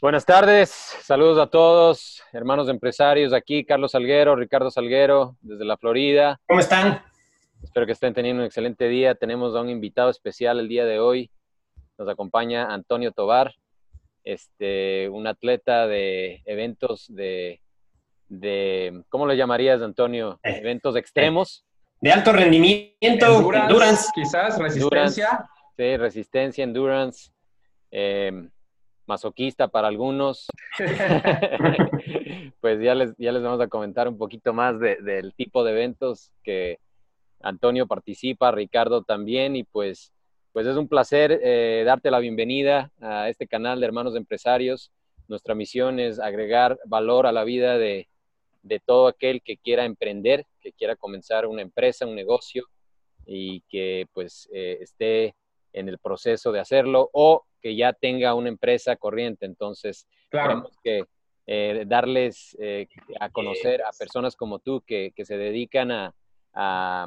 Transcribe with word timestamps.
Buenas 0.00 0.24
tardes, 0.24 0.70
saludos 1.02 1.38
a 1.38 1.46
todos, 1.48 2.22
hermanos 2.32 2.68
empresarios 2.70 3.34
aquí, 3.34 3.64
Carlos 3.66 3.92
Salguero, 3.92 4.34
Ricardo 4.34 4.70
Salguero, 4.70 5.36
desde 5.42 5.64
la 5.66 5.76
Florida. 5.76 6.40
¿Cómo 6.48 6.60
están? 6.60 7.02
Espero 7.62 7.84
que 7.84 7.92
estén 7.92 8.14
teniendo 8.14 8.40
un 8.42 8.46
excelente 8.46 8.88
día. 8.88 9.14
Tenemos 9.14 9.54
a 9.54 9.60
un 9.60 9.68
invitado 9.68 10.08
especial 10.08 10.58
el 10.58 10.68
día 10.68 10.86
de 10.86 10.98
hoy. 11.00 11.30
Nos 11.98 12.08
acompaña 12.08 12.72
Antonio 12.72 13.12
Tobar, 13.12 13.52
este, 14.24 15.10
un 15.10 15.26
atleta 15.26 15.86
de 15.86 16.40
eventos 16.46 17.04
de, 17.14 17.60
de 18.28 19.02
¿cómo 19.10 19.26
lo 19.26 19.34
llamarías, 19.34 19.82
Antonio? 19.82 20.40
Eh, 20.42 20.60
eventos 20.62 20.96
extremos. 20.96 21.66
De 22.00 22.10
alto 22.10 22.32
rendimiento, 22.32 22.96
Endurance, 23.26 23.66
endurance. 23.66 24.08
quizás, 24.14 24.58
resistencia. 24.58 25.26
Endurance, 25.26 25.52
sí, 25.76 25.96
resistencia, 25.98 26.64
endurance. 26.64 27.30
eh, 27.90 28.48
masoquista 29.10 29.68
para 29.68 29.88
algunos. 29.88 30.46
pues 32.60 32.80
ya 32.80 32.94
les, 32.94 33.14
ya 33.18 33.32
les 33.32 33.42
vamos 33.42 33.60
a 33.60 33.68
comentar 33.68 34.08
un 34.08 34.16
poquito 34.16 34.52
más 34.54 34.78
de- 34.80 34.96
del 34.96 35.34
tipo 35.34 35.64
de 35.64 35.72
eventos 35.72 36.32
que 36.42 36.78
Antonio 37.40 37.86
participa, 37.86 38.52
Ricardo 38.52 39.02
también, 39.02 39.56
y 39.56 39.64
pues, 39.64 40.12
pues 40.52 40.66
es 40.66 40.76
un 40.76 40.88
placer 40.88 41.40
eh, 41.42 41.82
darte 41.84 42.10
la 42.10 42.18
bienvenida 42.18 42.90
a 43.00 43.28
este 43.28 43.46
canal 43.46 43.80
de 43.80 43.86
Hermanos 43.86 44.14
Empresarios. 44.16 44.90
Nuestra 45.28 45.54
misión 45.54 45.98
es 46.00 46.18
agregar 46.18 46.78
valor 46.86 47.26
a 47.26 47.32
la 47.32 47.44
vida 47.44 47.78
de, 47.78 48.08
de 48.62 48.80
todo 48.80 49.08
aquel 49.08 49.42
que 49.42 49.56
quiera 49.56 49.84
emprender, 49.84 50.44
que 50.60 50.72
quiera 50.72 50.96
comenzar 50.96 51.46
una 51.46 51.62
empresa, 51.62 52.06
un 52.06 52.14
negocio 52.14 52.64
y 53.26 53.62
que 53.68 54.06
pues 54.12 54.48
eh, 54.52 54.78
esté 54.80 55.34
en 55.72 55.88
el 55.88 55.98
proceso 55.98 56.52
de 56.52 56.60
hacerlo 56.60 57.08
o 57.12 57.44
que 57.60 57.76
ya 57.76 57.92
tenga 57.92 58.34
una 58.34 58.48
empresa 58.48 58.96
corriente. 58.96 59.46
Entonces, 59.46 60.06
Claro. 60.30 60.48
tenemos 60.50 60.78
que 60.82 61.04
eh, 61.46 61.84
darles 61.86 62.56
eh, 62.60 62.86
a 63.18 63.28
conocer 63.30 63.82
a 63.82 63.90
personas 63.98 64.36
como 64.36 64.58
tú 64.58 64.82
que, 64.86 65.12
que 65.14 65.24
se 65.24 65.36
dedican 65.36 65.90
a, 65.90 66.14
a, 66.54 67.06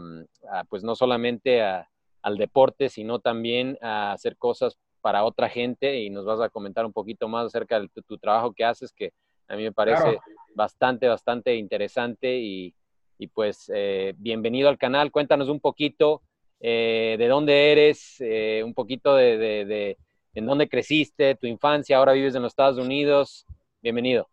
a, 0.51 0.63
pues 0.65 0.83
no 0.83 0.95
solamente 0.95 1.61
a- 1.61 1.89
al 2.21 2.37
deporte, 2.37 2.87
sino 2.89 3.19
también 3.19 3.77
a 3.81 4.13
hacer 4.13 4.37
cosas 4.37 4.77
para 5.01 5.25
otra 5.25 5.49
gente 5.49 5.99
y 5.99 6.09
nos 6.09 6.23
vas 6.25 6.39
a 6.39 6.47
comentar 6.49 6.85
un 6.85 6.93
poquito 6.93 7.27
más 7.27 7.47
acerca 7.47 7.79
de 7.79 7.89
tu, 7.89 8.01
tu 8.01 8.17
trabajo 8.17 8.53
que 8.53 8.63
haces, 8.63 8.93
que 8.93 9.11
a 9.49 9.55
mí 9.57 9.63
me 9.63 9.73
parece 9.73 10.01
Claro. 10.03 10.21
bastante, 10.55 11.07
bastante 11.09 11.55
interesante 11.55 12.37
y, 12.37 12.73
y 13.17 13.27
pues 13.27 13.69
eh, 13.75 14.13
bienvenido 14.17 14.69
al 14.69 14.77
canal. 14.77 15.11
Cuéntanos 15.11 15.49
un 15.49 15.59
poquito 15.59 16.21
eh, 16.61 17.17
de 17.19 17.27
dónde 17.27 17.73
eres, 17.73 18.15
eh, 18.21 18.61
un 18.63 18.73
poquito 18.73 19.15
de, 19.15 19.37
de- 19.37 19.65
de 19.65 19.97
en 20.33 20.45
dónde 20.45 20.67
creciste, 20.67 21.35
tu 21.35 21.47
infancia, 21.47 21.97
ahora 21.97 22.13
vives 22.13 22.35
en 22.35 22.41
los 22.41 22.51
Estados 22.51 22.77
Unidos. 22.77 23.45
Bienvenido. 23.81 24.27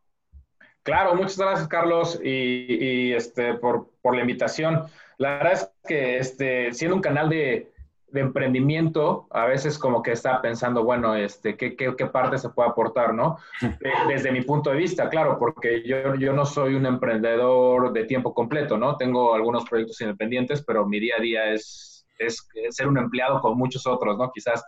Claro, 0.82 1.14
muchas 1.14 1.38
gracias, 1.38 1.68
Carlos, 1.68 2.20
y, 2.22 2.28
y, 2.30 3.12
este, 3.12 3.54
por, 3.54 3.90
por 4.00 4.14
la 4.14 4.22
invitación. 4.22 4.84
La 5.18 5.36
verdad 5.36 5.52
es 5.52 5.70
que 5.86 6.18
este, 6.18 6.72
siendo 6.72 6.96
un 6.96 7.02
canal 7.02 7.28
de, 7.28 7.70
de 8.08 8.20
emprendimiento, 8.20 9.26
a 9.30 9.44
veces 9.44 9.78
como 9.78 10.02
que 10.02 10.12
está 10.12 10.40
pensando, 10.40 10.82
bueno, 10.82 11.14
este, 11.14 11.56
¿qué, 11.56 11.76
qué, 11.76 11.94
qué 11.94 12.06
parte 12.06 12.38
se 12.38 12.48
puede 12.48 12.70
aportar, 12.70 13.12
no? 13.12 13.36
Desde 14.08 14.32
mi 14.32 14.40
punto 14.40 14.70
de 14.70 14.76
vista, 14.76 15.10
claro, 15.10 15.38
porque 15.38 15.82
yo, 15.86 16.14
yo 16.14 16.32
no 16.32 16.46
soy 16.46 16.74
un 16.74 16.86
emprendedor 16.86 17.92
de 17.92 18.04
tiempo 18.04 18.32
completo, 18.32 18.78
¿no? 18.78 18.96
Tengo 18.96 19.34
algunos 19.34 19.68
proyectos 19.68 20.00
independientes, 20.00 20.62
pero 20.66 20.86
mi 20.86 20.98
día 20.98 21.16
a 21.18 21.20
día 21.22 21.52
es, 21.52 22.06
es 22.18 22.48
ser 22.70 22.88
un 22.88 22.96
empleado 22.96 23.40
con 23.40 23.58
muchos 23.58 23.86
otros, 23.86 24.16
¿no? 24.16 24.30
Quizás 24.32 24.64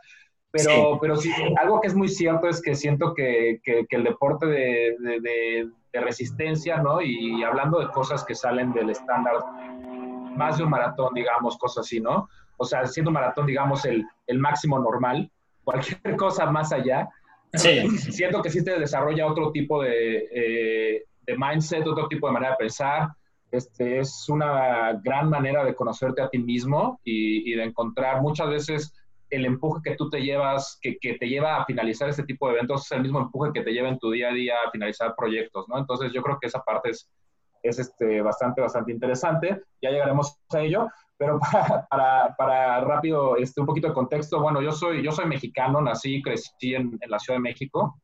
pero 0.52 0.64
Sí. 0.64 0.98
pero 1.00 1.16
sí, 1.16 1.32
algo 1.60 1.80
que 1.80 1.88
es 1.88 1.94
muy 1.94 2.08
cierto 2.08 2.46
es 2.48 2.60
que 2.60 2.74
siento 2.74 3.14
que, 3.14 3.60
que, 3.64 3.86
que 3.88 3.96
el 3.96 4.04
deporte 4.04 4.46
de, 4.46 4.96
de, 5.00 5.20
de, 5.20 5.68
de, 5.92 6.00
resistencia, 6.00 6.76
¿no? 6.76 7.00
Y 7.00 7.42
hablando 7.42 7.80
de 7.80 7.88
cosas 7.88 8.22
que 8.24 8.34
salen 8.34 8.72
del 8.72 8.90
estándar, 8.90 9.34
más 10.36 10.58
de 10.58 10.64
un 10.64 10.70
maratón, 10.70 11.14
digamos, 11.14 11.56
cosas 11.58 11.86
así, 11.86 12.00
¿no? 12.00 12.28
O 12.58 12.64
sea, 12.64 12.86
siendo 12.86 13.08
un 13.10 13.14
maratón, 13.14 13.46
digamos, 13.46 13.84
el, 13.86 14.04
el 14.26 14.38
máximo 14.38 14.78
normal, 14.78 15.30
cualquier 15.64 16.16
cosa 16.16 16.46
más 16.50 16.72
allá, 16.72 17.08
Sí. 17.54 17.86
siento 18.12 18.40
que 18.40 18.48
sí 18.50 18.64
te 18.64 18.78
desarrolla 18.78 19.26
otro 19.26 19.52
tipo 19.52 19.82
de, 19.82 20.28
eh, 20.32 21.04
de 21.26 21.36
mindset, 21.36 21.86
otro 21.86 22.08
tipo 22.08 22.26
de 22.26 22.32
manera 22.32 22.52
de 22.52 22.56
pensar. 22.58 23.08
Este, 23.50 23.98
es 23.98 24.26
una 24.30 24.94
gran 25.04 25.28
manera 25.28 25.62
de 25.62 25.74
conocerte 25.74 26.22
a 26.22 26.30
ti 26.30 26.38
mismo 26.38 26.98
y, 27.04 27.52
y 27.52 27.54
de 27.54 27.64
encontrar 27.64 28.22
muchas 28.22 28.48
veces 28.48 28.94
el 29.32 29.46
empuje 29.46 29.80
que 29.82 29.96
tú 29.96 30.10
te 30.10 30.20
llevas, 30.20 30.78
que, 30.80 30.98
que, 30.98 31.14
te 31.14 31.26
lleva 31.26 31.56
a 31.56 31.64
finalizar 31.64 32.08
este 32.08 32.24
tipo 32.24 32.46
de 32.46 32.54
eventos, 32.54 32.84
es 32.84 32.92
el 32.92 33.00
mismo 33.00 33.18
empuje 33.18 33.50
que 33.54 33.62
te 33.62 33.72
lleva 33.72 33.88
en 33.88 33.98
tu 33.98 34.10
día 34.10 34.28
a 34.28 34.32
día 34.32 34.54
a 34.66 34.70
finalizar 34.70 35.14
proyectos, 35.16 35.66
¿no? 35.68 35.78
Entonces 35.78 36.12
yo 36.12 36.22
creo 36.22 36.38
que 36.38 36.48
esa 36.48 36.62
parte 36.62 36.90
es, 36.90 37.10
es 37.62 37.78
este, 37.78 38.20
bastante, 38.20 38.60
bastante 38.60 38.92
interesante. 38.92 39.62
Ya 39.80 39.90
llegaremos 39.90 40.38
a 40.52 40.60
ello, 40.60 40.86
pero 41.16 41.40
para, 41.52 41.86
para, 41.88 42.36
para, 42.36 42.80
rápido, 42.82 43.38
este, 43.38 43.62
un 43.62 43.66
poquito 43.66 43.88
de 43.88 43.94
contexto, 43.94 44.38
bueno, 44.38 44.60
yo 44.60 44.70
soy, 44.70 45.02
yo 45.02 45.12
soy 45.12 45.24
mexicano, 45.24 45.80
nací 45.80 46.16
y 46.16 46.22
crecí 46.22 46.74
en, 46.74 46.98
en 47.00 47.10
la 47.10 47.18
Ciudad 47.18 47.38
de 47.38 47.42
México. 47.42 47.98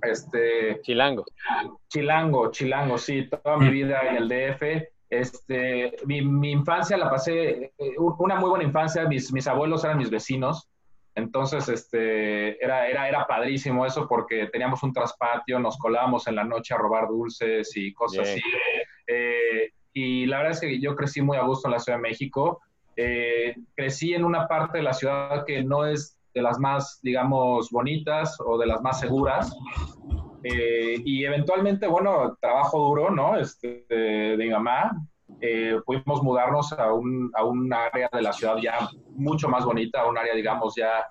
Este, 0.00 0.80
Chilango. 0.82 1.24
Chilango, 1.88 2.50
Chilango, 2.52 2.98
sí, 2.98 3.28
toda 3.28 3.56
mi 3.56 3.68
vida 3.68 4.00
en 4.02 4.16
el 4.16 4.28
DF. 4.28 4.91
Este, 5.12 5.94
mi, 6.06 6.22
mi, 6.22 6.52
infancia 6.52 6.96
la 6.96 7.10
pasé, 7.10 7.74
eh, 7.76 7.94
una 7.98 8.36
muy 8.36 8.48
buena 8.48 8.64
infancia, 8.64 9.06
mis, 9.06 9.30
mis 9.30 9.46
abuelos 9.46 9.84
eran 9.84 9.98
mis 9.98 10.08
vecinos, 10.08 10.70
entonces 11.14 11.68
este, 11.68 12.64
era, 12.64 12.88
era, 12.88 13.06
era 13.10 13.26
padrísimo 13.26 13.84
eso 13.84 14.08
porque 14.08 14.46
teníamos 14.46 14.82
un 14.82 14.94
traspatio, 14.94 15.58
nos 15.58 15.76
colábamos 15.76 16.26
en 16.28 16.36
la 16.36 16.44
noche 16.44 16.72
a 16.72 16.78
robar 16.78 17.08
dulces 17.08 17.76
y 17.76 17.92
cosas 17.92 18.26
así. 18.26 18.40
Eh, 19.06 19.72
y 19.92 20.24
la 20.24 20.38
verdad 20.38 20.52
es 20.52 20.60
que 20.60 20.80
yo 20.80 20.96
crecí 20.96 21.20
muy 21.20 21.36
a 21.36 21.42
gusto 21.42 21.68
en 21.68 21.72
la 21.72 21.78
Ciudad 21.78 21.98
de 21.98 22.08
México. 22.08 22.62
Eh, 22.96 23.54
crecí 23.74 24.14
en 24.14 24.24
una 24.24 24.48
parte 24.48 24.78
de 24.78 24.84
la 24.84 24.94
ciudad 24.94 25.44
que 25.44 25.62
no 25.62 25.84
es 25.84 26.16
de 26.34 26.42
las 26.42 26.58
más, 26.58 27.00
digamos, 27.02 27.70
bonitas 27.70 28.38
o 28.44 28.58
de 28.58 28.66
las 28.66 28.80
más 28.82 29.00
seguras. 29.00 29.54
Eh, 30.44 30.96
y 31.04 31.24
eventualmente, 31.24 31.86
bueno, 31.86 32.36
trabajo 32.40 32.78
duro, 32.78 33.10
¿no? 33.10 33.36
Este, 33.36 33.84
de, 33.88 34.36
mi 34.36 34.50
mamá. 34.50 34.92
Eh, 35.40 35.80
pudimos 35.84 36.22
mudarnos 36.22 36.72
a 36.72 36.92
un, 36.92 37.30
a 37.34 37.44
un, 37.44 37.72
área 37.72 38.08
de 38.12 38.22
la 38.22 38.32
ciudad 38.32 38.56
ya 38.58 38.88
mucho 39.10 39.48
más 39.48 39.64
bonita, 39.64 40.02
a 40.02 40.08
un 40.08 40.16
área, 40.16 40.34
digamos, 40.34 40.74
ya 40.76 41.06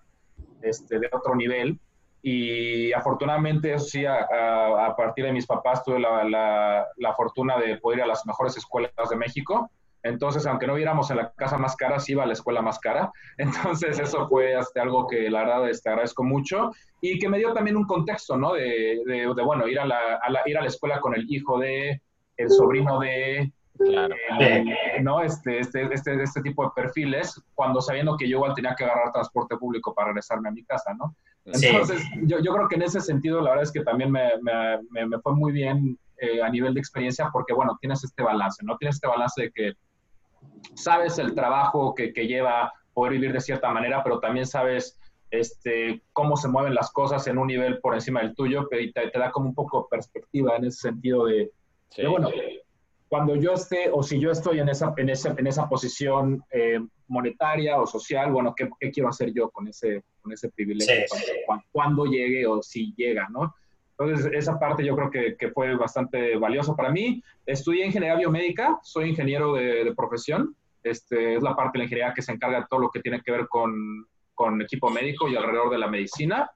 este, 0.61 0.99
de 0.99 1.09
otro 1.11 1.35
nivel. 1.35 1.79
Y 2.21 2.93
afortunadamente, 2.93 3.73
eso 3.73 3.85
sí, 3.85 4.05
a 4.05 4.93
partir 4.95 5.25
de 5.25 5.33
mis 5.33 5.47
papás 5.47 5.83
tuve 5.83 5.99
la, 5.99 6.23
la, 6.23 6.85
la, 6.97 7.13
fortuna 7.15 7.57
de 7.57 7.77
poder 7.77 7.99
ir 7.99 8.03
a 8.03 8.07
las 8.07 8.25
mejores 8.27 8.55
escuelas 8.57 9.09
de 9.09 9.15
México. 9.15 9.71
Entonces, 10.03 10.45
aunque 10.45 10.67
no 10.67 10.75
viéramos 10.75 11.11
en 11.11 11.17
la 11.17 11.31
casa 11.31 11.57
más 11.57 11.75
cara, 11.75 11.99
sí 11.99 12.13
iba 12.13 12.23
a 12.23 12.27
la 12.27 12.33
escuela 12.33 12.61
más 12.61 12.79
cara. 12.79 13.11
Entonces, 13.37 13.99
eso 13.99 14.27
fue 14.27 14.55
algo 14.75 15.07
que 15.07 15.29
la 15.29 15.43
verdad 15.43 15.69
este, 15.69 15.89
agradezco 15.89 16.23
mucho 16.23 16.71
y 17.01 17.19
que 17.19 17.29
me 17.29 17.37
dio 17.37 17.53
también 17.53 17.77
un 17.77 17.85
contexto, 17.85 18.37
¿no? 18.37 18.53
De, 18.53 19.01
de, 19.05 19.33
de 19.35 19.43
bueno, 19.43 19.67
ir 19.67 19.79
a, 19.79 19.85
la, 19.85 20.19
a 20.21 20.29
la, 20.29 20.41
ir 20.45 20.57
a 20.57 20.61
la 20.61 20.67
escuela 20.67 20.99
con 20.99 21.15
el 21.15 21.25
hijo 21.29 21.59
de, 21.59 22.01
el 22.37 22.49
sobrino 22.49 22.99
de, 22.99 23.51
Claro. 23.77 24.15
Eh, 24.39 25.01
¿no? 25.01 25.21
Este, 25.21 25.59
este, 25.59 25.91
este, 25.91 26.21
este 26.21 26.41
tipo 26.41 26.63
de 26.63 26.71
perfiles, 26.75 27.41
cuando 27.55 27.81
sabiendo 27.81 28.15
que 28.17 28.27
yo 28.27 28.37
igual 28.37 28.53
tenía 28.53 28.75
que 28.75 28.83
agarrar 28.83 29.11
transporte 29.11 29.57
público 29.57 29.93
para 29.93 30.07
regresarme 30.09 30.49
a 30.49 30.51
mi 30.51 30.63
casa, 30.63 30.93
¿no? 30.93 31.15
Entonces, 31.45 32.01
sí. 32.01 32.19
yo, 32.23 32.39
yo, 32.39 32.53
creo 32.53 32.67
que 32.67 32.75
en 32.75 32.83
ese 32.83 33.01
sentido, 33.01 33.41
la 33.41 33.51
verdad 33.51 33.63
es 33.63 33.71
que 33.71 33.81
también 33.81 34.11
me, 34.11 34.29
me, 34.41 35.05
me 35.07 35.19
fue 35.19 35.33
muy 35.33 35.51
bien 35.51 35.97
eh, 36.17 36.41
a 36.41 36.49
nivel 36.49 36.73
de 36.73 36.79
experiencia, 36.79 37.29
porque, 37.33 37.53
bueno, 37.53 37.77
tienes 37.81 38.03
este 38.03 38.21
balance, 38.21 38.63
¿no? 38.63 38.77
Tienes 38.77 38.97
este 38.97 39.07
balance 39.07 39.41
de 39.41 39.51
que 39.51 39.73
sabes 40.75 41.17
el 41.19 41.33
trabajo 41.35 41.95
que, 41.95 42.13
que 42.13 42.27
lleva 42.27 42.73
poder 42.93 43.13
vivir 43.13 43.33
de 43.33 43.41
cierta 43.41 43.71
manera, 43.71 44.03
pero 44.03 44.19
también 44.19 44.45
sabes 44.45 44.99
este, 45.29 46.01
cómo 46.11 46.35
se 46.35 46.49
mueven 46.49 46.75
las 46.75 46.91
cosas 46.91 47.25
en 47.27 47.37
un 47.37 47.47
nivel 47.47 47.79
por 47.79 47.93
encima 47.93 48.21
del 48.21 48.35
tuyo, 48.35 48.67
y 48.71 48.91
te, 48.91 49.09
te 49.09 49.19
da 49.19 49.31
como 49.31 49.47
un 49.49 49.55
poco 49.55 49.87
perspectiva 49.87 50.57
en 50.57 50.65
ese 50.65 50.89
sentido 50.89 51.25
de, 51.25 51.51
sí. 51.89 52.01
de 52.01 52.07
bueno, 52.07 52.29
cuando 53.07 53.35
yo 53.35 53.53
esté 53.53 53.89
o 53.91 54.03
si 54.03 54.21
yo 54.21 54.31
estoy 54.31 54.59
en 54.59 54.69
esa, 54.69 54.93
en 54.95 55.09
esa, 55.09 55.35
en 55.37 55.45
esa 55.45 55.67
posición 55.67 56.41
eh, 56.49 56.79
monetaria 57.07 57.77
o 57.77 57.85
social, 57.85 58.31
bueno, 58.31 58.53
¿qué, 58.55 58.69
¿qué, 58.79 58.89
quiero 58.89 59.09
hacer 59.09 59.33
yo 59.33 59.49
con 59.49 59.67
ese, 59.67 60.03
con 60.21 60.31
ese 60.31 60.49
privilegio 60.49 60.95
sí, 60.95 61.05
cuando, 61.09 61.25
sí. 61.25 61.33
Cuando, 61.45 61.65
cuando, 61.73 62.05
llegue 62.05 62.47
o 62.47 62.61
si 62.61 62.93
llega, 62.95 63.27
¿no? 63.29 63.53
Entonces, 63.99 64.31
esa 64.33 64.57
parte 64.57 64.85
yo 64.85 64.95
creo 64.95 65.11
que, 65.11 65.35
que 65.35 65.51
fue 65.51 65.75
bastante 65.75 66.37
valiosa 66.37 66.73
para 66.73 66.89
mí. 66.89 67.21
Estudié 67.45 67.85
ingeniería 67.85 68.17
biomédica, 68.17 68.79
soy 68.81 69.09
ingeniero 69.09 69.55
de, 69.55 69.83
de 69.83 69.93
profesión. 69.93 70.55
Este, 70.83 71.35
es 71.35 71.43
la 71.43 71.55
parte 71.55 71.73
de 71.73 71.79
la 71.79 71.83
ingeniería 71.85 72.13
que 72.13 72.21
se 72.21 72.31
encarga 72.31 72.61
de 72.61 72.65
todo 72.69 72.79
lo 72.79 72.89
que 72.89 73.01
tiene 73.01 73.21
que 73.21 73.31
ver 73.31 73.47
con, 73.47 74.05
con 74.33 74.61
equipo 74.61 74.89
médico 74.89 75.27
y 75.27 75.35
alrededor 75.35 75.69
de 75.69 75.77
la 75.77 75.87
medicina. 75.87 76.49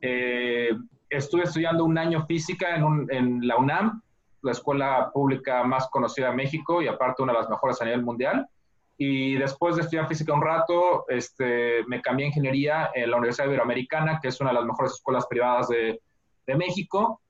Eh, 0.00 0.70
estuve 1.08 1.42
estudiando 1.42 1.84
un 1.84 1.98
año 1.98 2.24
física 2.26 2.74
en, 2.74 2.84
un, 2.84 3.12
en 3.12 3.46
la 3.46 3.56
UNAM, 3.58 4.02
la 4.42 4.52
escuela 4.52 5.10
pública 5.12 5.62
más 5.64 5.88
conocida 5.88 6.30
de 6.30 6.36
México 6.36 6.80
y 6.80 6.88
aparte 6.88 7.22
una 7.22 7.32
de 7.32 7.40
las 7.40 7.50
mejores 7.50 7.80
a 7.82 7.84
nivel 7.84 8.02
mundial. 8.02 8.48
Y 8.96 9.34
después 9.34 9.76
de 9.76 9.82
estudiar 9.82 10.08
física 10.08 10.34
un 10.34 10.42
rato, 10.42 11.04
este, 11.08 11.84
me 11.86 12.02
cambié 12.02 12.26
a 12.26 12.28
ingeniería 12.28 12.90
en 12.94 13.10
la 13.10 13.16
Universidad 13.16 13.46
Iberoamericana, 13.48 14.18
que 14.20 14.28
es 14.28 14.40
una 14.40 14.50
de 14.50 14.56
las 14.56 14.64
mejores 14.64 14.92
escuelas 14.92 15.26
privadas 15.26 15.68
de, 15.68 16.00
de 16.46 16.54
México. 16.54 17.20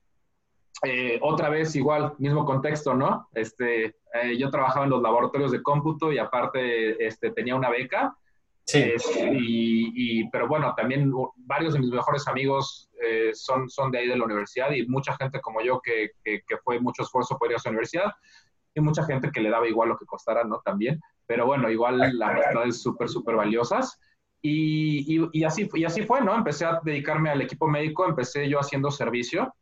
Eh, 0.83 1.19
otra 1.21 1.49
vez 1.49 1.75
igual, 1.75 2.13
mismo 2.17 2.43
contexto, 2.43 2.95
¿no? 2.95 3.29
Este, 3.33 3.85
eh, 3.85 4.37
yo 4.37 4.49
trabajaba 4.49 4.85
en 4.85 4.91
los 4.91 5.01
laboratorios 5.01 5.51
de 5.51 5.61
cómputo 5.61 6.11
y 6.11 6.17
aparte 6.17 7.05
este, 7.05 7.31
tenía 7.31 7.55
una 7.55 7.69
beca. 7.69 8.15
Sí. 8.63 8.93
y, 9.33 10.29
pero 10.29 10.47
bueno, 10.47 10.73
también 10.75 11.11
varios 11.35 11.73
de 11.73 11.79
mis 11.79 11.89
mejores 11.89 12.25
amigos 12.27 12.89
eh, 13.03 13.31
son, 13.33 13.69
son 13.69 13.91
de 13.91 13.99
ahí 13.99 14.07
de 14.07 14.15
la 14.15 14.23
universidad 14.23 14.71
y 14.71 14.87
mucha 14.87 15.13
gente 15.17 15.41
como 15.41 15.61
yo 15.61 15.81
que, 15.81 16.11
que, 16.23 16.57
fue 16.63 16.79
mucho 16.79 17.01
esfuerzo 17.01 17.37
por 17.37 17.49
ir 17.49 17.57
a 17.57 17.59
su 17.59 17.67
universidad 17.67 18.11
y 18.73 18.79
mucha 18.79 19.03
gente 19.03 19.29
que 19.31 19.41
le 19.41 19.49
daba 19.49 19.67
igual 19.67 19.89
lo 19.89 19.97
que 19.97 20.05
costara, 20.05 20.45
¿no? 20.45 20.61
También. 20.63 21.01
Pero 21.25 21.45
bueno, 21.45 21.69
igual 21.69 21.97
las 22.17 22.29
amistades 22.29 22.81
súper, 22.81 23.09
súper 23.09 23.35
valiosas. 23.35 23.99
Y, 24.41 25.19
y, 25.19 25.29
y, 25.33 25.43
así, 25.43 25.69
y 25.73 25.83
así 25.83 26.03
fue, 26.03 26.21
¿no? 26.21 26.33
Empecé 26.33 26.65
a 26.65 26.79
dedicarme 26.83 27.29
al 27.29 27.41
equipo 27.41 27.67
médico, 27.67 28.07
empecé 28.07 28.47
yo 28.47 28.59
haciendo 28.59 28.89
servicio 28.89 29.53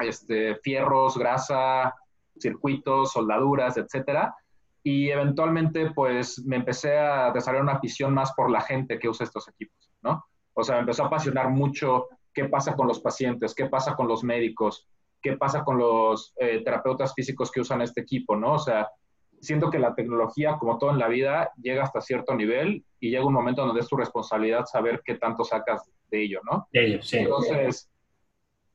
este, 0.00 0.56
fierros, 0.56 1.16
grasa, 1.18 1.94
circuitos, 2.38 3.12
soldaduras, 3.12 3.76
etcétera. 3.76 4.34
Y 4.82 5.10
eventualmente, 5.10 5.90
pues, 5.92 6.44
me 6.44 6.56
empecé 6.56 6.98
a 6.98 7.32
desarrollar 7.32 7.62
una 7.64 7.72
afición 7.74 8.12
más 8.12 8.32
por 8.32 8.50
la 8.50 8.60
gente 8.60 8.98
que 8.98 9.08
usa 9.08 9.24
estos 9.24 9.48
equipos, 9.48 9.90
¿no? 10.02 10.24
O 10.52 10.62
sea, 10.62 10.76
me 10.76 10.80
empezó 10.82 11.04
a 11.04 11.06
apasionar 11.06 11.50
mucho 11.50 12.08
qué 12.32 12.46
pasa 12.46 12.74
con 12.74 12.86
los 12.86 13.00
pacientes, 13.00 13.54
qué 13.54 13.66
pasa 13.66 13.94
con 13.94 14.08
los 14.08 14.22
médicos, 14.22 14.86
qué 15.22 15.36
pasa 15.36 15.64
con 15.64 15.78
los 15.78 16.34
eh, 16.36 16.62
terapeutas 16.62 17.14
físicos 17.14 17.50
que 17.50 17.60
usan 17.60 17.80
este 17.80 18.02
equipo, 18.02 18.36
¿no? 18.36 18.54
O 18.54 18.58
sea, 18.58 18.90
siento 19.40 19.70
que 19.70 19.78
la 19.78 19.94
tecnología, 19.94 20.58
como 20.58 20.78
todo 20.78 20.90
en 20.90 20.98
la 20.98 21.08
vida, 21.08 21.50
llega 21.60 21.84
hasta 21.84 22.00
cierto 22.00 22.34
nivel 22.34 22.84
y 23.00 23.10
llega 23.10 23.24
un 23.24 23.32
momento 23.32 23.64
donde 23.64 23.80
es 23.80 23.88
tu 23.88 23.96
responsabilidad 23.96 24.66
saber 24.66 25.02
qué 25.04 25.14
tanto 25.14 25.44
sacas 25.44 25.90
de 26.10 26.24
ello, 26.24 26.40
¿no? 26.50 26.68
De 26.72 26.86
ello, 26.86 27.02
sí. 27.02 27.18
Entonces, 27.18 27.90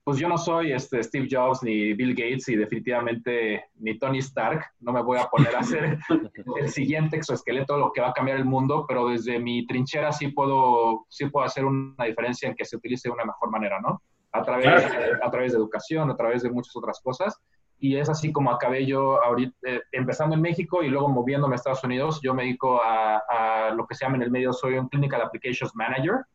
pues 0.09 0.19
yo 0.19 0.27
no 0.27 0.39
soy 0.39 0.71
este 0.71 1.03
Steve 1.03 1.27
Jobs 1.29 1.61
ni 1.61 1.93
Bill 1.93 2.15
Gates 2.15 2.49
y 2.49 2.55
definitivamente 2.55 3.65
ni 3.75 3.95
Tony 3.99 4.17
Stark. 4.17 4.65
No 4.79 4.91
me 4.91 5.03
voy 5.03 5.19
a 5.19 5.27
poner 5.27 5.55
a 5.55 5.59
hacer 5.59 5.99
el 6.59 6.69
siguiente 6.69 7.17
exoesqueleto, 7.17 7.77
lo 7.77 7.91
que 7.91 8.01
va 8.01 8.09
a 8.09 8.13
cambiar 8.13 8.37
el 8.37 8.45
mundo, 8.45 8.85
pero 8.87 9.09
desde 9.09 9.37
mi 9.37 9.67
trinchera 9.67 10.11
sí 10.11 10.29
puedo, 10.29 11.05
sí 11.09 11.27
puedo 11.27 11.45
hacer 11.45 11.63
una 11.63 12.05
diferencia 12.05 12.49
en 12.49 12.55
que 12.55 12.65
se 12.65 12.77
utilice 12.77 13.07
de 13.07 13.13
una 13.13 13.23
mejor 13.23 13.51
manera, 13.51 13.79
¿no? 13.79 14.01
A 14.31 14.41
través, 14.41 14.83
a 15.21 15.29
través 15.29 15.51
de 15.51 15.59
educación, 15.59 16.09
a 16.09 16.17
través 16.17 16.41
de 16.41 16.49
muchas 16.49 16.75
otras 16.75 16.99
cosas. 17.03 17.39
Y 17.77 17.95
es 17.95 18.09
así 18.09 18.31
como 18.31 18.49
acabé 18.49 18.87
yo 18.87 19.23
ahorita, 19.23 19.55
eh, 19.67 19.81
empezando 19.91 20.33
en 20.33 20.41
México 20.41 20.81
y 20.81 20.89
luego 20.89 21.07
moviéndome 21.07 21.53
a 21.53 21.57
Estados 21.57 21.83
Unidos. 21.83 22.19
Yo 22.23 22.33
me 22.33 22.45
dedico 22.45 22.81
a, 22.81 23.21
a 23.29 23.75
lo 23.75 23.85
que 23.85 23.93
se 23.93 24.05
llama 24.05 24.17
en 24.17 24.23
el 24.23 24.31
medio, 24.31 24.53
soy 24.53 24.73
un 24.73 24.89
Clinical 24.89 25.21
Applications 25.21 25.75
Manager 25.75 26.25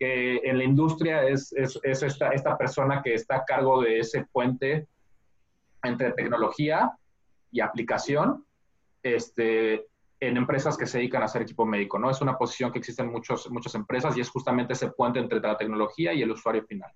que 0.00 0.38
en 0.38 0.56
la 0.56 0.64
industria 0.64 1.28
es, 1.28 1.52
es, 1.52 1.78
es 1.82 2.02
esta, 2.02 2.30
esta, 2.30 2.56
persona 2.56 3.02
que 3.02 3.12
está 3.12 3.36
a 3.36 3.44
cargo 3.44 3.82
de 3.82 3.98
ese 3.98 4.24
puente 4.32 4.86
entre 5.82 6.12
tecnología 6.12 6.90
y 7.52 7.60
aplicación 7.60 8.46
este, 9.02 9.86
en 10.18 10.38
empresas 10.38 10.78
que 10.78 10.86
se 10.86 10.96
dedican 10.96 11.20
a 11.20 11.26
hacer 11.26 11.42
equipo 11.42 11.66
médico, 11.66 11.98
¿no? 11.98 12.10
Es 12.10 12.22
una 12.22 12.38
posición 12.38 12.72
que 12.72 12.78
existe 12.78 13.02
en 13.02 13.12
muchos, 13.12 13.50
muchas 13.50 13.74
empresas 13.74 14.16
y 14.16 14.22
es 14.22 14.30
justamente 14.30 14.72
ese 14.72 14.88
puente 14.88 15.18
entre 15.18 15.38
la 15.38 15.58
tecnología 15.58 16.14
y 16.14 16.22
el 16.22 16.30
usuario 16.30 16.64
final. 16.64 16.90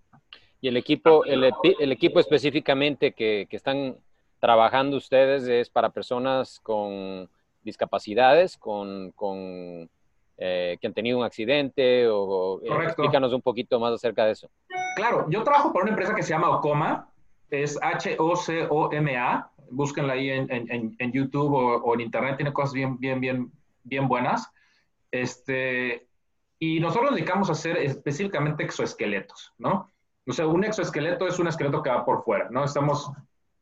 Y 0.62 0.68
el 0.68 0.78
equipo, 0.78 1.26
el, 1.26 1.52
el 1.78 1.92
equipo 1.92 2.20
específicamente 2.20 3.12
que, 3.12 3.46
que 3.50 3.56
están 3.56 3.98
trabajando 4.40 4.96
ustedes 4.96 5.46
es 5.46 5.68
para 5.68 5.90
personas 5.90 6.58
con 6.60 7.28
discapacidades, 7.62 8.56
con, 8.56 9.10
con 9.12 9.90
eh, 10.36 10.76
que 10.80 10.86
han 10.86 10.94
tenido 10.94 11.18
un 11.18 11.24
accidente 11.24 12.08
o, 12.08 12.60
eh, 12.62 12.84
explícanos 12.84 13.32
un 13.32 13.40
poquito 13.40 13.78
más 13.78 13.92
acerca 13.92 14.24
de 14.24 14.32
eso. 14.32 14.50
Claro, 14.96 15.26
yo 15.30 15.44
trabajo 15.44 15.72
por 15.72 15.82
una 15.82 15.90
empresa 15.90 16.14
que 16.14 16.22
se 16.22 16.30
llama 16.30 16.50
Ocoma, 16.50 17.08
es 17.50 17.78
H-O-C-O-M-A, 17.80 19.50
búsquenla 19.70 20.14
ahí 20.14 20.30
en, 20.30 20.50
en, 20.50 20.96
en 20.98 21.12
YouTube 21.12 21.52
o, 21.52 21.76
o, 21.76 21.94
en 21.94 22.00
Internet, 22.00 22.36
tiene 22.36 22.52
cosas 22.52 22.72
bien, 22.72 22.98
bien, 22.98 23.20
bien, 23.20 23.52
bien 23.84 24.08
buenas. 24.08 24.50
Este, 25.10 26.08
y 26.58 26.80
nosotros 26.80 27.10
nos 27.10 27.14
dedicamos 27.14 27.48
a 27.48 27.52
hacer 27.52 27.76
específicamente 27.76 28.64
exoesqueletos, 28.64 29.52
¿no? 29.58 29.88
O 30.26 30.32
sea, 30.32 30.46
un 30.46 30.64
exoesqueleto 30.64 31.28
es 31.28 31.38
un 31.38 31.46
esqueleto 31.46 31.82
que 31.82 31.90
va 31.90 32.04
por 32.04 32.24
fuera, 32.24 32.48
¿no? 32.50 32.64
Estamos 32.64 33.10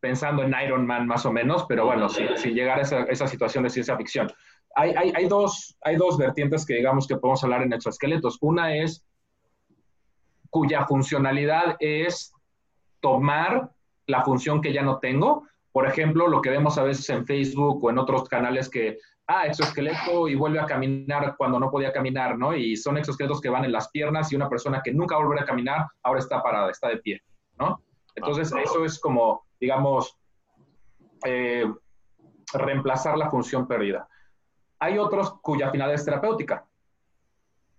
pensando 0.01 0.43
en 0.43 0.55
Iron 0.65 0.87
Man 0.87 1.07
más 1.07 1.27
o 1.27 1.33
menos, 1.33 1.65
pero 1.69 1.85
bueno, 1.85 2.09
si, 2.09 2.27
si 2.37 2.51
llegara 2.51 2.81
a 2.81 2.83
esa, 2.83 3.03
esa 3.05 3.27
situación 3.27 3.65
de 3.65 3.71
ciencia 3.71 3.97
ficción 3.97 4.33
hay, 4.75 4.91
hay, 4.91 5.13
hay, 5.15 5.29
dos, 5.29 5.77
hay 5.83 5.97
dos 5.97 6.19
vertientes 6.19 6.65
que 6.67 6.75
digamos 6.75 7.07
que 7.07 7.17
podemos 7.17 7.43
hablar 7.45 7.63
en 7.63 7.73
exoesqueletos. 7.73 8.39
Una 8.41 8.77
es 8.77 9.05
cuya 10.51 10.87
funcionalidad 10.87 11.77
es 11.81 12.33
tomar 13.01 13.71
la 14.07 14.23
función 14.23 14.61
que 14.61 14.73
ya 14.73 14.83
no 14.83 14.99
tengo. 14.99 15.47
Por 15.73 15.87
ejemplo, 15.87 16.29
lo 16.29 16.43
que 16.43 16.51
vemos 16.51 16.77
a 16.79 16.83
veces 16.83 17.09
en 17.11 17.27
Facebook 17.27 17.83
o 17.83 17.91
en 17.91 17.99
otros 17.99 18.29
canales 18.29 18.69
que, 18.69 18.99
ah, 19.27 19.47
exoesqueleto 19.47 20.29
y 20.29 20.35
vuelve 20.35 20.61
a 20.61 20.67
caminar 20.67 21.35
cuando 21.37 21.59
no 21.59 21.71
podía 21.71 21.93
caminar, 21.93 22.39
¿no? 22.39 22.55
Y 22.55 22.77
son 22.77 22.99
exoesqueletos 22.99 23.41
que 23.41 23.49
van 23.49 23.65
en 23.65 23.73
las 23.73 23.89
piernas 23.91 24.33
y 24.33 24.37
una 24.37 24.49
persona 24.49 24.83
que 24.85 24.93
nunca 24.93 25.17
volverá 25.17 25.43
a 25.43 25.47
caminar 25.47 25.87
ahora 26.03 26.21
está 26.21 26.43
parada, 26.43 26.71
está 26.71 26.89
de 26.89 26.99
pie, 26.99 27.23
¿no? 27.59 27.83
Entonces, 28.15 28.53
eso 28.63 28.85
es 28.85 29.01
como, 29.01 29.47
digamos, 29.59 30.19
eh, 31.25 31.65
reemplazar 32.53 33.17
la 33.17 33.31
función 33.31 33.67
perdida. 33.67 34.07
Hay 34.83 34.99
otros 34.99 35.35
cuya 35.43 35.71
finalidad 35.71 35.95
es 35.95 36.05
terapéutica. 36.05 36.67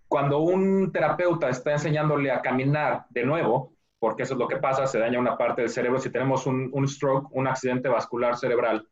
Cuando 0.08 0.40
un 0.40 0.90
terapeuta 0.90 1.50
está 1.50 1.74
enseñándole 1.74 2.32
a 2.32 2.42
caminar 2.42 3.08
de 3.10 3.26
nuevo, 3.26 3.74
porque 4.00 4.24
eso 4.24 4.36
es 4.36 4.40
lo 4.40 4.48
que 4.48 4.56
pasa, 4.56 4.88
se 4.88 5.00
daña 5.00 5.20
una 5.20 5.38
parte 5.38 5.64
del 5.64 5.70
cerebro, 5.70 6.00
si 6.00 6.10
tenemos 6.10 6.48
un, 6.48 6.88
stroke, 6.88 7.28
un 7.32 7.46
accidente 7.46 7.90
vascular 7.90 8.38
cerebral, 8.38 8.88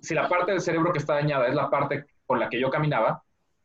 si 0.00 0.14
la 0.14 0.26
parte 0.26 0.52
del 0.52 0.62
cerebro 0.62 0.90
que 0.90 1.00
está 1.00 1.16
dañada 1.16 1.48
es 1.48 1.54
la 1.54 1.68
parte 1.68 2.06
con 2.24 2.40
la 2.40 2.48
que 2.48 2.58
yo 2.58 2.70
caminaba, 2.70 3.22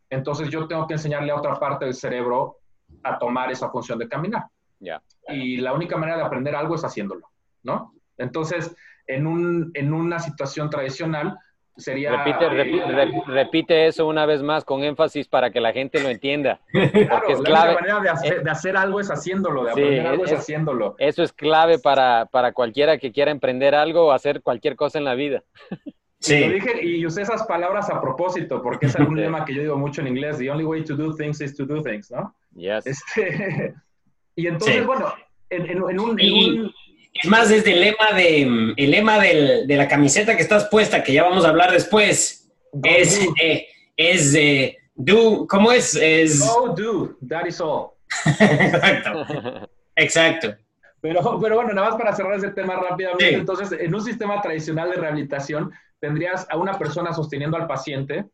entonces 0.09 0.49
yo 0.49 0.67
tengo 0.67 0.85
que 0.85 0.95
enseñarle 0.95 1.31
a 1.31 1.37
otra 1.37 1.57
parte 1.57 1.85
del 1.85 1.93
cerebro 1.93 2.57
a 3.01 3.17
tomar 3.17 3.49
esa 3.49 3.69
función 3.69 3.97
de 3.97 4.09
caminar. 4.09 4.43
Y 5.29 5.55
la 5.55 5.71
única 5.71 5.95
manera 5.95 6.17
de 6.17 6.23
aprender 6.25 6.53
algo 6.53 6.75
es 6.75 6.83
haciéndolo, 6.83 7.29
¿no? 7.63 7.93
Entonces, 8.17 8.75
en, 9.07 9.25
un, 9.25 9.71
en 9.73 9.93
una 9.93 10.19
situación 10.19 10.69
tradicional, 10.69 11.39
sería... 11.77 12.23
Repite, 12.23 12.49
repite, 12.49 13.21
repite, 13.27 13.87
eso 13.87 14.07
una 14.07 14.25
vez 14.25 14.41
más 14.41 14.65
con 14.65 14.83
énfasis 14.83 15.27
para 15.27 15.51
que 15.51 15.61
la 15.61 15.73
gente 15.73 16.01
lo 16.01 16.09
entienda. 16.09 16.59
Claro, 16.91 17.27
es 17.27 17.41
clave. 17.41 17.73
la 17.73 17.79
manera 17.79 17.99
de 17.99 18.09
hacer, 18.09 18.43
de 18.43 18.51
hacer, 18.51 18.77
algo 18.77 18.99
es 18.99 19.09
haciéndolo, 19.09 19.63
de 19.63 19.71
aprender 19.71 20.07
algo 20.07 20.25
es, 20.25 20.33
haciéndolo. 20.33 20.95
Eso 20.97 21.23
es 21.23 21.33
clave 21.33 21.79
para, 21.79 22.25
para 22.25 22.53
cualquiera 22.53 22.97
que 22.97 23.11
quiera 23.11 23.31
emprender 23.31 23.75
algo 23.75 24.07
o 24.07 24.11
hacer 24.11 24.41
cualquier 24.41 24.75
cosa 24.75 24.97
en 24.97 25.05
la 25.05 25.15
vida. 25.15 25.43
Sí. 26.19 26.35
Y, 26.35 26.47
lo 26.47 26.53
dije, 26.53 26.85
y 26.85 27.05
usé 27.05 27.23
esas 27.23 27.43
palabras 27.47 27.89
a 27.89 27.99
propósito, 27.99 28.61
porque 28.61 28.85
es 28.85 28.95
un 28.95 29.15
lema 29.19 29.43
que 29.43 29.55
yo 29.55 29.61
digo 29.61 29.77
mucho 29.77 30.01
en 30.01 30.07
inglés, 30.07 30.37
the 30.37 30.49
only 30.49 30.63
way 30.63 30.83
to 30.83 30.95
do 30.95 31.15
things 31.15 31.41
is 31.41 31.55
to 31.55 31.65
do 31.65 31.81
things, 31.81 32.11
¿no? 32.11 32.35
Yes. 32.53 32.85
Este, 32.85 33.73
y 34.35 34.47
entonces, 34.47 34.85
bueno, 34.85 35.13
en, 35.49 35.63
en, 35.63 35.69
en, 35.69 35.81
un, 35.99 36.19
en 36.19 36.33
un 36.33 36.73
es 37.13 37.29
más, 37.29 37.49
desde 37.49 37.73
el 37.73 37.81
lema, 37.81 38.13
de, 38.15 38.73
el 38.77 38.91
lema 38.91 39.19
del, 39.19 39.67
de 39.67 39.75
la 39.75 39.87
camiseta 39.87 40.35
que 40.35 40.41
estás 40.41 40.65
puesta, 40.69 41.03
que 41.03 41.13
ya 41.13 41.23
vamos 41.23 41.45
a 41.45 41.49
hablar 41.49 41.71
después, 41.71 42.51
es, 42.83 43.27
eh, 43.41 43.67
es 43.97 44.33
eh, 44.35 44.77
do, 44.95 45.45
¿cómo 45.47 45.71
es? 45.71 45.95
es... 45.95 46.39
Go 46.39 46.73
do, 46.75 47.17
that 47.27 47.45
is 47.45 47.59
all. 47.59 47.91
Exacto. 48.39 49.69
Exacto. 49.95 50.55
Pero, 51.01 51.39
pero 51.41 51.55
bueno, 51.55 51.73
nada 51.73 51.89
más 51.89 51.97
para 51.97 52.15
cerrar 52.15 52.35
ese 52.35 52.51
tema 52.51 52.75
rápidamente, 52.75 53.33
entonces, 53.33 53.77
en 53.79 53.93
un 53.93 54.03
sistema 54.03 54.39
tradicional 54.41 54.91
de 54.91 54.97
rehabilitación, 54.97 55.71
tendrías 55.99 56.47
a 56.49 56.57
una 56.57 56.77
persona 56.77 57.11
sosteniendo 57.11 57.57
al 57.57 57.67
paciente 57.67 58.25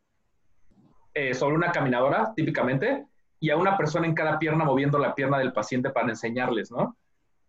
eh, 1.14 1.34
sobre 1.34 1.56
una 1.56 1.72
caminadora, 1.72 2.32
típicamente, 2.36 3.06
y 3.40 3.50
a 3.50 3.56
una 3.56 3.76
persona 3.76 4.06
en 4.06 4.14
cada 4.14 4.38
pierna 4.38 4.64
moviendo 4.64 4.98
la 4.98 5.14
pierna 5.14 5.38
del 5.38 5.52
paciente 5.52 5.90
para 5.90 6.08
enseñarles, 6.08 6.70
¿no? 6.70 6.96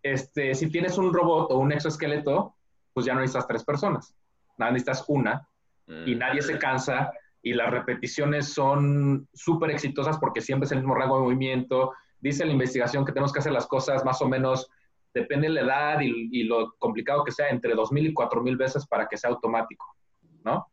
Este, 0.03 0.55
si 0.55 0.69
tienes 0.69 0.97
un 0.97 1.13
robot 1.13 1.51
o 1.51 1.57
un 1.57 1.71
exoesqueleto, 1.71 2.55
pues 2.93 3.05
ya 3.05 3.13
no 3.13 3.21
necesitas 3.21 3.47
tres 3.47 3.63
personas, 3.63 4.15
nada, 4.57 4.71
necesitas 4.71 5.05
una 5.07 5.47
y 5.87 6.15
mm. 6.15 6.19
nadie 6.19 6.41
se 6.41 6.57
cansa 6.57 7.11
y 7.41 7.53
las 7.53 7.71
repeticiones 7.71 8.53
son 8.53 9.27
súper 9.33 9.71
exitosas 9.71 10.17
porque 10.17 10.41
siempre 10.41 10.65
es 10.65 10.71
el 10.71 10.79
mismo 10.79 10.95
rango 10.95 11.17
de 11.17 11.23
movimiento. 11.23 11.93
Dice 12.19 12.45
la 12.45 12.51
investigación 12.51 13.05
que 13.05 13.11
tenemos 13.11 13.31
que 13.31 13.39
hacer 13.39 13.53
las 13.53 13.67
cosas 13.67 14.03
más 14.03 14.21
o 14.21 14.27
menos, 14.27 14.69
depende 15.13 15.47
de 15.47 15.53
la 15.53 15.61
edad 15.61 15.99
y, 16.01 16.43
lo 16.43 16.73
complicado 16.77 17.23
que 17.23 17.31
sea, 17.31 17.49
entre 17.49 17.73
2.000 17.75 18.09
y 18.09 18.13
4.000 18.13 18.57
veces 18.57 18.85
para 18.85 19.07
que 19.07 19.17
sea 19.17 19.29
automático, 19.29 19.95
¿no? 20.43 20.67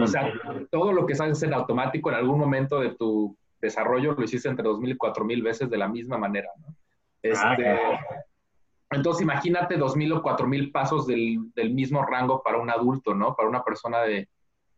O 0.00 0.06
sea, 0.06 0.26
mm. 0.26 0.68
todo 0.70 0.92
lo 0.92 1.06
que 1.06 1.14
sabes 1.14 1.42
en 1.42 1.54
automático 1.54 2.10
en 2.10 2.16
algún 2.16 2.38
momento 2.38 2.78
de 2.78 2.94
tu 2.94 3.36
desarrollo 3.60 4.12
lo 4.12 4.24
hiciste 4.24 4.48
entre 4.48 4.66
2.000 4.66 4.90
y 4.90 4.98
4.000 4.98 5.42
veces 5.42 5.70
de 5.70 5.78
la 5.78 5.88
misma 5.88 6.18
manera, 6.18 6.48
¿no? 6.60 6.74
Ah, 7.36 7.54
este, 7.54 7.80
entonces, 8.96 9.22
imagínate 9.22 9.78
2.000 9.78 10.18
o 10.18 10.22
4.000 10.22 10.72
pasos 10.72 11.06
del, 11.06 11.38
del, 11.54 11.72
mismo 11.72 12.04
rango 12.04 12.42
para 12.42 12.58
un 12.58 12.70
adulto, 12.70 13.14
¿no? 13.14 13.34
Para 13.34 13.48
una 13.48 13.62
persona 13.62 14.00
de 14.00 14.28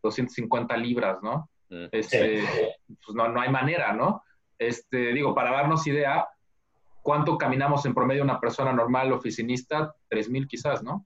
250 0.03 0.77
libras, 0.77 1.17
¿no? 1.21 1.49
Este, 1.91 2.43
pues 2.87 3.15
no, 3.15 3.27
no 3.27 3.41
hay 3.41 3.49
manera, 3.49 3.93
¿no? 3.93 4.23
Este, 4.57 5.13
digo, 5.13 5.33
para 5.33 5.51
darnos 5.51 5.85
idea, 5.87 6.27
¿cuánto 7.01 7.37
caminamos 7.37 7.85
en 7.85 7.93
promedio 7.93 8.23
una 8.23 8.39
persona 8.39 8.71
normal 8.71 9.11
oficinista? 9.11 9.93
3.000 10.09 10.47
quizás, 10.47 10.83
¿no? 10.83 11.05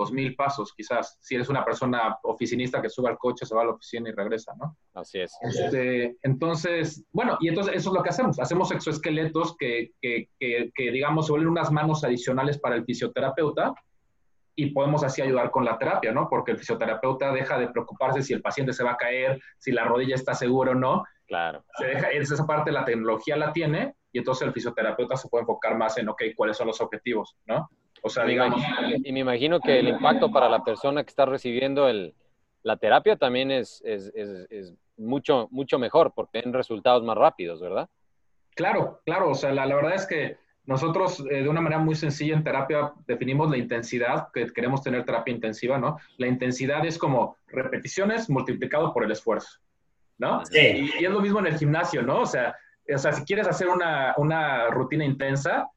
2.000 0.00 0.36
pasos 0.36 0.72
quizás. 0.74 1.18
Si 1.20 1.34
eres 1.34 1.48
una 1.48 1.64
persona 1.64 2.18
oficinista 2.22 2.80
que 2.80 2.88
sube 2.88 3.08
al 3.08 3.18
coche, 3.18 3.44
se 3.44 3.54
va 3.54 3.62
a 3.62 3.66
la 3.66 3.72
oficina 3.72 4.08
y 4.08 4.12
regresa, 4.12 4.54
¿no? 4.58 4.76
Así 4.94 5.20
es. 5.20 5.36
Este, 5.42 6.16
entonces, 6.22 7.04
bueno, 7.12 7.36
y 7.40 7.48
entonces 7.48 7.74
eso 7.74 7.90
es 7.90 7.94
lo 7.94 8.02
que 8.02 8.10
hacemos. 8.10 8.38
Hacemos 8.40 8.70
exoesqueletos 8.72 9.56
que, 9.56 9.92
que, 10.00 10.28
que, 10.38 10.70
que 10.74 10.90
digamos, 10.90 11.26
se 11.26 11.32
vuelven 11.32 11.50
unas 11.50 11.70
manos 11.70 12.02
adicionales 12.04 12.58
para 12.58 12.76
el 12.76 12.84
fisioterapeuta 12.84 13.74
y 14.54 14.72
podemos 14.72 15.02
así 15.04 15.22
ayudar 15.22 15.50
con 15.50 15.64
la 15.64 15.78
terapia, 15.78 16.12
¿no? 16.12 16.28
Porque 16.28 16.52
el 16.52 16.58
fisioterapeuta 16.58 17.32
deja 17.32 17.58
de 17.58 17.68
preocuparse 17.68 18.22
si 18.22 18.32
el 18.32 18.42
paciente 18.42 18.72
se 18.72 18.84
va 18.84 18.92
a 18.92 18.96
caer, 18.96 19.40
si 19.58 19.72
la 19.72 19.84
rodilla 19.84 20.14
está 20.14 20.34
segura 20.34 20.72
o 20.72 20.74
no. 20.74 21.04
Claro. 21.26 21.64
Se 21.78 21.86
deja, 21.86 22.10
esa 22.10 22.46
parte 22.46 22.72
la 22.72 22.84
tecnología 22.84 23.36
la 23.36 23.52
tiene 23.52 23.94
y 24.12 24.18
entonces 24.18 24.46
el 24.46 24.52
fisioterapeuta 24.52 25.16
se 25.16 25.28
puede 25.28 25.42
enfocar 25.42 25.76
más 25.76 25.96
en, 25.98 26.08
ok, 26.08 26.22
cuáles 26.36 26.56
son 26.56 26.66
los 26.66 26.80
objetivos, 26.80 27.36
¿no? 27.46 27.70
O 28.02 28.08
sea, 28.08 28.24
digamos... 28.24 28.62
Y 29.04 29.12
me 29.12 29.20
imagino 29.20 29.60
que 29.60 29.78
el 29.78 29.88
impacto 29.88 30.30
para 30.30 30.48
la 30.48 30.64
persona 30.64 31.02
que 31.02 31.10
está 31.10 31.26
recibiendo 31.26 31.88
el, 31.88 32.14
la 32.62 32.76
terapia 32.76 33.16
también 33.16 33.50
es, 33.50 33.82
es, 33.84 34.12
es, 34.14 34.46
es 34.50 34.74
mucho, 34.96 35.48
mucho 35.50 35.78
mejor 35.78 36.12
porque 36.14 36.40
tienen 36.40 36.54
resultados 36.54 37.02
más 37.02 37.16
rápidos, 37.16 37.60
¿verdad? 37.60 37.88
Claro, 38.54 39.00
claro. 39.04 39.30
O 39.30 39.34
sea, 39.34 39.52
la, 39.52 39.66
la 39.66 39.76
verdad 39.76 39.94
es 39.94 40.06
que 40.06 40.36
nosotros, 40.66 41.24
eh, 41.30 41.42
de 41.42 41.48
una 41.48 41.60
manera 41.60 41.80
muy 41.80 41.94
sencilla 41.94 42.34
en 42.34 42.44
terapia, 42.44 42.92
definimos 43.06 43.50
la 43.50 43.56
intensidad, 43.56 44.28
que 44.32 44.46
queremos 44.52 44.82
tener 44.82 45.04
terapia 45.04 45.34
intensiva, 45.34 45.78
¿no? 45.78 45.98
La 46.18 46.26
intensidad 46.26 46.84
es 46.84 46.98
como 46.98 47.36
repeticiones 47.48 48.28
multiplicado 48.28 48.92
por 48.92 49.04
el 49.04 49.10
esfuerzo, 49.10 49.58
¿no? 50.18 50.44
Sí. 50.46 50.58
Y, 50.58 51.02
y 51.02 51.04
es 51.04 51.10
lo 51.10 51.20
mismo 51.20 51.40
en 51.40 51.46
el 51.46 51.58
gimnasio, 51.58 52.02
¿no? 52.02 52.20
O 52.20 52.26
sea, 52.26 52.54
o 52.92 52.98
sea 52.98 53.12
si 53.12 53.24
quieres 53.24 53.48
hacer 53.48 53.68
una, 53.68 54.14
una 54.16 54.68
rutina 54.68 55.04
intensa, 55.04 55.68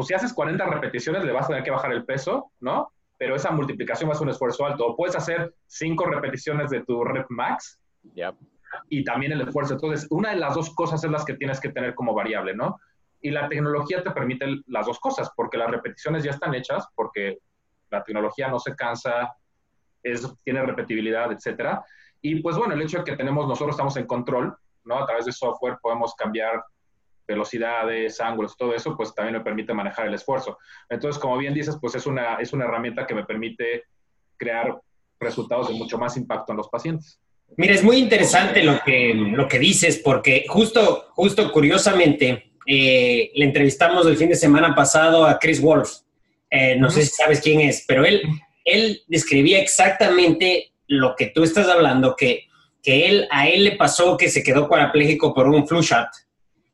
pues 0.00 0.08
si 0.08 0.14
haces 0.14 0.32
40 0.32 0.64
repeticiones 0.64 1.24
le 1.24 1.32
vas 1.32 1.44
a 1.44 1.48
tener 1.48 1.62
que 1.62 1.70
bajar 1.70 1.92
el 1.92 2.06
peso, 2.06 2.52
¿no? 2.60 2.90
Pero 3.18 3.36
esa 3.36 3.50
multiplicación 3.50 4.08
va 4.08 4.14
a 4.14 4.16
ser 4.16 4.22
un 4.22 4.30
esfuerzo 4.30 4.64
alto. 4.64 4.86
O 4.86 4.96
puedes 4.96 5.14
hacer 5.14 5.52
5 5.66 6.06
repeticiones 6.06 6.70
de 6.70 6.82
tu 6.84 7.04
rep 7.04 7.26
max 7.28 7.78
Yep. 8.14 8.34
y 8.88 9.04
también 9.04 9.32
el 9.32 9.42
esfuerzo. 9.42 9.74
Entonces, 9.74 10.06
una 10.10 10.30
de 10.30 10.36
las 10.36 10.54
dos 10.54 10.74
cosas 10.74 11.04
es 11.04 11.10
las 11.10 11.26
que 11.26 11.34
tienes 11.34 11.60
que 11.60 11.68
tener 11.68 11.94
como 11.94 12.14
variable, 12.14 12.54
¿no? 12.54 12.80
Y 13.20 13.30
la 13.30 13.46
tecnología 13.46 14.02
te 14.02 14.10
permite 14.10 14.62
las 14.68 14.86
dos 14.86 14.98
cosas, 14.98 15.30
porque 15.36 15.58
las 15.58 15.70
repeticiones 15.70 16.24
ya 16.24 16.30
están 16.30 16.54
hechas, 16.54 16.86
porque 16.94 17.40
la 17.90 18.02
tecnología 18.02 18.48
no 18.48 18.58
se 18.58 18.74
cansa, 18.74 19.36
es, 20.02 20.26
tiene 20.44 20.62
repetibilidad, 20.62 21.30
etcétera. 21.30 21.84
Y 22.22 22.40
pues 22.40 22.56
bueno, 22.56 22.72
el 22.72 22.80
hecho 22.80 22.96
de 22.96 23.04
que 23.04 23.16
tenemos, 23.16 23.46
nosotros 23.46 23.74
estamos 23.74 23.98
en 23.98 24.06
control, 24.06 24.56
¿no? 24.84 24.96
A 24.96 25.04
través 25.04 25.26
de 25.26 25.32
software 25.32 25.76
podemos 25.82 26.14
cambiar 26.14 26.64
velocidades, 27.30 28.20
ángulos, 28.20 28.56
todo 28.56 28.74
eso, 28.74 28.96
pues 28.96 29.14
también 29.14 29.38
me 29.38 29.44
permite 29.44 29.72
manejar 29.72 30.06
el 30.06 30.14
esfuerzo. 30.14 30.58
Entonces, 30.88 31.20
como 31.20 31.38
bien 31.38 31.54
dices, 31.54 31.78
pues 31.80 31.94
es 31.94 32.06
una, 32.06 32.36
es 32.36 32.52
una 32.52 32.64
herramienta 32.64 33.06
que 33.06 33.14
me 33.14 33.24
permite 33.24 33.84
crear 34.36 34.78
resultados 35.18 35.68
de 35.68 35.74
mucho 35.74 35.98
más 35.98 36.16
impacto 36.16 36.52
en 36.52 36.58
los 36.58 36.68
pacientes. 36.68 37.20
Mira, 37.56 37.74
es 37.74 37.82
muy 37.82 37.96
interesante 37.96 38.62
lo 38.62 38.80
que, 38.84 39.14
lo 39.14 39.48
que 39.48 39.58
dices, 39.58 40.00
porque 40.04 40.44
justo, 40.48 41.06
justo 41.14 41.50
curiosamente, 41.52 42.52
eh, 42.66 43.30
le 43.34 43.44
entrevistamos 43.44 44.06
el 44.06 44.16
fin 44.16 44.28
de 44.28 44.36
semana 44.36 44.74
pasado 44.74 45.24
a 45.24 45.38
Chris 45.38 45.60
Wolf. 45.60 45.90
Eh, 46.50 46.76
no 46.76 46.90
sé 46.90 47.02
si 47.02 47.10
sabes 47.10 47.40
quién 47.40 47.60
es, 47.60 47.84
pero 47.86 48.04
él, 48.04 48.22
él 48.64 49.02
describía 49.08 49.60
exactamente 49.60 50.72
lo 50.86 51.14
que 51.16 51.26
tú 51.26 51.42
estás 51.42 51.68
hablando, 51.68 52.16
que, 52.16 52.44
que 52.82 53.08
él, 53.08 53.28
a 53.30 53.48
él 53.48 53.64
le 53.64 53.76
pasó 53.76 54.16
que 54.16 54.28
se 54.28 54.42
quedó 54.42 54.68
parapléjico 54.68 55.34
por 55.34 55.48
un 55.48 55.66
flu 55.66 55.82
shot. 55.82 56.08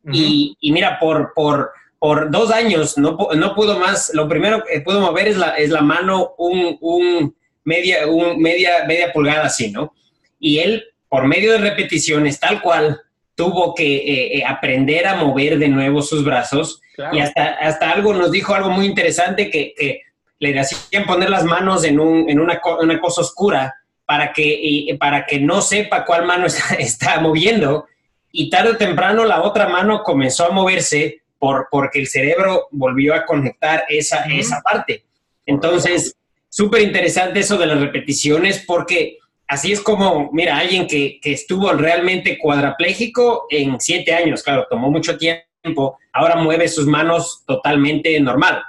Uh 0.06 0.10
-huh. 0.10 0.14
y, 0.14 0.56
y, 0.60 0.72
mira, 0.72 0.98
por, 0.98 1.34
por, 1.34 1.72
por 1.98 2.30
dos 2.30 2.50
años 2.50 2.96
no, 2.96 3.18
no 3.34 3.54
pudo 3.54 3.78
más. 3.78 4.12
Lo 4.14 4.28
primero 4.28 4.64
que 4.64 4.80
pudo 4.80 5.00
mover 5.00 5.28
es 5.28 5.36
la, 5.36 5.56
es 5.56 5.70
la 5.70 5.82
mano 5.82 6.34
un, 6.38 6.78
un 6.80 7.36
media, 7.64 8.06
un 8.06 8.40
media, 8.40 8.84
media 8.86 9.12
pulgada 9.12 9.46
así, 9.46 9.70
¿no? 9.70 9.92
Y 10.38 10.60
él, 10.60 10.84
por 11.08 11.26
medio 11.26 11.52
de 11.52 11.58
repeticiones, 11.58 12.40
tal 12.40 12.62
cual, 12.62 13.00
tuvo 13.34 13.74
que 13.74 13.96
eh, 13.96 14.38
eh, 14.38 14.44
aprender 14.44 15.06
a 15.06 15.16
mover 15.16 15.58
de 15.58 15.68
nuevo 15.68 16.02
sus 16.02 16.24
brazos. 16.24 16.80
Claro. 16.94 17.14
Y 17.14 17.20
hasta, 17.20 17.44
hasta 17.60 17.90
algo 17.90 18.14
nos 18.14 18.32
dijo 18.32 18.54
algo 18.54 18.70
muy 18.70 18.86
interesante 18.86 19.50
que, 19.50 19.74
que 19.76 20.00
le 20.38 20.58
hacían 20.58 21.04
poner 21.04 21.30
las 21.30 21.44
manos 21.44 21.84
en, 21.84 22.00
un, 22.00 22.28
en 22.28 22.40
una, 22.40 22.60
una, 22.80 22.98
cosa 22.98 23.20
oscura 23.20 23.74
para 24.06 24.32
que, 24.32 24.58
y, 24.60 24.94
para 24.94 25.26
que 25.26 25.38
no 25.38 25.60
sepa 25.60 26.04
cuál 26.04 26.26
mano 26.26 26.46
está, 26.46 26.74
está, 26.74 27.20
moviendo. 27.20 27.86
Y 28.32 28.50
tarde 28.50 28.70
o 28.70 28.76
temprano 28.76 29.24
la 29.24 29.42
otra 29.42 29.68
mano 29.68 30.02
comenzó 30.02 30.46
a 30.46 30.50
moverse 30.50 31.22
por, 31.38 31.68
porque 31.70 32.00
el 32.00 32.06
cerebro 32.06 32.68
volvió 32.70 33.14
a 33.14 33.24
conectar 33.24 33.84
esa, 33.88 34.26
mm. 34.26 34.32
esa 34.32 34.60
parte. 34.62 35.04
Entonces, 35.44 36.16
súper 36.48 36.82
interesante 36.82 37.40
eso 37.40 37.56
de 37.56 37.66
las 37.66 37.80
repeticiones 37.80 38.64
porque 38.66 39.18
así 39.46 39.72
es 39.72 39.80
como, 39.80 40.30
mira, 40.32 40.56
alguien 40.56 40.86
que, 40.86 41.20
que, 41.20 41.32
estuvo 41.32 41.72
realmente 41.72 42.38
cuadraplégico 42.38 43.46
en 43.50 43.80
siete 43.80 44.14
años, 44.14 44.42
claro, 44.42 44.66
tomó 44.68 44.90
mucho 44.90 45.16
tiempo, 45.16 45.98
ahora 46.12 46.36
mueve 46.36 46.68
sus 46.68 46.86
manos 46.86 47.44
totalmente 47.46 48.18
normal. 48.20 48.62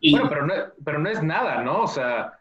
Y, 0.00 0.12
bueno, 0.12 0.28
pero 0.28 0.46
no, 0.46 0.54
pero 0.84 0.98
no 0.98 1.08
es 1.08 1.22
nada, 1.22 1.62
¿no? 1.62 1.82
O 1.82 1.86
sea, 1.86 2.32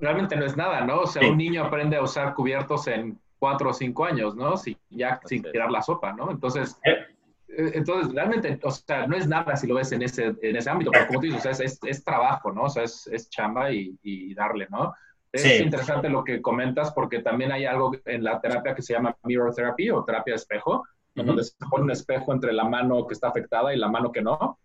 realmente 0.00 0.36
no 0.36 0.44
es 0.44 0.56
nada, 0.56 0.80
¿no? 0.82 1.00
O 1.00 1.06
sea, 1.06 1.22
sí. 1.22 1.28
un 1.28 1.38
niño 1.38 1.64
aprende 1.64 1.96
a 1.96 2.02
usar 2.02 2.34
cubiertos 2.34 2.86
en 2.86 3.18
cuatro 3.38 3.70
o 3.70 3.72
cinco 3.72 4.04
años, 4.04 4.34
¿no? 4.34 4.56
Si, 4.56 4.76
ya 4.90 5.20
sin 5.24 5.42
tirar 5.42 5.70
la 5.70 5.82
sopa, 5.82 6.12
¿no? 6.12 6.30
Entonces, 6.30 6.78
¿Eh? 6.84 7.06
entonces 7.48 8.12
realmente, 8.12 8.58
o 8.62 8.70
sea, 8.70 9.06
no 9.06 9.16
es 9.16 9.26
nada 9.26 9.56
si 9.56 9.66
lo 9.66 9.74
ves 9.74 9.92
en 9.92 10.02
ese, 10.02 10.34
en 10.42 10.56
ese 10.56 10.70
ámbito, 10.70 10.90
pero 10.90 11.06
como 11.06 11.20
tú 11.20 11.26
dices, 11.26 11.40
o 11.40 11.42
sea, 11.42 11.52
es, 11.52 11.60
es, 11.60 11.78
es, 11.82 12.04
trabajo, 12.04 12.52
¿no? 12.52 12.64
O 12.64 12.68
sea, 12.68 12.84
es, 12.84 13.06
es 13.08 13.30
chamba 13.30 13.72
y, 13.72 13.98
y 14.02 14.34
darle, 14.34 14.66
¿no? 14.70 14.92
Es 15.32 15.42
sí. 15.42 15.62
interesante 15.62 16.08
lo 16.08 16.24
que 16.24 16.40
comentas 16.40 16.92
porque 16.92 17.20
también 17.20 17.52
hay 17.52 17.66
algo 17.66 17.92
en 18.06 18.24
la 18.24 18.40
terapia 18.40 18.74
que 18.74 18.82
se 18.82 18.94
llama 18.94 19.16
mirror 19.24 19.54
therapy 19.54 19.90
o 19.90 20.04
terapia 20.04 20.32
de 20.32 20.36
espejo, 20.36 20.84
uh 21.16 21.20
-huh. 21.20 21.24
donde 21.24 21.44
se 21.44 21.52
pone 21.70 21.84
un 21.84 21.90
espejo 21.90 22.32
entre 22.32 22.52
la 22.52 22.64
mano 22.64 23.06
que 23.06 23.14
está 23.14 23.28
afectada 23.28 23.74
y 23.74 23.78
la 23.78 23.88
mano 23.88 24.10
que 24.10 24.22
no. 24.22 24.58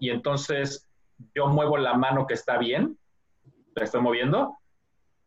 Y 0.00 0.10
entonces 0.10 0.88
yo 1.34 1.46
muevo 1.46 1.76
la 1.76 1.94
mano 1.94 2.26
que 2.26 2.34
está 2.34 2.58
bien, 2.58 2.98
la 3.74 3.84
estoy 3.84 4.00
moviendo, 4.00 4.56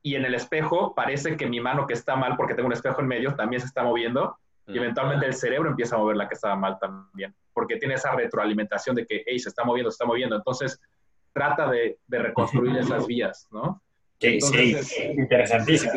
y 0.03 0.15
en 0.15 0.25
el 0.25 0.36
espejo 0.36 0.93
parece 0.93 1.38
que 1.38 1.48
mi 1.48 1.62
mano 1.62 1.88
que 1.88 1.93
está 1.93 2.15
mal, 2.15 2.36
porque 2.36 2.53
tengo 2.53 2.67
un 2.67 2.74
espejo 2.74 3.01
en 3.01 3.07
medio, 3.07 3.36
también 3.36 3.62
se 3.62 3.67
está 3.67 3.83
moviendo, 3.83 4.38
y 4.67 4.77
eventualmente 4.77 5.25
el 5.25 5.33
cerebro 5.33 5.69
empieza 5.69 5.95
a 5.95 6.00
mover 6.00 6.17
la 6.17 6.27
que 6.27 6.36
estaba 6.36 6.55
mal 6.55 6.77
también, 6.79 7.33
porque 7.53 7.77
tiene 7.77 7.95
esa 7.95 8.12
retroalimentación 8.12 8.95
de 8.95 9.05
que, 9.05 9.24
hey, 9.25 9.39
se 9.39 9.50
está 9.50 9.63
moviendo, 9.63 9.89
se 9.91 9.95
está 9.95 10.05
moviendo. 10.05 10.36
Entonces 10.36 10.79
trata 11.33 11.69
de, 11.69 11.98
de 12.07 12.19
reconstruir 12.19 12.77
esas 12.77 13.07
vías, 13.07 13.48
¿no? 13.51 13.81
Sí, 14.19 14.39
sí, 14.39 14.75
interesantísimo. 15.17 15.93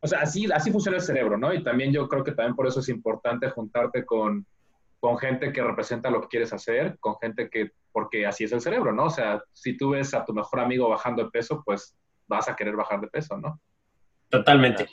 O 0.00 0.06
sea, 0.06 0.20
así, 0.20 0.48
así 0.52 0.72
funciona 0.72 0.96
el 0.96 1.02
cerebro, 1.02 1.36
¿no? 1.36 1.52
Y 1.52 1.62
también 1.62 1.92
yo 1.92 2.08
creo 2.08 2.24
que 2.24 2.32
también 2.32 2.56
por 2.56 2.66
eso 2.66 2.80
es 2.80 2.88
importante 2.88 3.50
juntarte 3.50 4.04
con, 4.04 4.46
con 4.98 5.16
gente 5.18 5.52
que 5.52 5.62
representa 5.62 6.10
lo 6.10 6.20
que 6.22 6.28
quieres 6.28 6.52
hacer, 6.52 6.96
con 6.98 7.16
gente 7.18 7.48
que, 7.48 7.70
porque 7.92 8.26
así 8.26 8.44
es 8.44 8.52
el 8.52 8.60
cerebro, 8.60 8.92
¿no? 8.92 9.04
O 9.04 9.10
sea, 9.10 9.42
si 9.52 9.76
tú 9.76 9.90
ves 9.90 10.12
a 10.14 10.24
tu 10.24 10.32
mejor 10.32 10.60
amigo 10.60 10.88
bajando 10.88 11.24
de 11.24 11.30
peso, 11.30 11.62
pues 11.64 11.94
vas 12.28 12.48
a 12.48 12.54
querer 12.54 12.76
bajar 12.76 13.00
de 13.00 13.08
peso, 13.08 13.36
¿no? 13.36 13.60
Totalmente, 14.28 14.86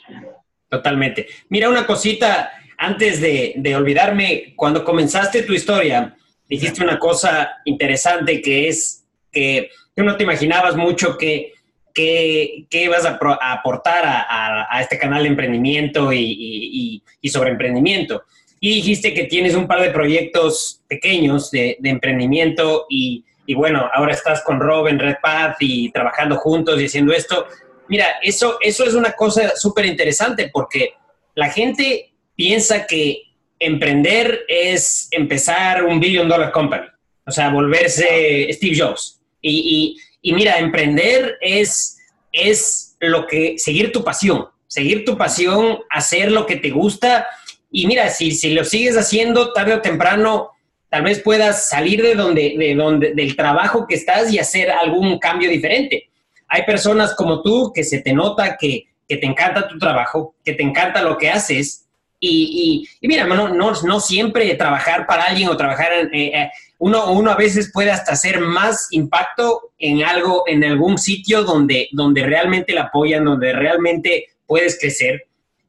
totalmente. 0.68 1.26
Mira 1.50 1.68
una 1.68 1.86
cosita, 1.86 2.50
antes 2.78 3.20
de, 3.20 3.54
de 3.56 3.76
olvidarme, 3.76 4.54
cuando 4.56 4.82
comenzaste 4.82 5.42
tu 5.42 5.52
historia, 5.52 6.16
dijiste 6.48 6.82
una 6.82 6.98
cosa 6.98 7.58
interesante 7.64 8.40
que 8.40 8.68
es 8.68 9.04
que 9.30 9.70
tú 9.94 10.02
no 10.02 10.16
te 10.16 10.24
imaginabas 10.24 10.74
mucho 10.76 11.18
que 11.18 11.52
qué, 11.92 12.66
qué 12.68 12.88
vas 12.88 13.04
a, 13.04 13.18
a 13.40 13.52
aportar 13.52 14.04
a, 14.04 14.20
a, 14.20 14.66
a, 14.70 14.82
este 14.82 14.98
canal 14.98 15.22
de 15.22 15.30
emprendimiento 15.30 16.12
y, 16.12 16.20
y, 16.20 17.02
y, 17.22 17.28
sobre 17.30 17.50
emprendimiento. 17.50 18.24
Y 18.60 18.74
dijiste 18.74 19.14
que 19.14 19.24
tienes 19.24 19.54
un 19.54 19.66
par 19.66 19.80
de 19.80 19.90
proyectos 19.90 20.82
pequeños 20.88 21.50
de, 21.50 21.76
de 21.80 21.88
emprendimiento 21.90 22.86
y, 22.90 23.24
y, 23.46 23.54
bueno, 23.54 23.88
ahora 23.92 24.12
estás 24.12 24.42
con 24.42 24.60
Rob 24.60 24.88
en 24.88 24.98
Redpath 24.98 25.56
y 25.60 25.90
trabajando 25.90 26.36
juntos 26.36 26.80
y 26.80 26.86
haciendo 26.86 27.12
esto. 27.12 27.46
Mira, 27.88 28.06
eso, 28.22 28.58
eso 28.60 28.84
es 28.84 28.94
una 28.94 29.12
cosa 29.12 29.56
súper 29.56 29.86
interesante 29.86 30.50
porque 30.52 30.94
la 31.34 31.50
gente 31.50 32.12
piensa 32.34 32.86
que 32.86 33.22
emprender 33.58 34.44
es 34.48 35.08
empezar 35.10 35.84
un 35.84 36.00
billion 36.00 36.28
dollar 36.28 36.52
company, 36.52 36.86
o 37.24 37.30
sea, 37.30 37.50
volverse 37.50 38.48
Steve 38.52 38.76
Jobs. 38.78 39.20
Y, 39.40 39.96
y 40.20 40.32
mira, 40.32 40.58
emprender 40.58 41.38
es, 41.40 41.98
es 42.32 42.96
lo 42.98 43.26
que, 43.26 43.54
seguir 43.58 43.92
tu 43.92 44.02
pasión, 44.02 44.48
seguir 44.66 45.04
tu 45.04 45.16
pasión, 45.16 45.78
hacer 45.88 46.32
lo 46.32 46.46
que 46.46 46.56
te 46.56 46.70
gusta. 46.70 47.28
Y 47.70 47.86
mira, 47.86 48.10
si, 48.10 48.32
si 48.32 48.50
lo 48.50 48.64
sigues 48.64 48.96
haciendo 48.96 49.52
tarde 49.52 49.74
o 49.74 49.80
temprano, 49.80 50.50
tal 50.88 51.02
vez 51.02 51.20
puedas 51.20 51.68
salir 51.68 52.02
de 52.02 52.14
donde, 52.14 52.54
de 52.58 52.74
donde, 52.74 53.14
del 53.14 53.36
trabajo 53.36 53.86
que 53.86 53.94
estás 53.94 54.32
y 54.32 54.38
hacer 54.38 54.70
algún 54.70 55.18
cambio 55.18 55.50
diferente. 55.50 56.10
Hay 56.48 56.62
personas 56.62 57.14
como 57.14 57.42
tú 57.42 57.72
que 57.74 57.84
se 57.84 58.00
te 58.00 58.12
nota 58.12 58.56
que, 58.56 58.84
que 59.08 59.16
te 59.16 59.26
encanta 59.26 59.68
tu 59.68 59.78
trabajo, 59.78 60.34
que 60.44 60.52
te 60.52 60.62
encanta 60.62 61.02
lo 61.02 61.18
que 61.18 61.30
haces. 61.30 61.86
Y, 62.18 62.86
y, 63.00 63.04
y 63.04 63.08
mira, 63.08 63.24
no, 63.24 63.48
no, 63.48 63.72
no, 63.82 64.00
siempre 64.00 64.54
trabajar 64.54 65.06
para 65.06 65.24
alguien 65.24 65.48
o 65.48 65.56
trabajar 65.56 65.92
en, 65.92 66.14
eh, 66.14 66.50
uno, 66.78 67.12
uno 67.12 67.30
a 67.30 67.36
veces 67.36 67.70
puede 67.72 67.90
hasta 67.90 68.12
hacer 68.12 68.40
más 68.40 68.88
impacto 68.90 69.72
en 69.78 70.02
algo, 70.02 70.44
en 70.46 70.64
algún 70.64 70.98
sitio 70.98 71.42
donde, 71.42 71.88
donde 71.92 72.24
realmente 72.24 72.72
la 72.72 72.84
apoyan, 72.84 73.24
donde 73.24 73.52
realmente 73.52 74.26
puedes 74.46 74.78
crecer. 74.78 75.26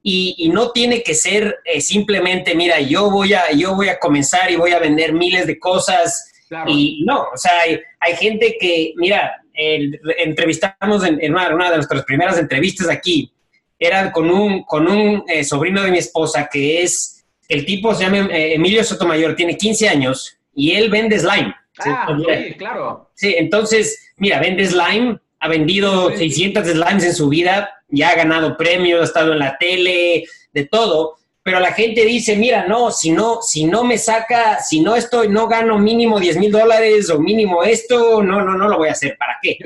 Y, 0.10 0.50
no 0.54 0.72
tiene 0.72 1.04
que 1.04 1.14
ser 1.14 1.58
eh, 1.66 1.82
simplemente, 1.82 2.56
mira, 2.56 2.80
yo 2.80 3.12
voy, 3.12 3.34
a, 3.34 3.52
yo 3.52 3.76
voy 3.76 3.90
a 3.90 4.00
comenzar 4.00 4.50
y 4.50 4.56
voy 4.56 4.72
a 4.72 4.80
vender 4.80 5.12
miles 5.12 5.46
de 5.46 5.60
cosas. 5.60 6.32
Y 6.66 7.04
no, 7.06 7.24
o 7.24 7.36
sea, 7.36 7.52
hay, 8.00 8.16
gente 8.16 8.56
que, 8.58 8.94
mira, 8.96 9.44
entrevistamos 9.54 11.04
en, 11.04 11.34
una, 11.34 11.70
de 11.70 11.76
nuestras 11.76 12.06
primeras 12.06 12.38
entrevistas 12.40 12.88
aquí, 12.88 13.34
era 13.78 14.14
con 14.14 14.32
un, 14.32 14.64
con 14.64 14.88
un 14.88 15.26
eh, 15.28 15.44
sobrino 15.44 15.84
de 15.84 15.92
mi 15.92 15.98
esposa 15.98 16.48
que 16.50 16.84
es, 16.84 17.26
el 17.50 17.66
tipo 17.66 17.94
se 17.94 18.06
llama 18.06 18.30
eh, 18.32 18.54
Emilio 18.54 18.86
Sotomayor, 18.86 19.36
tiene 19.36 19.58
15 19.58 19.90
años 19.90 20.38
y 20.56 20.72
él 20.72 20.90
vende 20.90 21.20
slime. 21.20 21.54
Ah, 21.80 22.18
sí, 22.18 22.54
claro. 22.54 23.12
Sí, 23.14 23.36
entonces, 23.38 24.14
mira, 24.16 24.40
vende 24.40 24.66
slime, 24.66 25.20
ha 25.40 25.48
vendido 25.48 26.10
600 26.10 26.66
slimes 26.68 27.04
en 27.04 27.14
su 27.14 27.30
vida, 27.30 27.70
ya 27.90 28.10
ha 28.10 28.16
ganado 28.16 28.58
premios, 28.58 29.02
ha 29.02 29.06
estado 29.06 29.34
en 29.34 29.40
la 29.40 29.58
tele, 29.58 30.26
de 30.54 30.66
todo, 30.66 31.16
pero 31.44 31.60
la 31.60 31.72
gente 31.72 32.04
dice, 32.04 32.36
mira, 32.36 32.68
no, 32.68 32.92
si 32.92 33.12
no, 33.12 33.42
si 33.42 33.64
no 33.64 33.84
me 33.84 33.98
saca, 33.98 34.60
si 34.60 34.82
no 34.82 34.96
estoy, 34.96 35.30
no 35.30 35.48
gano 35.48 35.80
mínimo 35.80 36.20
10 36.20 36.38
mil 36.40 36.52
dólares 36.52 37.10
o 37.10 37.20
mínimo 37.20 37.64
esto, 37.64 38.22
no, 38.22 38.42
no, 38.42 38.58
no 38.58 38.68
lo 38.68 38.78
voy 38.78 38.90
a 38.90 38.94
hacer, 38.94 39.16
¿para 39.18 39.38
qué? 39.42 39.58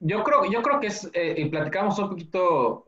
Yo, 0.00 0.22
creo, 0.24 0.44
yo 0.50 0.60
creo 0.60 0.80
que 0.80 0.88
es, 0.88 1.08
eh, 1.14 1.34
y 1.38 1.44
platicamos 1.46 1.98
un 1.98 2.10
poquito, 2.10 2.86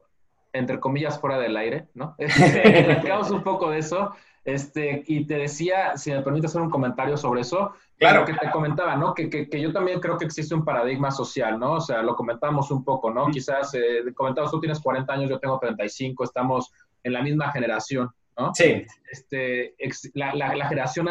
entre 0.52 0.78
comillas, 0.78 1.18
fuera 1.18 1.38
del 1.38 1.56
aire, 1.56 1.86
¿no? 1.94 2.16
Este, 2.18 2.84
platicamos 2.84 3.30
un 3.30 3.42
poco 3.42 3.70
de 3.70 3.78
eso, 3.78 4.14
este, 4.44 5.02
y 5.06 5.26
te 5.26 5.38
decía, 5.38 5.96
si 5.96 6.10
me 6.10 6.22
permite 6.22 6.46
hacer 6.46 6.60
un 6.60 6.70
comentario 6.70 7.16
sobre 7.16 7.40
eso, 7.40 7.72
Claro. 7.96 8.24
que 8.24 8.34
te 8.34 8.50
comentaba, 8.50 8.96
¿no? 8.96 9.14
Que, 9.14 9.30
que, 9.30 9.48
que, 9.48 9.60
yo 9.60 9.72
también 9.72 10.00
creo 10.00 10.18
que 10.18 10.24
existe 10.24 10.54
un 10.54 10.64
paradigma 10.64 11.10
social, 11.10 11.58
¿no? 11.58 11.74
O 11.74 11.80
sea, 11.80 12.02
lo 12.02 12.16
comentamos 12.16 12.70
un 12.70 12.84
poco, 12.84 13.10
¿no? 13.10 13.28
Quizás, 13.28 13.72
eh, 13.74 14.02
comentamos, 14.14 14.50
tú 14.50 14.60
tienes 14.60 14.80
40 14.80 15.12
años, 15.12 15.30
yo 15.30 15.38
tengo 15.38 15.58
35, 15.58 16.24
estamos 16.24 16.72
en 17.02 17.12
la 17.12 17.22
misma 17.22 17.52
generación, 17.52 18.10
¿no? 18.36 18.52
Sí. 18.52 18.84
Este, 19.10 19.74
la, 20.14 20.34
la, 20.34 20.68
generación 20.68 21.08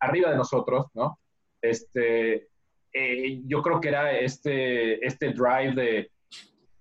arriba 0.00 0.30
de 0.30 0.36
nosotros, 0.36 0.86
¿no? 0.94 1.18
Este, 1.62 2.48
eh, 2.92 3.40
yo 3.46 3.62
creo 3.62 3.80
que 3.80 3.88
era 3.88 4.12
este, 4.12 5.04
este 5.06 5.30
drive 5.30 5.74
de, 5.74 6.10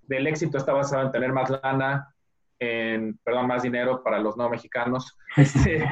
del 0.01 0.27
éxito 0.27 0.57
está 0.57 0.73
basado 0.73 1.03
en 1.05 1.11
tener 1.11 1.31
más 1.31 1.49
lana, 1.49 2.12
en, 2.63 3.17
perdón, 3.23 3.47
más 3.47 3.63
dinero 3.63 4.03
para 4.03 4.19
los 4.19 4.37
no 4.37 4.49
mexicanos. 4.49 5.17
Este, 5.35 5.83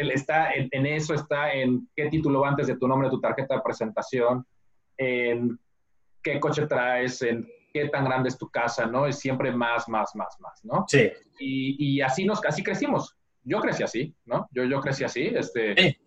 él, 0.00 0.10
está 0.10 0.50
en, 0.54 0.86
eso, 0.86 1.12
está 1.12 1.52
en 1.52 1.88
qué 1.94 2.08
título 2.08 2.40
va 2.40 2.48
antes 2.48 2.68
de 2.68 2.76
tu 2.76 2.88
nombre, 2.88 3.10
tu 3.10 3.20
tarjeta 3.20 3.56
de 3.56 3.60
presentación, 3.60 4.46
en 4.96 5.58
qué 6.22 6.40
coche 6.40 6.66
traes, 6.66 7.20
en 7.20 7.46
qué 7.72 7.88
tan 7.88 8.06
grande 8.06 8.30
es 8.30 8.38
tu 8.38 8.48
casa, 8.48 8.86
¿no? 8.86 9.06
Es 9.06 9.18
siempre 9.18 9.52
más, 9.52 9.88
más, 9.88 10.14
más, 10.14 10.36
más, 10.40 10.64
¿no? 10.64 10.86
Sí. 10.88 11.10
Y, 11.38 11.96
y 11.96 12.00
así 12.00 12.24
nos, 12.24 12.42
así 12.46 12.62
crecimos. 12.62 13.14
Yo 13.44 13.60
crecí 13.60 13.82
así, 13.82 14.14
¿no? 14.24 14.48
Yo, 14.52 14.64
yo 14.64 14.80
crecí 14.80 15.04
así, 15.04 15.26
este... 15.26 15.98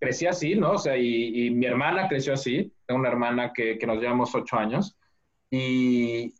Crecí 0.00 0.26
así, 0.26 0.54
¿no? 0.54 0.72
O 0.72 0.78
sea, 0.78 0.96
y, 0.96 1.46
y, 1.46 1.50
mi 1.50 1.66
hermana 1.66 2.06
creció 2.06 2.32
así. 2.32 2.72
Tengo 2.86 3.00
una 3.00 3.08
hermana 3.08 3.52
que, 3.52 3.76
que 3.76 3.86
nos 3.86 4.00
llevamos 4.00 4.32
ocho 4.32 4.56
años. 4.56 4.96
Y, 5.50 6.32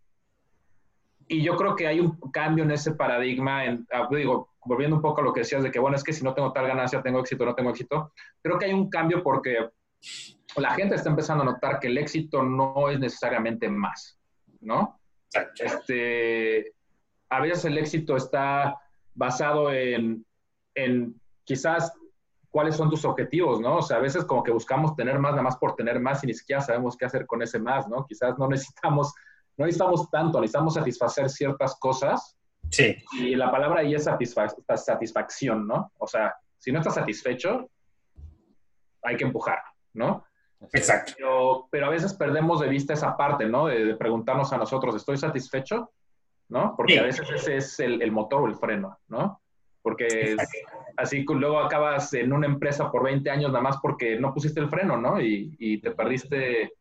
y 1.28 1.42
yo 1.42 1.56
creo 1.56 1.76
que 1.76 1.86
hay 1.86 2.00
un 2.00 2.18
cambio 2.32 2.64
en 2.64 2.70
ese 2.70 2.92
paradigma, 2.92 3.64
en, 3.64 3.86
ah, 3.92 4.08
digo, 4.10 4.54
volviendo 4.64 4.96
un 4.96 5.02
poco 5.02 5.20
a 5.20 5.24
lo 5.24 5.32
que 5.32 5.40
decías 5.40 5.62
de 5.62 5.70
que, 5.70 5.78
bueno, 5.78 5.96
es 5.96 6.04
que 6.04 6.12
si 6.12 6.24
no 6.24 6.34
tengo 6.34 6.52
tal 6.52 6.66
ganancia, 6.66 7.02
tengo 7.02 7.20
éxito, 7.20 7.44
no 7.44 7.54
tengo 7.54 7.70
éxito. 7.70 8.12
Creo 8.42 8.58
que 8.58 8.66
hay 8.66 8.72
un 8.72 8.88
cambio 8.88 9.22
porque 9.22 9.68
la 10.56 10.70
gente 10.74 10.94
está 10.94 11.10
empezando 11.10 11.42
a 11.42 11.46
notar 11.46 11.78
que 11.78 11.88
el 11.88 11.98
éxito 11.98 12.42
no 12.42 12.88
es 12.90 12.98
necesariamente 12.98 13.68
más, 13.68 14.18
¿no? 14.60 14.98
Este, 15.58 16.72
a 17.28 17.40
veces 17.40 17.66
el 17.66 17.78
éxito 17.78 18.16
está 18.16 18.78
basado 19.14 19.70
en, 19.70 20.24
en 20.74 21.20
quizás 21.44 21.92
cuáles 22.50 22.76
son 22.76 22.88
tus 22.88 23.04
objetivos, 23.04 23.60
¿no? 23.60 23.76
O 23.76 23.82
sea, 23.82 23.98
a 23.98 24.00
veces 24.00 24.24
como 24.24 24.42
que 24.42 24.50
buscamos 24.50 24.96
tener 24.96 25.18
más, 25.18 25.32
nada 25.32 25.42
más 25.42 25.56
por 25.58 25.76
tener 25.76 26.00
más 26.00 26.24
y 26.24 26.28
ni 26.28 26.34
siquiera 26.34 26.62
sabemos 26.62 26.96
qué 26.96 27.04
hacer 27.04 27.26
con 27.26 27.42
ese 27.42 27.58
más, 27.58 27.86
¿no? 27.88 28.06
Quizás 28.06 28.38
no 28.38 28.48
necesitamos 28.48 29.12
no 29.58 29.66
necesitamos 29.66 30.08
tanto, 30.10 30.40
necesitamos 30.40 30.74
satisfacer 30.74 31.28
ciertas 31.28 31.76
cosas. 31.80 32.38
Sí. 32.70 32.96
Y 33.18 33.34
la 33.34 33.50
palabra 33.50 33.80
ahí 33.80 33.94
es 33.94 34.04
satisfacción, 34.04 35.66
¿no? 35.66 35.92
O 35.98 36.06
sea, 36.06 36.34
si 36.56 36.70
no 36.70 36.78
estás 36.78 36.94
satisfecho, 36.94 37.68
hay 39.02 39.16
que 39.16 39.24
empujar, 39.24 39.58
¿no? 39.94 40.24
Exacto. 40.72 41.66
Pero, 41.70 41.86
a 41.86 41.90
veces 41.90 42.14
perdemos 42.14 42.60
de 42.60 42.68
vista 42.68 42.94
esa 42.94 43.16
parte, 43.16 43.46
¿no? 43.46 43.66
De, 43.66 43.96
preguntarnos 43.96 44.52
a 44.52 44.58
nosotros, 44.58 44.94
¿estoy 44.94 45.16
satisfecho? 45.16 45.90
¿No? 46.48 46.74
Porque 46.76 46.98
a 46.98 47.02
veces 47.02 47.28
ese 47.30 47.56
es 47.56 47.80
el, 47.80 48.10
motor 48.12 48.42
o 48.42 48.46
el 48.46 48.56
freno, 48.56 48.98
¿no? 49.08 49.40
Porque 49.82 50.36
así 50.96 51.24
luego 51.28 51.58
acabas 51.58 52.12
en 52.14 52.32
una 52.32 52.46
empresa 52.46 52.90
por 52.90 53.04
20 53.04 53.28
años 53.30 53.50
nada 53.50 53.62
más 53.62 53.78
porque 53.82 54.18
no 54.18 54.32
pusiste 54.32 54.60
el 54.60 54.68
freno, 54.68 54.96
¿no? 54.96 55.20
Y, 55.20 55.54
y 55.58 55.80
te 55.80 55.90
perdiste 55.90 56.72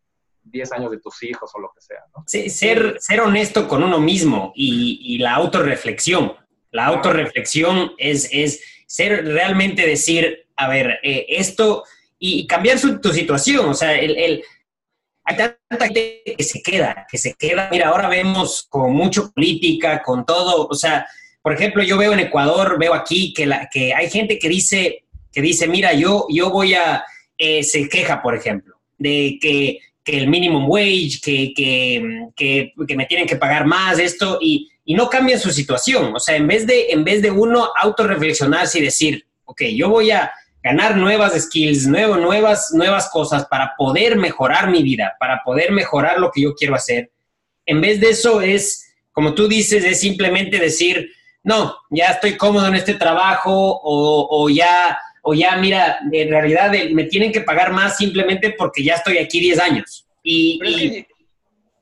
10 0.49 0.71
años 0.73 0.91
de 0.91 0.99
tus 0.99 1.21
hijos 1.23 1.51
o 1.53 1.59
lo 1.59 1.71
que 1.73 1.81
sea. 1.81 1.99
¿no? 2.15 2.23
Sí, 2.27 2.49
ser, 2.49 2.97
ser 2.99 3.21
honesto 3.21 3.67
con 3.67 3.83
uno 3.83 3.99
mismo 3.99 4.51
y, 4.55 4.99
y 5.03 5.17
la 5.19 5.35
autorreflexión. 5.35 6.33
La 6.71 6.85
autorreflexión 6.87 7.93
es, 7.97 8.29
es 8.31 8.61
ser 8.87 9.25
realmente 9.25 9.85
decir, 9.85 10.47
a 10.55 10.67
ver, 10.67 10.99
eh, 11.03 11.25
esto 11.29 11.83
y 12.19 12.47
cambiar 12.47 12.79
su, 12.79 12.99
tu 12.99 13.13
situación. 13.13 13.69
O 13.69 13.73
sea, 13.73 13.97
el, 13.97 14.17
el, 14.17 14.43
hay 15.23 15.35
tanta 15.35 15.85
gente 15.85 16.23
que 16.37 16.43
se 16.43 16.61
queda, 16.61 17.05
que 17.09 17.17
se 17.17 17.33
queda. 17.33 17.69
Mira, 17.71 17.89
ahora 17.89 18.07
vemos 18.07 18.65
con 18.69 18.93
mucho 18.93 19.31
política, 19.31 20.01
con 20.01 20.25
todo. 20.25 20.67
O 20.67 20.73
sea, 20.73 21.05
por 21.41 21.53
ejemplo, 21.53 21.83
yo 21.83 21.97
veo 21.97 22.13
en 22.13 22.19
Ecuador, 22.19 22.77
veo 22.79 22.93
aquí 22.93 23.33
que, 23.33 23.45
la, 23.45 23.69
que 23.71 23.93
hay 23.93 24.09
gente 24.09 24.39
que 24.39 24.49
dice, 24.49 25.05
que 25.31 25.41
dice, 25.41 25.67
mira, 25.67 25.93
yo, 25.93 26.25
yo 26.29 26.49
voy 26.49 26.73
a, 26.73 27.03
eh, 27.37 27.63
se 27.63 27.87
queja, 27.87 28.21
por 28.21 28.35
ejemplo, 28.35 28.79
de 28.97 29.37
que 29.41 29.79
que 30.07 30.17
el 30.17 30.29
minimum 30.29 30.69
wage, 30.69 31.19
que, 31.21 31.53
que, 31.53 32.71
que, 32.87 32.95
me 32.95 33.05
tienen 33.07 33.27
que 33.27 33.35
pagar 33.35 33.65
más, 33.65 33.99
esto, 33.99 34.37
y, 34.41 34.71
y, 34.85 34.95
no 34.95 35.09
cambian 35.09 35.37
su 35.37 35.51
situación. 35.51 36.15
O 36.15 36.19
sea, 36.19 36.37
en 36.37 36.47
vez 36.47 36.65
de, 36.65 36.91
en 36.91 37.03
vez 37.03 37.21
de 37.21 37.29
uno 37.29 37.69
autorreflexionarse 37.75 38.79
y 38.79 38.83
decir, 38.83 39.27
ok, 39.43 39.63
yo 39.75 39.89
voy 39.89 40.11
a 40.11 40.31
ganar 40.63 40.95
nuevas 40.95 41.33
skills, 41.37 41.87
nuevo, 41.87 42.15
nuevas, 42.15 42.71
nuevas 42.71 43.09
cosas 43.09 43.47
para 43.47 43.73
poder 43.77 44.15
mejorar 44.15 44.71
mi 44.71 44.81
vida, 44.81 45.13
para 45.19 45.41
poder 45.43 45.73
mejorar 45.73 46.19
lo 46.19 46.31
que 46.31 46.43
yo 46.43 46.55
quiero 46.55 46.75
hacer. 46.75 47.11
En 47.65 47.81
vez 47.81 47.99
de 47.99 48.11
eso 48.11 48.39
es, 48.39 48.95
como 49.11 49.35
tú 49.35 49.49
dices, 49.49 49.83
es 49.83 49.99
simplemente 49.99 50.57
decir, 50.57 51.11
no, 51.43 51.75
ya 51.89 52.11
estoy 52.11 52.37
cómodo 52.37 52.65
en 52.67 52.75
este 52.75 52.93
trabajo 52.93 53.51
o, 53.51 54.27
o 54.31 54.49
ya 54.49 54.97
o 55.29 55.33
ya, 55.33 55.57
mira, 55.57 55.99
en 56.09 56.29
realidad 56.29 56.73
eh, 56.73 56.89
me 56.93 57.03
tienen 57.03 57.33
que 57.33 57.41
pagar 57.41 57.73
más 57.73 57.97
simplemente 57.97 58.55
porque 58.57 58.81
ya 58.81 58.93
estoy 58.93 59.17
aquí 59.17 59.41
10 59.41 59.59
años. 59.59 60.07
Y, 60.23 61.05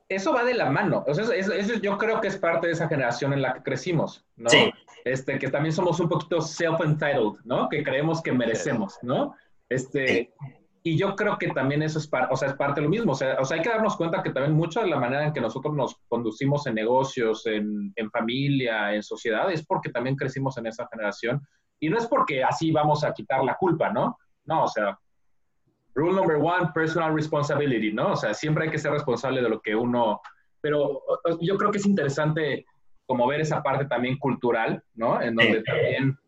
eso 0.08 0.32
va 0.32 0.42
de 0.42 0.54
la 0.54 0.68
mano. 0.68 1.04
O 1.06 1.14
sea, 1.14 1.24
eso, 1.32 1.74
yo 1.80 1.96
creo 1.96 2.20
que 2.20 2.26
es 2.26 2.38
parte 2.38 2.66
de 2.66 2.72
esa 2.72 2.88
generación 2.88 3.32
en 3.32 3.42
la 3.42 3.54
que 3.54 3.62
crecimos, 3.62 4.24
¿no? 4.34 4.50
Sí. 4.50 4.72
Este, 5.04 5.38
que 5.38 5.48
también 5.48 5.72
somos 5.72 6.00
un 6.00 6.08
poquito 6.08 6.40
self-entitled, 6.40 7.44
¿no? 7.44 7.68
Que 7.68 7.84
creemos 7.84 8.20
que 8.20 8.32
merecemos, 8.32 8.98
¿no? 9.02 9.36
Este, 9.68 10.32
y 10.82 10.98
yo 10.98 11.14
creo 11.14 11.38
que 11.38 11.48
también 11.50 11.82
eso 11.82 12.00
es, 12.00 12.10
o 12.30 12.36
sea, 12.36 12.48
es 12.48 12.54
parte 12.54 12.80
de 12.80 12.86
lo 12.86 12.90
mismo. 12.90 13.12
O 13.12 13.16
sea, 13.16 13.36
o 13.38 13.44
sea, 13.44 13.58
hay 13.58 13.62
que 13.62 13.68
darnos 13.68 13.96
cuenta 13.96 14.24
que 14.24 14.30
también 14.30 14.54
mucho 14.54 14.80
de 14.80 14.88
la 14.88 14.98
manera 14.98 15.24
en 15.24 15.32
que 15.32 15.40
nosotros 15.40 15.72
nos 15.72 15.94
conducimos 16.08 16.66
en 16.66 16.74
negocios, 16.74 17.46
en, 17.46 17.92
en 17.94 18.10
familia, 18.10 18.92
en 18.92 19.04
sociedad, 19.04 19.52
es 19.52 19.64
porque 19.64 19.90
también 19.90 20.16
crecimos 20.16 20.58
en 20.58 20.66
esa 20.66 20.88
generación 20.88 21.46
y 21.80 21.88
no 21.88 21.98
es 21.98 22.06
porque 22.06 22.42
así 22.42 22.70
vamos 22.70 23.04
a 23.04 23.12
quitar 23.12 23.44
la 23.44 23.56
culpa, 23.56 23.90
¿no? 23.90 24.18
No, 24.44 24.64
o 24.64 24.68
sea, 24.68 24.98
rule 25.94 26.14
number 26.14 26.36
one, 26.36 26.70
personal 26.74 27.14
responsibility, 27.14 27.92
¿no? 27.92 28.12
O 28.12 28.16
sea, 28.16 28.34
siempre 28.34 28.64
hay 28.64 28.70
que 28.70 28.78
ser 28.78 28.92
responsable 28.92 29.42
de 29.42 29.48
lo 29.48 29.60
que 29.60 29.74
uno... 29.74 30.20
Pero 30.60 31.02
yo 31.40 31.56
creo 31.56 31.70
que 31.70 31.78
es 31.78 31.86
interesante 31.86 32.66
como 33.06 33.26
ver 33.26 33.40
esa 33.40 33.62
parte 33.62 33.84
también 33.84 34.18
cultural, 34.18 34.82
¿no? 34.94 35.20
En 35.22 35.36
donde 35.36 35.62
también, 35.62 36.18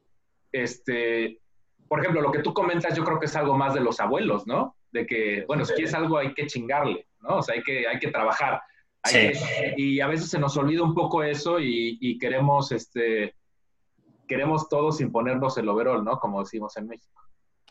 este, 0.53 1.41
por 1.89 2.01
ejemplo, 2.01 2.21
lo 2.21 2.31
que 2.31 2.43
tú 2.43 2.53
comentas, 2.53 2.97
yo 2.97 3.05
creo 3.05 3.19
que 3.19 3.27
es 3.27 3.35
algo 3.35 3.57
más 3.57 3.75
de 3.75 3.81
los 3.81 3.99
abuelos, 4.01 4.47
¿no? 4.47 4.77
De 4.93 5.07
que, 5.07 5.45
bueno, 5.49 5.65
si 5.65 5.75
quieres 5.75 5.95
algo 5.95 6.19
hay 6.19 6.35
que 6.35 6.47
chingarle, 6.47 7.09
¿no? 7.21 7.39
O 7.39 7.43
sea, 7.43 7.57
hay 7.57 7.63
que, 7.63 7.87
hay 7.89 7.99
que 7.99 8.11
trabajar. 8.11 8.61
sí. 9.05 9.31
y 9.77 10.01
a 10.01 10.07
veces 10.07 10.29
se 10.29 10.39
nos 10.39 10.57
olvida 10.57 10.83
un 10.83 10.95
poco 10.95 11.23
eso 11.23 11.59
y, 11.59 11.99
y 12.01 12.19
queremos, 12.19 12.71
este, 12.71 13.35
queremos 14.29 14.69
todos 14.69 15.01
imponernos 15.01 15.59
el 15.59 15.69
overall, 15.69 16.05
¿no? 16.05 16.19
Como 16.21 16.41
decimos 16.41 16.77
en 16.77 16.87
México. 16.87 17.23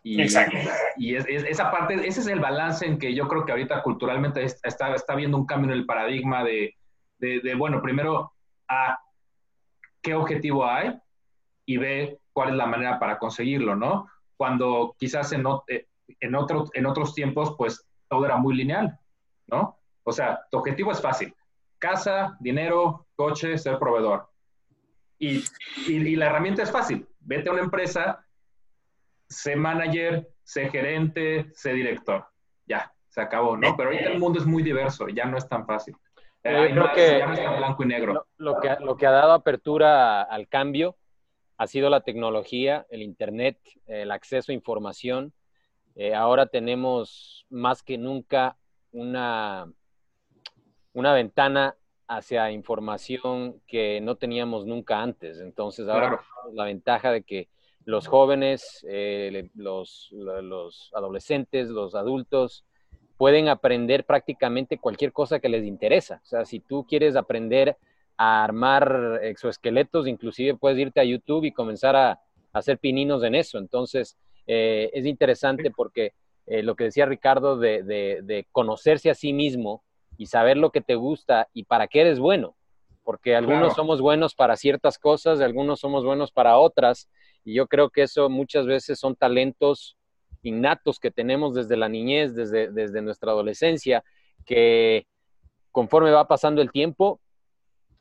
Y, 0.03 0.21
Exacto. 0.21 0.57
Y 0.97 1.15
esa 1.15 1.71
parte, 1.71 1.95
ese 2.07 2.21
es 2.21 2.27
el 2.27 2.39
balance 2.39 2.85
en 2.85 2.97
que 2.97 3.13
yo 3.13 3.27
creo 3.27 3.45
que 3.45 3.51
ahorita 3.51 3.83
culturalmente 3.83 4.43
está, 4.43 4.93
está 4.93 5.15
viendo 5.15 5.37
un 5.37 5.45
cambio 5.45 5.71
en 5.71 5.77
el 5.77 5.85
paradigma 5.85 6.43
de, 6.43 6.75
de, 7.19 7.55
bueno, 7.55 7.81
primero, 7.81 8.33
A, 8.67 8.97
qué 10.01 10.13
objetivo 10.13 10.65
hay 10.65 10.97
y 11.65 11.77
B, 11.77 12.19
cuál 12.31 12.49
es 12.49 12.55
la 12.55 12.65
manera 12.65 12.99
para 12.99 13.17
conseguirlo, 13.17 13.75
¿no? 13.75 14.07
Cuando 14.37 14.95
quizás 14.97 15.31
en, 15.33 15.43
en, 16.19 16.35
otro, 16.35 16.65
en 16.73 16.85
otros 16.85 17.13
tiempos, 17.13 17.55
pues 17.57 17.85
todo 18.07 18.25
era 18.25 18.37
muy 18.37 18.55
lineal, 18.55 18.97
¿no? 19.47 19.77
O 20.03 20.11
sea, 20.11 20.39
tu 20.49 20.57
objetivo 20.57 20.91
es 20.91 21.01
fácil. 21.01 21.35
Casa, 21.79 22.37
dinero, 22.39 23.07
coche, 23.15 23.57
ser 23.57 23.77
proveedor. 23.77 24.29
Y, 25.19 25.43
y, 25.87 26.15
la 26.15 26.27
herramienta 26.27 26.63
es 26.63 26.71
fácil. 26.71 27.07
Vete 27.19 27.49
a 27.49 27.53
una 27.53 27.63
empresa, 27.63 28.25
sé 29.27 29.55
manager, 29.55 30.29
sé 30.43 30.69
gerente, 30.69 31.49
sé 31.53 31.73
director. 31.73 32.27
Ya, 32.65 32.93
se 33.09 33.21
acabó, 33.21 33.57
¿no? 33.57 33.75
Pero 33.75 33.89
ahorita 33.89 34.11
el 34.11 34.19
mundo 34.19 34.39
es 34.39 34.45
muy 34.45 34.63
diverso, 34.63 35.07
ya 35.07 35.25
no 35.25 35.37
es 35.37 35.47
tan 35.47 35.65
fácil. 35.65 35.95
Eh, 36.43 36.69
creo 36.71 36.91
que, 36.93 37.19
ya 37.19 37.25
no 37.25 37.33
es 37.33 37.57
blanco 37.57 37.83
y 37.83 37.87
negro. 37.87 38.27
Lo, 38.37 38.59
que, 38.59 38.75
lo 38.79 38.95
que 38.95 39.07
ha 39.07 39.11
dado 39.11 39.33
apertura 39.33 40.21
al 40.21 40.47
cambio 40.47 40.95
ha 41.57 41.67
sido 41.67 41.89
la 41.89 42.01
tecnología, 42.01 42.85
el 42.89 43.01
Internet, 43.01 43.59
el 43.87 44.11
acceso 44.11 44.51
a 44.51 44.55
información. 44.55 45.33
Eh, 45.95 46.13
ahora 46.13 46.45
tenemos 46.45 47.45
más 47.49 47.81
que 47.81 47.97
nunca 47.97 48.57
una, 48.91 49.65
una 50.93 51.13
ventana 51.13 51.75
hacia 52.07 52.51
información 52.51 53.61
que 53.67 53.99
no 54.01 54.15
teníamos 54.15 54.65
nunca 54.65 55.01
antes. 55.01 55.39
Entonces 55.39 55.87
ahora 55.87 56.21
tenemos 56.35 56.53
la 56.53 56.65
ventaja 56.65 57.11
de 57.11 57.23
que 57.23 57.49
los 57.85 58.07
jóvenes, 58.07 58.85
eh, 58.89 59.49
los, 59.55 60.09
los, 60.11 60.91
adolescentes, 60.93 61.69
los 61.69 61.95
adultos, 61.95 62.65
pueden 63.17 63.47
aprender 63.47 64.05
prácticamente 64.05 64.77
cualquier 64.77 65.11
cosa 65.11 65.39
que 65.39 65.49
les 65.49 65.65
interesa. 65.65 66.21
O 66.23 66.25
sea, 66.25 66.45
si 66.45 66.59
tú 66.59 66.85
quieres 66.85 67.15
aprender 67.15 67.77
a 68.17 68.43
armar 68.43 69.21
exoesqueletos, 69.23 70.07
inclusive 70.07 70.55
puedes 70.55 70.77
irte 70.79 70.99
a 70.99 71.05
YouTube 71.05 71.45
y 71.45 71.51
comenzar 71.51 71.95
a, 71.95 72.19
hacer 72.53 72.77
pininos 72.79 73.23
en 73.23 73.35
eso. 73.35 73.57
Entonces, 73.57 74.17
eh, 74.47 74.89
es 74.93 75.05
interesante 75.05 75.71
porque 75.71 76.13
eh, 76.47 76.63
lo 76.63 76.75
que 76.75 76.85
decía 76.85 77.05
Ricardo 77.05 77.57
de, 77.57 77.83
de, 77.83 78.47
conocerse 78.51 79.09
a 79.09 79.15
sí 79.15 79.31
mismo 79.31 79.83
y 80.17 80.27
saber 80.27 80.57
lo 80.57 80.71
que 80.71 80.81
te 80.81 80.95
gusta 80.95 81.47
y 81.53 81.63
para 81.63 81.87
qué 81.87 82.01
eres 82.01 82.19
bueno, 82.19 82.55
porque 83.03 83.35
algunos 83.35 83.73
somos 83.73 84.01
buenos 84.01 84.35
para 84.35 84.57
ciertas 84.57 84.97
cosas, 84.97 85.39
algunos 85.39 85.79
somos 85.79 86.03
buenos 86.03 86.31
para 86.31 86.57
otras, 86.57 87.09
y 87.45 87.53
yo 87.53 87.67
creo 87.67 87.89
que 87.89 88.03
eso 88.03 88.29
muchas 88.29 88.65
veces 88.65 88.99
son 88.99 89.15
talentos 89.15 89.97
innatos 90.43 90.99
que 90.99 91.11
tenemos 91.11 91.53
desde 91.53 91.77
la 91.77 91.89
niñez, 91.89 92.35
desde, 92.35 92.69
desde 92.71 93.01
nuestra 93.01 93.31
adolescencia, 93.31 94.03
que 94.45 95.07
conforme 95.71 96.11
va 96.11 96.27
pasando 96.27 96.61
el 96.61 96.71
tiempo, 96.71 97.21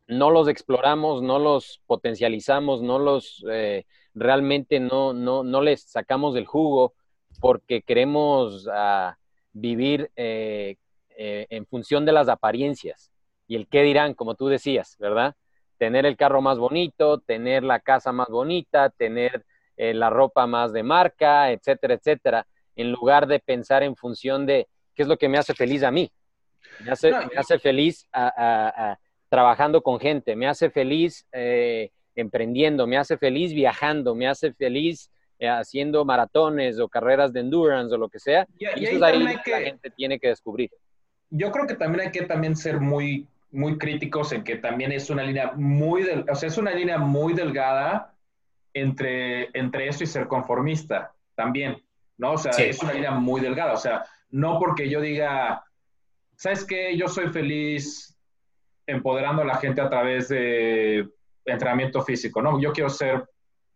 no 0.08 0.30
los 0.30 0.48
exploramos, 0.48 1.22
no 1.22 1.38
los 1.38 1.80
potencializamos, 1.86 2.82
no 2.82 2.98
los 2.98 3.44
eh, 3.50 3.84
realmente 4.14 4.80
no, 4.80 5.12
no, 5.12 5.42
no, 5.44 5.60
les 5.60 5.82
sacamos 5.82 6.34
del 6.34 6.46
jugo 6.46 6.94
porque 7.40 7.82
queremos 7.82 8.68
ah, 8.72 9.18
vivir 9.52 10.10
eh, 10.16 10.76
eh, 11.18 11.46
en 11.48 11.64
función 11.64 12.04
de 12.04 12.12
las 12.12 12.28
apariencias 12.28 13.10
y 13.48 13.56
el 13.56 13.68
qué 13.68 13.82
dirán, 13.82 14.12
como 14.12 14.34
tú 14.34 14.48
decías, 14.48 14.96
¿verdad? 14.98 15.34
Tener 15.78 16.04
el 16.04 16.14
carro 16.14 16.42
más 16.42 16.58
bonito, 16.58 17.20
tener 17.20 17.62
la 17.62 17.80
casa 17.80 18.12
más 18.12 18.28
bonita, 18.28 18.90
tener 18.90 19.46
eh, 19.78 19.94
la 19.94 20.10
ropa 20.10 20.46
más 20.46 20.74
de 20.74 20.82
marca, 20.82 21.50
etcétera, 21.52 21.94
etcétera, 21.94 22.46
en 22.74 22.92
lugar 22.92 23.26
de 23.26 23.38
pensar 23.40 23.82
en 23.82 23.96
función 23.96 24.44
de 24.44 24.68
qué 24.94 25.04
es 25.04 25.08
lo 25.08 25.16
que 25.16 25.30
me 25.30 25.38
hace 25.38 25.54
feliz 25.54 25.84
a 25.84 25.90
mí. 25.90 26.12
Me 26.84 26.90
hace, 26.90 27.10
me 27.12 27.36
hace 27.38 27.58
feliz 27.58 28.06
trabajando 29.30 29.82
con 29.82 29.98
gente, 29.98 30.36
me 30.36 30.48
hace 30.48 30.68
feliz 30.68 31.26
eh, 31.32 31.92
emprendiendo, 32.14 32.86
me 32.86 32.98
hace 32.98 33.16
feliz 33.16 33.54
viajando, 33.54 34.14
me 34.14 34.28
hace 34.28 34.52
feliz 34.52 35.10
haciendo 35.40 36.04
maratones 36.04 36.78
o 36.78 36.88
carreras 36.88 37.32
de 37.32 37.40
endurance 37.40 37.94
o 37.94 37.98
lo 37.98 38.10
que 38.10 38.18
sea. 38.18 38.46
Y, 38.58 38.66
eso 38.66 38.96
es 38.96 39.02
ahí 39.02 39.38
que 39.42 39.50
la 39.50 39.60
gente 39.62 39.90
tiene 39.90 40.18
que 40.18 40.28
descubrir 40.28 40.70
yo 41.30 41.50
creo 41.50 41.66
que 41.66 41.74
también 41.74 42.06
hay 42.06 42.12
que 42.12 42.22
también 42.22 42.56
ser 42.56 42.80
muy, 42.80 43.26
muy 43.50 43.78
críticos 43.78 44.32
en 44.32 44.44
que 44.44 44.56
también 44.56 44.92
es 44.92 45.10
una 45.10 45.22
línea 45.22 45.52
muy, 45.54 46.02
del, 46.02 46.24
o 46.28 46.34
sea, 46.34 46.48
es 46.48 46.58
una 46.58 46.72
línea 46.72 46.98
muy 46.98 47.34
delgada 47.34 48.14
entre, 48.74 49.50
entre 49.58 49.88
eso 49.88 50.04
y 50.04 50.06
ser 50.06 50.28
conformista 50.28 51.12
también, 51.34 51.82
¿no? 52.18 52.32
O 52.32 52.38
sea, 52.38 52.52
es 52.52 52.82
una 52.82 52.92
línea 52.92 53.12
muy 53.12 53.40
delgada, 53.40 53.72
o 53.72 53.78
sea, 53.78 54.04
no 54.30 54.58
porque 54.58 54.88
yo 54.88 55.00
diga, 55.00 55.64
¿sabes 56.36 56.64
qué? 56.64 56.96
Yo 56.96 57.08
soy 57.08 57.28
feliz 57.28 58.16
empoderando 58.86 59.42
a 59.42 59.46
la 59.46 59.56
gente 59.56 59.80
a 59.80 59.88
través 59.88 60.28
de 60.28 61.08
entrenamiento 61.44 62.02
físico, 62.02 62.42
¿no? 62.42 62.60
Yo 62.60 62.72
quiero 62.72 62.90
ser 62.90 63.28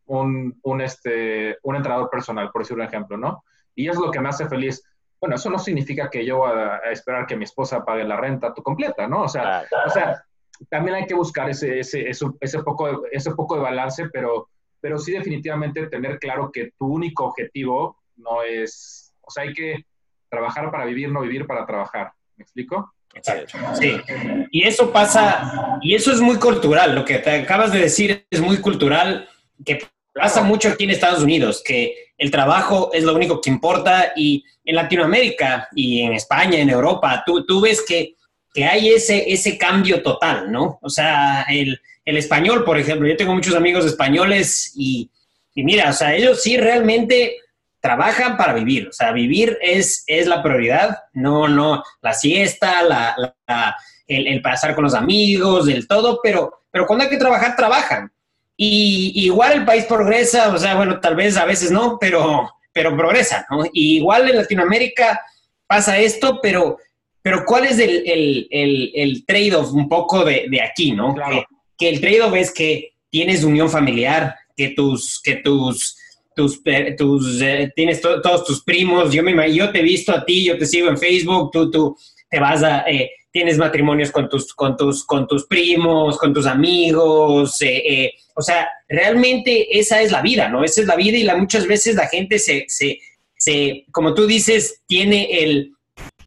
un, 0.06 0.58
un, 0.62 0.80
este, 0.80 1.56
un 1.62 1.76
entrenador 1.76 2.10
personal, 2.10 2.50
por 2.50 2.62
decir 2.62 2.76
un 2.76 2.82
ejemplo, 2.82 3.16
¿no? 3.16 3.44
Y 3.74 3.88
es 3.88 3.96
lo 3.96 4.10
que 4.10 4.20
me 4.20 4.28
hace 4.28 4.48
feliz 4.48 4.82
bueno, 5.20 5.37
eso 5.37 5.50
no 5.50 5.59
significa 5.59 6.09
que 6.09 6.24
yo 6.24 6.38
voy 6.38 6.50
a, 6.50 6.90
esperar 6.90 7.26
que 7.26 7.37
mi 7.37 7.44
esposa 7.44 7.85
pague 7.85 8.04
la 8.04 8.16
renta 8.16 8.54
tu 8.54 8.62
completa, 8.62 9.06
¿no? 9.06 9.22
O 9.22 9.28
sea, 9.28 9.64
o 9.87 9.90
sea 9.90 10.24
también 10.68 10.96
hay 10.96 11.06
que 11.06 11.14
buscar 11.14 11.48
ese, 11.48 11.80
ese, 11.80 12.09
ese, 12.09 12.62
poco, 12.62 13.06
ese 13.11 13.30
poco 13.33 13.56
de 13.56 13.62
balance, 13.62 14.09
pero, 14.12 14.48
pero 14.80 14.98
sí 14.98 15.12
definitivamente 15.12 15.87
tener 15.87 16.18
claro 16.18 16.50
que 16.52 16.72
tu 16.78 16.87
único 16.87 17.24
objetivo 17.24 17.98
no 18.16 18.42
es, 18.42 19.14
o 19.22 19.30
sea, 19.30 19.44
hay 19.44 19.54
que 19.54 19.87
trabajar 20.28 20.70
para 20.70 20.85
vivir, 20.85 21.11
no 21.11 21.22
vivir 21.22 21.46
para 21.46 21.64
trabajar. 21.64 22.12
¿Me 22.37 22.42
explico? 22.42 22.92
Exacto. 23.14 23.59
Sí. 23.74 24.00
Y 24.50 24.66
eso 24.66 24.92
pasa, 24.92 25.78
y 25.80 25.94
eso 25.94 26.12
es 26.12 26.20
muy 26.20 26.37
cultural, 26.38 26.94
lo 26.94 27.04
que 27.04 27.18
te 27.18 27.42
acabas 27.42 27.72
de 27.72 27.80
decir 27.80 28.26
es 28.30 28.40
muy 28.40 28.61
cultural, 28.61 29.28
que 29.64 29.80
pasa 30.20 30.42
mucho 30.42 30.68
aquí 30.68 30.85
en 30.85 30.90
Estados 30.90 31.22
Unidos, 31.22 31.62
que 31.64 32.12
el 32.18 32.30
trabajo 32.30 32.90
es 32.92 33.02
lo 33.02 33.14
único 33.14 33.40
que 33.40 33.50
importa 33.50 34.12
y 34.14 34.44
en 34.64 34.76
Latinoamérica 34.76 35.68
y 35.74 36.02
en 36.02 36.12
España, 36.12 36.59
en 36.59 36.68
Europa, 36.68 37.22
tú, 37.24 37.46
tú 37.46 37.62
ves 37.62 37.83
que, 37.87 38.14
que 38.52 38.66
hay 38.66 38.90
ese, 38.90 39.33
ese 39.33 39.56
cambio 39.56 40.02
total, 40.02 40.52
¿no? 40.52 40.78
O 40.83 40.90
sea, 40.90 41.46
el, 41.48 41.80
el 42.04 42.16
español, 42.18 42.64
por 42.64 42.78
ejemplo, 42.78 43.09
yo 43.09 43.16
tengo 43.16 43.35
muchos 43.35 43.54
amigos 43.54 43.87
españoles 43.87 44.72
y, 44.76 45.11
y, 45.54 45.64
mira, 45.64 45.90
o 45.90 45.92
sea, 45.94 46.14
ellos 46.14 46.42
sí 46.42 46.59
realmente 46.59 47.37
trabajan 47.80 48.37
para 48.37 48.52
vivir, 48.52 48.88
o 48.88 48.92
sea, 48.92 49.12
vivir 49.12 49.56
es, 49.62 50.04
es 50.06 50.26
la 50.26 50.42
prioridad, 50.42 50.98
no, 51.14 51.48
no, 51.48 51.83
la 52.02 52.12
siesta, 52.12 52.83
la, 52.83 53.16
el, 54.06 54.26
el, 54.26 54.42
pasar 54.42 54.74
con 54.74 54.85
los 54.85 54.94
amigos, 54.94 55.66
el 55.68 55.88
todo, 55.88 56.20
pero, 56.22 56.64
pero 56.70 56.87
cuando 56.87 57.04
hay 57.04 57.11
que 57.11 57.16
trabajar, 57.16 57.56
trabajan. 57.56 58.12
Y 58.62 59.12
igual 59.14 59.55
el 59.55 59.64
país 59.64 59.87
progresa, 59.87 60.53
o 60.53 60.59
sea, 60.59 60.77
bueno, 60.77 61.01
tal 61.01 61.16
vez 61.16 61.38
a 61.38 61.46
veces 61.46 61.70
no, 61.70 61.96
pero, 61.99 62.46
pero 62.75 62.94
progresa, 62.94 63.46
¿no? 63.49 63.64
Y 63.73 63.96
igual 63.96 64.29
en 64.29 64.37
Latinoamérica 64.37 65.18
pasa 65.66 65.99
esto, 65.99 66.40
pero, 66.42 66.77
pero 67.23 67.46
¿cuál 67.46 67.64
es 67.64 67.79
el, 67.79 68.03
el, 68.51 68.90
el, 68.92 69.25
trade-off 69.25 69.73
un 69.73 69.88
poco 69.88 70.27
de, 70.27 70.44
de 70.51 70.61
aquí, 70.61 70.92
¿no? 70.92 71.14
Que, 71.14 71.44
que, 71.79 71.88
el 71.88 72.03
trade-off 72.03 72.35
es 72.35 72.53
que 72.53 72.92
tienes 73.09 73.44
unión 73.44 73.70
familiar, 73.70 74.35
que 74.55 74.75
tus, 74.77 75.23
que 75.23 75.37
tus, 75.37 75.96
tus, 76.37 76.61
tus 76.99 77.40
eh, 77.40 77.73
tienes 77.75 78.03
todos 78.03 78.44
tus 78.44 78.62
primos, 78.62 79.11
yo, 79.11 79.23
me, 79.23 79.55
yo 79.55 79.73
te 79.73 79.79
he 79.79 79.83
visto 79.83 80.12
a 80.12 80.23
ti, 80.23 80.44
yo 80.44 80.59
te 80.59 80.66
sigo 80.66 80.90
en 80.90 80.99
Facebook, 80.99 81.51
tú, 81.51 81.70
tú 81.70 81.96
te 82.29 82.38
vas 82.38 82.62
a... 82.62 82.81
Eh, 82.83 83.11
tienes 83.32 83.58
matrimonios 83.58 84.10
con 84.10 84.28
tus, 84.28 84.52
con 84.54 84.76
tus, 84.76 85.04
con 85.04 85.26
tus 85.26 85.46
primos, 85.46 86.18
con 86.18 86.34
tus 86.34 86.46
amigos, 86.46 87.60
eh, 87.62 87.82
eh, 87.86 88.12
o 88.34 88.42
sea, 88.42 88.68
realmente 88.88 89.78
esa 89.78 90.00
es 90.02 90.10
la 90.10 90.20
vida, 90.20 90.48
¿no? 90.48 90.64
Esa 90.64 90.80
es 90.80 90.86
la 90.86 90.96
vida 90.96 91.16
y 91.16 91.22
la, 91.22 91.36
muchas 91.36 91.66
veces 91.66 91.94
la 91.94 92.08
gente 92.08 92.38
se, 92.38 92.64
se, 92.68 92.98
se, 93.36 93.84
como 93.92 94.14
tú 94.14 94.26
dices, 94.26 94.82
tiene 94.86 95.42
el, 95.42 95.72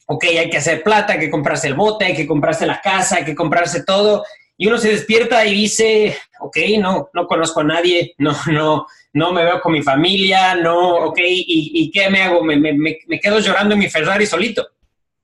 ok, 0.05 0.25
hay 0.25 0.49
que 0.49 0.57
hacer 0.57 0.83
plata, 0.83 1.13
hay 1.13 1.19
que 1.19 1.29
comprarse 1.29 1.67
el 1.67 1.73
bote, 1.73 2.05
hay 2.05 2.15
que 2.15 2.27
comprarse 2.27 2.65
la 2.65 2.79
casa, 2.81 3.17
hay 3.17 3.25
que 3.25 3.35
comprarse 3.35 3.83
todo, 3.83 4.23
y 4.55 4.67
uno 4.67 4.77
se 4.77 4.91
despierta 4.91 5.45
y 5.45 5.53
dice, 5.53 6.17
ok, 6.39 6.57
no, 6.79 7.09
no 7.13 7.27
conozco 7.27 7.61
a 7.61 7.65
nadie, 7.65 8.13
no, 8.17 8.33
no, 8.51 8.87
no 9.11 9.33
me 9.33 9.43
veo 9.43 9.59
con 9.59 9.73
mi 9.73 9.81
familia, 9.81 10.55
no, 10.55 11.07
ok, 11.07 11.19
¿y, 11.21 11.91
qué 11.91 12.09
me 12.09 12.21
hago? 12.21 12.43
Me, 12.43 12.55
me, 12.55 12.73
me 12.73 13.19
quedo 13.19 13.39
llorando 13.39 13.73
en 13.73 13.79
mi 13.79 13.89
Ferrari 13.89 14.25
solito. 14.25 14.67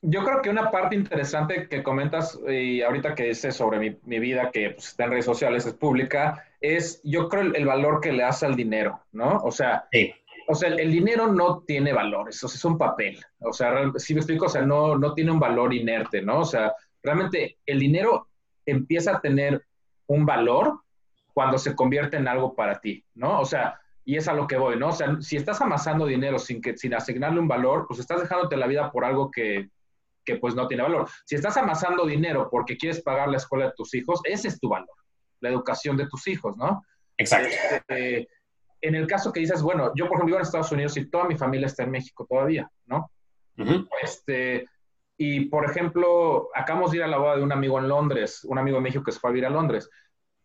Yo 0.02 0.24
creo 0.24 0.42
que 0.42 0.50
una 0.50 0.72
parte 0.72 0.96
interesante 0.96 1.68
que 1.68 1.84
comentas 1.84 2.40
y 2.48 2.82
ahorita 2.82 3.16
que 3.16 3.26
dices 3.26 3.56
sobre 3.56 3.80
mi, 3.80 3.98
mi 4.04 4.20
vida, 4.20 4.50
que 4.52 4.70
pues, 4.72 4.88
está 4.88 5.04
en 5.04 5.12
redes 5.12 5.26
sociales, 5.26 5.66
es 5.66 5.74
pública, 5.74 6.46
es 6.62 7.02
yo 7.04 7.28
creo 7.28 7.54
el, 7.54 7.66
valor 7.66 8.00
que 8.00 8.14
le 8.14 8.24
hace 8.24 8.46
al 8.46 8.56
dinero, 8.56 9.02
¿no? 9.12 9.40
O 9.44 9.52
sea, 9.52 9.90
o 10.48 10.56
sea 10.56 10.70
el, 10.70 10.92
dinero 10.92 11.28
no 11.28 11.64
tiene 11.68 11.92
valores, 11.92 12.42
o 12.42 12.48
sea, 12.48 12.56
es 12.56 12.66
un 12.66 12.78
papel. 12.78 13.20
O 13.40 13.52
sea, 13.52 13.92
si 13.98 14.14
me 14.14 14.22
explico, 14.22 14.46
o 14.46 14.50
sea, 14.50 14.62
no, 14.62 14.98
no 14.98 15.14
tiene 15.14 15.32
un 15.32 15.40
valor 15.40 15.74
inerte, 15.74 16.22
¿no? 16.22 16.40
O 16.40 16.46
sea, 16.46 16.74
realmente 17.04 17.58
el 17.66 17.80
dinero 17.80 18.30
empieza 18.66 19.18
a 19.18 19.22
tener 19.22 19.66
un 20.08 20.26
valor 20.26 20.80
cuando 21.34 21.58
se 21.58 21.76
convierte 21.76 22.16
en 22.16 22.30
algo 22.30 22.56
para 22.56 22.80
ti, 22.80 23.04
¿no? 23.16 23.42
O 23.42 23.46
sea, 23.46 23.82
y 24.06 24.16
es 24.16 24.30
a 24.30 24.34
lo 24.34 24.48
que 24.48 24.58
voy, 24.58 24.78
¿no? 24.78 24.88
O 24.88 24.94
sea, 24.94 25.18
si 25.20 25.36
estás 25.36 25.60
amasando 25.60 26.06
dinero 26.06 26.40
sin, 26.40 26.62
que, 26.62 26.78
sin 26.78 26.94
asignarle 26.94 27.42
un 27.42 27.50
valor, 27.50 27.86
pues 27.86 28.00
estás 28.00 28.22
dejándote 28.22 28.56
la 28.56 28.68
vida 28.68 28.92
por 28.92 29.04
algo 29.04 29.30
que, 29.30 29.70
que 30.30 30.38
pues 30.38 30.54
no 30.54 30.68
tiene 30.68 30.84
valor. 30.84 31.10
Si 31.26 31.36
estás 31.36 31.58
amasando 31.58 32.06
dinero 32.06 32.50
porque 32.52 32.78
quieres 32.78 33.02
pagar 33.02 33.30
la 33.30 33.38
escuela 33.38 33.66
de 33.66 33.74
tus 33.76 33.96
hijos, 33.96 34.22
ese 34.24 34.50
es 34.50 34.60
tu 34.60 34.70
valor, 34.70 34.96
la 35.40 35.50
educación 35.50 35.98
de 35.98 36.08
tus 36.08 36.28
hijos, 36.28 36.56
¿no? 36.56 36.84
Exacto. 37.18 37.50
Este, 37.50 38.28
en 38.82 38.96
el 38.96 39.08
caso 39.08 39.34
que 39.34 39.40
dices, 39.40 39.64
bueno, 39.64 39.92
yo 39.96 40.08
por 40.08 40.18
ejemplo 40.18 40.26
vivo 40.28 40.38
en 40.38 40.44
Estados 40.44 40.72
Unidos 40.72 40.96
y 40.98 41.10
toda 41.10 41.26
mi 41.26 41.36
familia 41.36 41.66
está 41.66 41.84
en 41.84 41.92
México 41.92 42.28
todavía, 42.30 42.70
¿no? 42.86 43.12
este, 44.02 44.66
y 45.18 45.46
por 45.46 45.70
ejemplo, 45.70 46.50
acabamos 46.56 46.92
de 46.92 46.98
ir 46.98 47.04
a 47.04 47.08
la 47.08 47.18
boda 47.18 47.36
de 47.36 47.44
un 47.44 47.52
amigo 47.52 47.78
en 47.78 47.90
Londres, 47.90 48.46
un 48.46 48.58
amigo 48.58 48.78
de 48.78 48.84
México 48.84 49.04
que 49.04 49.12
se 49.12 49.20
fue 49.20 49.32
a 49.32 49.34
vivir 49.34 49.48
a 49.48 49.50
Londres. 49.50 49.90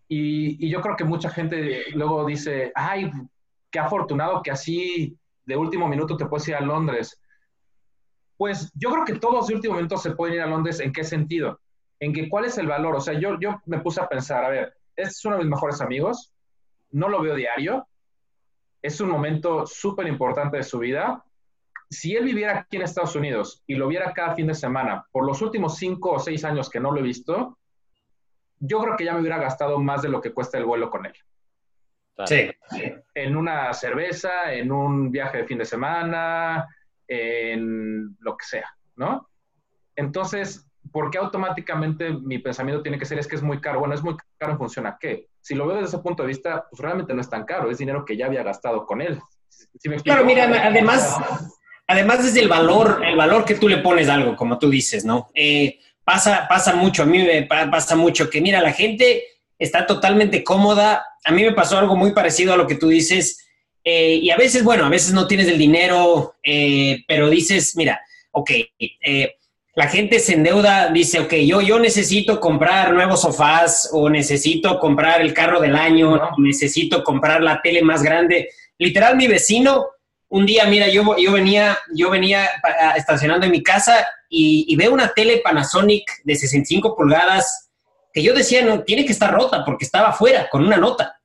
Y, 0.09 0.67
y 0.67 0.69
yo 0.69 0.81
creo 0.81 0.97
que 0.97 1.05
mucha 1.05 1.31
gente 1.31 1.85
luego 1.93 2.25
dice, 2.25 2.73
ay, 2.75 3.09
qué 3.71 3.79
afortunado 3.79 4.43
que 4.43 4.51
así 4.51 5.17
de 5.45 5.57
último 5.57 5.87
minuto 5.87 6.17
te 6.17 6.27
puedes 6.27 6.49
ir 6.49 6.57
a 6.57 6.61
Londres. 6.61 7.21
Pues 8.37 8.73
yo 8.75 8.91
creo 8.91 9.05
que 9.05 9.15
todos 9.15 9.47
de 9.47 9.55
último 9.55 9.75
minuto 9.75 9.97
se 9.97 10.13
pueden 10.13 10.37
ir 10.37 10.43
a 10.43 10.47
Londres. 10.47 10.81
¿En 10.81 10.93
qué 10.93 11.05
sentido? 11.05 11.61
En 12.01 12.13
que 12.13 12.29
cuál 12.29 12.45
es 12.45 12.59
el 12.59 12.67
valor. 12.67 12.97
O 12.97 13.01
sea, 13.01 13.15
yo, 13.15 13.39
yo 13.41 13.61
me 13.67 13.81
puse 13.81 14.01
a 14.01 14.09
pensar, 14.09 14.45
a 14.45 14.49
ver, 14.49 14.75
este 14.97 15.11
es 15.11 15.25
uno 15.25 15.37
de 15.37 15.43
mis 15.43 15.51
mejores 15.51 15.81
amigos, 15.81 16.33
no 16.91 17.09
lo 17.09 17.21
veo 17.21 17.35
diario, 17.35 17.87
es 18.83 19.01
un 19.01 19.11
momento 19.11 19.67
súper 19.67 20.07
importante 20.07 20.59
de 20.59 20.63
su 20.63 20.79
vida. 20.79 21.25
Si 21.91 22.15
él 22.17 22.25
viviera 22.25 22.59
aquí 22.59 22.77
en 22.77 22.83
Estados 22.83 23.17
Unidos 23.17 23.63
y 23.67 23.75
lo 23.75 23.89
viera 23.89 24.13
cada 24.13 24.35
fin 24.35 24.47
de 24.47 24.55
semana, 24.55 25.07
por 25.11 25.25
los 25.25 25.41
últimos 25.43 25.77
cinco 25.77 26.13
o 26.13 26.19
seis 26.19 26.45
años 26.45 26.69
que 26.69 26.81
no 26.81 26.91
lo 26.91 27.01
he 27.01 27.03
visto, 27.03 27.59
yo 28.59 28.81
creo 28.81 28.97
que 28.97 29.05
ya 29.05 29.15
me 29.15 29.21
hubiera 29.21 29.39
gastado 29.39 29.79
más 29.79 30.03
de 30.03 30.09
lo 30.09 30.21
que 30.21 30.33
cuesta 30.33 30.59
el 30.59 30.65
vuelo 30.65 30.91
con 30.91 31.07
él. 31.07 31.15
Sí. 32.27 32.51
En 33.15 33.37
una 33.37 33.73
cerveza, 33.73 34.53
en 34.53 34.71
un 34.71 35.11
viaje 35.11 35.39
de 35.39 35.47
fin 35.47 35.59
de 35.59 35.65
semana, 35.65 36.69
en 37.09 38.17
lo 38.21 38.37
que 38.37 38.47
sea, 38.47 38.69
¿no? 38.97 39.29
Entonces, 39.97 40.67
¿por 40.93 41.11
qué 41.11 41.19
automáticamente 41.19 42.11
mi 42.11 42.39
pensamiento 42.39 42.83
tiene 42.83 42.99
que 42.99 43.05
ser 43.05 43.19
es 43.19 43.27
que 43.27 43.37
es 43.37 43.43
muy 43.43 43.61
caro? 43.61 43.81
Bueno, 43.81 43.95
es 43.95 44.03
muy 44.03 44.17
caro 44.39 44.53
en 44.53 44.59
función 44.59 44.87
a 44.87 44.99
qué. 45.01 45.29
Si 45.41 45.55
lo 45.55 45.67
veo 45.67 45.77
desde 45.77 45.89
ese 45.89 45.99
punto 45.99 46.23
de 46.23 46.29
vista, 46.29 46.67
pues 46.71 46.81
realmente 46.81 47.15
no 47.15 47.21
es 47.21 47.31
tan 47.31 47.45
caro, 47.45 47.71
es 47.71 47.79
dinero 47.79 48.05
que 48.05 48.17
ya 48.17 48.27
había 48.27 48.43
gastado 48.43 48.87
con 48.87 49.01
él. 49.03 49.21
claro, 50.03 50.25
mira, 50.25 50.45
además, 50.45 51.17
además 51.87 52.25
desde 52.25 52.41
el 52.41 52.49
valor, 52.49 53.03
el 53.05 53.17
valor 53.17 53.45
que 53.45 53.55
tú 53.55 53.69
le 53.69 53.79
pones 53.79 54.09
a 54.09 54.15
algo, 54.15 54.37
como 54.37 54.59
tú 54.59 54.71
dices, 54.71 55.05
¿no? 55.05 55.29
Eh, 55.35 55.79
pasa, 56.05 56.47
pasa 56.49 56.75
mucho, 56.75 57.03
a 57.03 57.07
mí 57.07 57.19
me 57.19 57.43
pasa 57.45 57.97
mucho 57.97 58.31
que, 58.31 58.41
mira, 58.41 58.61
la 58.61 58.73
gente 58.73 59.25
está 59.59 59.87
totalmente 59.87 60.45
cómoda. 60.45 61.05
A 61.25 61.33
mí 61.33 61.43
me 61.43 61.53
pasó 61.53 61.79
algo 61.79 61.97
muy 61.97 62.13
parecido 62.13 62.53
a 62.53 62.57
lo 62.57 62.67
que 62.67 62.77
tú 62.77 62.89
dices. 62.89 63.44
Eh, 63.85 64.15
y 64.23 64.31
a 64.31 64.37
veces, 64.37 64.65
bueno, 64.65 64.87
a 64.87 64.89
veces 64.89 65.13
no 65.13 65.27
tienes 65.27 65.47
el 65.47 65.59
dinero, 65.59 66.37
eh, 66.43 67.05
pero 67.07 67.29
dices, 67.29 67.77
mira, 67.77 68.01
ok, 68.33 68.51
eh, 68.79 69.37
la 69.75 69.89
gente 69.89 70.19
se 70.21 70.35
endeuda, 70.35 70.89
dice, 70.89 71.21
ok, 71.21 71.35
yo, 71.35 71.61
yo 71.61 71.79
necesito 71.79 72.41
comprar 72.41 72.95
nuevos 72.95 73.21
sofás 73.21 73.91
o 73.93 74.09
necesito 74.09 74.79
comprar 74.79 75.21
el 75.21 75.35
carro 75.35 75.61
del 75.61 75.77
año, 75.77 76.19
necesito 76.39 77.05
comprar 77.05 77.43
la 77.43 77.61
tele 77.61 77.83
más 77.83 78.03
grande. 78.03 78.49
Literal, 78.79 79.17
mi 79.17 79.27
vecino, 79.27 79.89
un 80.29 80.47
día, 80.47 80.65
mira, 80.65 80.89
yo, 80.89 81.17
yo 81.19 81.33
venía, 81.33 81.77
yo 81.95 82.09
venía 82.11 82.49
estacionando 82.97 83.45
en 83.45 83.53
mi 83.53 83.63
casa 83.63 84.07
y, 84.31 84.65
y 84.67 84.77
veo 84.77 84.95
una 84.95 85.13
tele 85.13 85.43
Panasonic 85.45 86.23
de 86.25 86.37
65 86.37 86.97
pulgadas 86.97 87.65
que 88.15 88.23
yo 88.23 88.33
decía, 88.33 88.65
no, 88.65 88.83
tiene 88.85 89.05
que 89.05 89.13
estar 89.13 89.35
rota 89.35 89.65
porque 89.65 89.85
estaba 89.85 90.11
afuera 90.11 90.49
con 90.49 90.65
una 90.65 90.77
nota. 90.77 91.21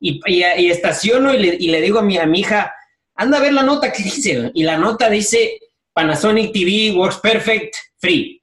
Y, 0.00 0.20
y, 0.26 0.70
estaciono 0.70 1.32
y 1.32 1.38
le, 1.38 1.56
y 1.58 1.68
le, 1.68 1.80
digo 1.80 2.00
a 2.00 2.02
mi, 2.02 2.18
a 2.18 2.26
mi 2.26 2.40
hija, 2.40 2.74
anda 3.14 3.38
a 3.38 3.40
ver 3.40 3.52
la 3.52 3.62
nota 3.62 3.92
que 3.92 4.02
dice. 4.02 4.50
Y 4.54 4.62
la 4.62 4.76
nota 4.76 5.08
dice 5.08 5.58
Panasonic 5.92 6.52
TV 6.52 6.92
Works 6.96 7.18
Perfect 7.18 7.74
Free. 7.98 8.42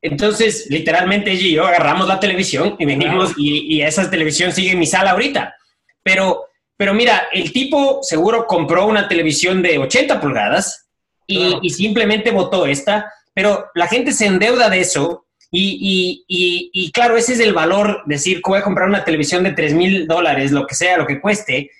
Entonces, 0.00 0.66
literalmente 0.70 1.32
ella 1.32 1.46
y 1.46 1.52
yo 1.54 1.66
agarramos 1.66 2.06
la 2.06 2.20
televisión 2.20 2.76
y 2.78 2.84
venimos 2.84 3.32
y, 3.36 3.76
y, 3.76 3.82
esa 3.82 4.08
televisión 4.08 4.52
sigue 4.52 4.72
en 4.72 4.78
mi 4.78 4.86
sala 4.86 5.10
ahorita. 5.10 5.56
Pero, 6.02 6.46
pero 6.76 6.94
mira, 6.94 7.28
el 7.32 7.52
tipo 7.52 8.00
seguro 8.02 8.46
compró 8.46 8.86
una 8.86 9.08
televisión 9.08 9.60
de 9.60 9.78
80 9.78 10.20
pulgadas 10.20 10.88
y, 11.26 11.58
y 11.62 11.70
simplemente 11.70 12.30
votó 12.30 12.64
esta, 12.66 13.12
pero 13.34 13.66
la 13.74 13.88
gente 13.88 14.12
se 14.12 14.26
endeuda 14.26 14.70
de 14.70 14.80
eso 14.80 15.26
y, 15.50 16.24
y, 16.28 16.70
y, 16.72 16.92
claro, 16.92 17.16
ese 17.16 17.32
es 17.32 17.40
el 17.40 17.54
valor, 17.54 18.02
decir 18.06 18.42
que 18.42 18.50
voy 18.50 18.58
a 18.58 18.64
comprar 18.64 18.88
una 18.88 19.04
televisión 19.04 19.44
de 19.44 19.52
3 19.52 19.74
mil 19.74 20.06
dólares, 20.06 20.52
lo 20.52 20.66
que 20.66 20.74
sea, 20.74 20.98
lo 20.98 21.06
que 21.06 21.20
cueste, 21.20 21.70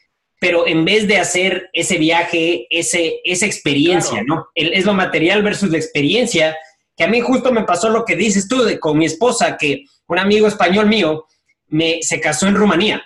pero 0.40 0.66
en 0.66 0.84
vez 0.84 1.06
de 1.06 1.18
hacer 1.18 1.68
ese 1.72 1.98
viaje, 1.98 2.66
ese, 2.70 3.20
esa 3.24 3.44
experiencia, 3.44 4.22
¿no? 4.26 4.48
es 4.54 4.84
lo 4.86 4.94
material 4.94 5.42
versus 5.42 5.70
la 5.70 5.76
experiencia, 5.76 6.56
que 6.96 7.04
a 7.04 7.08
mí 7.08 7.20
justo 7.20 7.52
me 7.52 7.64
pasó 7.64 7.90
lo 7.90 8.04
que 8.04 8.16
dices 8.16 8.48
tú 8.48 8.62
de, 8.62 8.78
con 8.78 8.96
mi 8.96 9.04
esposa, 9.04 9.56
que 9.56 9.84
un 10.06 10.18
amigo 10.18 10.46
español 10.46 10.86
mío 10.86 11.26
me, 11.68 11.98
se 12.02 12.20
casó 12.20 12.46
en 12.46 12.54
Rumanía. 12.54 13.02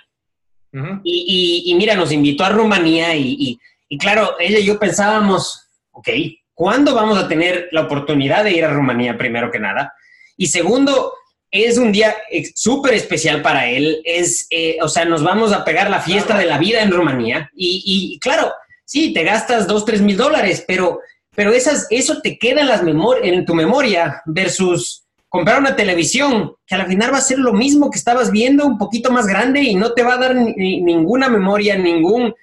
y, 1.03 1.65
y, 1.67 1.75
mira, 1.75 1.97
nos 1.97 2.13
invitó 2.13 2.45
a 2.45 2.51
Rumanía 2.51 3.17
y, 3.17 3.59
y 3.89 3.99
claro, 3.99 4.37
ella 4.39 4.59
y 4.59 4.65
yo 4.65 4.79
pensábamos, 4.79 5.69
ok, 5.91 6.09
¿cuándo 6.55 6.95
vamos 6.95 7.19
a 7.19 7.29
tener 7.29 7.69
la 7.73 7.83
oportunidad 7.83 8.45
de 8.45 8.53
ir 8.53 8.65
a 8.65 8.73
Rumanía 8.73 9.19
primero 9.19 9.51
que 9.51 9.59
nada? 9.59 9.93
Y 10.37 10.47
segundo, 10.47 11.13
es 11.53 11.77
un 11.77 11.93
día 11.93 12.17
súper 12.55 12.95
especial 12.95 13.43
para 13.43 13.69
él. 13.69 14.01
Es, 14.05 14.47
eh, 14.51 14.79
o 14.83 14.89
sea, 14.89 15.05
nos 15.05 15.23
vamos 15.23 15.53
a 15.53 15.65
pegar 15.65 15.91
la 15.91 16.01
fiesta 16.01 16.37
de 16.39 16.47
la 16.47 16.59
vida 16.59 16.83
en 16.83 16.91
Rumanía. 16.91 17.51
Y, 17.55 18.19
claro, 18.21 18.53
sí, 18.85 19.13
te 19.13 19.23
gastas 19.23 19.67
dos, 19.67 19.85
tres 19.85 20.01
mil 20.01 20.17
dólares, 20.17 20.65
pero, 20.67 21.01
pero 21.37 21.53
esas, 21.53 21.87
eso 21.91 22.21
te 22.23 22.39
queda 22.39 22.63
en, 22.63 22.69
las 22.69 22.83
en 23.23 23.45
tu 23.45 23.55
memoria 23.55 24.23
versus 24.25 25.05
comprar 25.29 25.61
una 25.61 25.77
televisión 25.77 26.55
que 26.67 26.75
al 26.75 26.87
final 26.87 27.13
va 27.13 27.19
a 27.19 27.23
ser 27.23 27.39
lo 27.39 27.53
mismo 27.53 27.91
que 27.91 27.99
estabas 27.99 28.31
viendo, 28.31 28.67
un 28.67 28.79
poquito 28.79 29.11
más 29.11 29.27
grande 29.27 29.61
y 29.63 29.75
no 29.75 29.93
te 29.93 30.03
va 30.03 30.15
a 30.15 30.19
dar 30.19 30.35
ninguna 30.35 31.29
memoria, 31.29 31.77
ningún, 31.77 32.35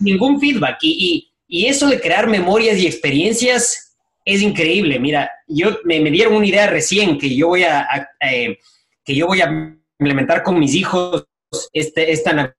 ningún 0.00 0.40
feedback. 0.40 0.78
Y, 0.82 1.30
y, 1.46 1.66
eso 1.66 1.86
de 1.86 2.00
crear 2.00 2.26
memorias 2.26 2.78
y 2.78 2.86
experiencias 2.86 3.87
es 4.28 4.42
increíble. 4.42 5.00
Mira, 5.00 5.30
yo 5.46 5.78
me, 5.84 5.98
dieron 6.10 6.34
una 6.34 6.46
idea 6.46 6.66
recién 6.66 7.18
que 7.18 7.34
yo 7.34 7.48
voy 7.48 7.64
a, 7.64 7.88
eh, 8.20 8.58
que 9.02 9.14
yo 9.14 9.26
voy 9.26 9.40
a 9.40 9.78
implementar 9.98 10.42
con 10.42 10.58
mis 10.58 10.74
hijos 10.74 11.24
este, 11.72 12.12
esta 12.12 12.54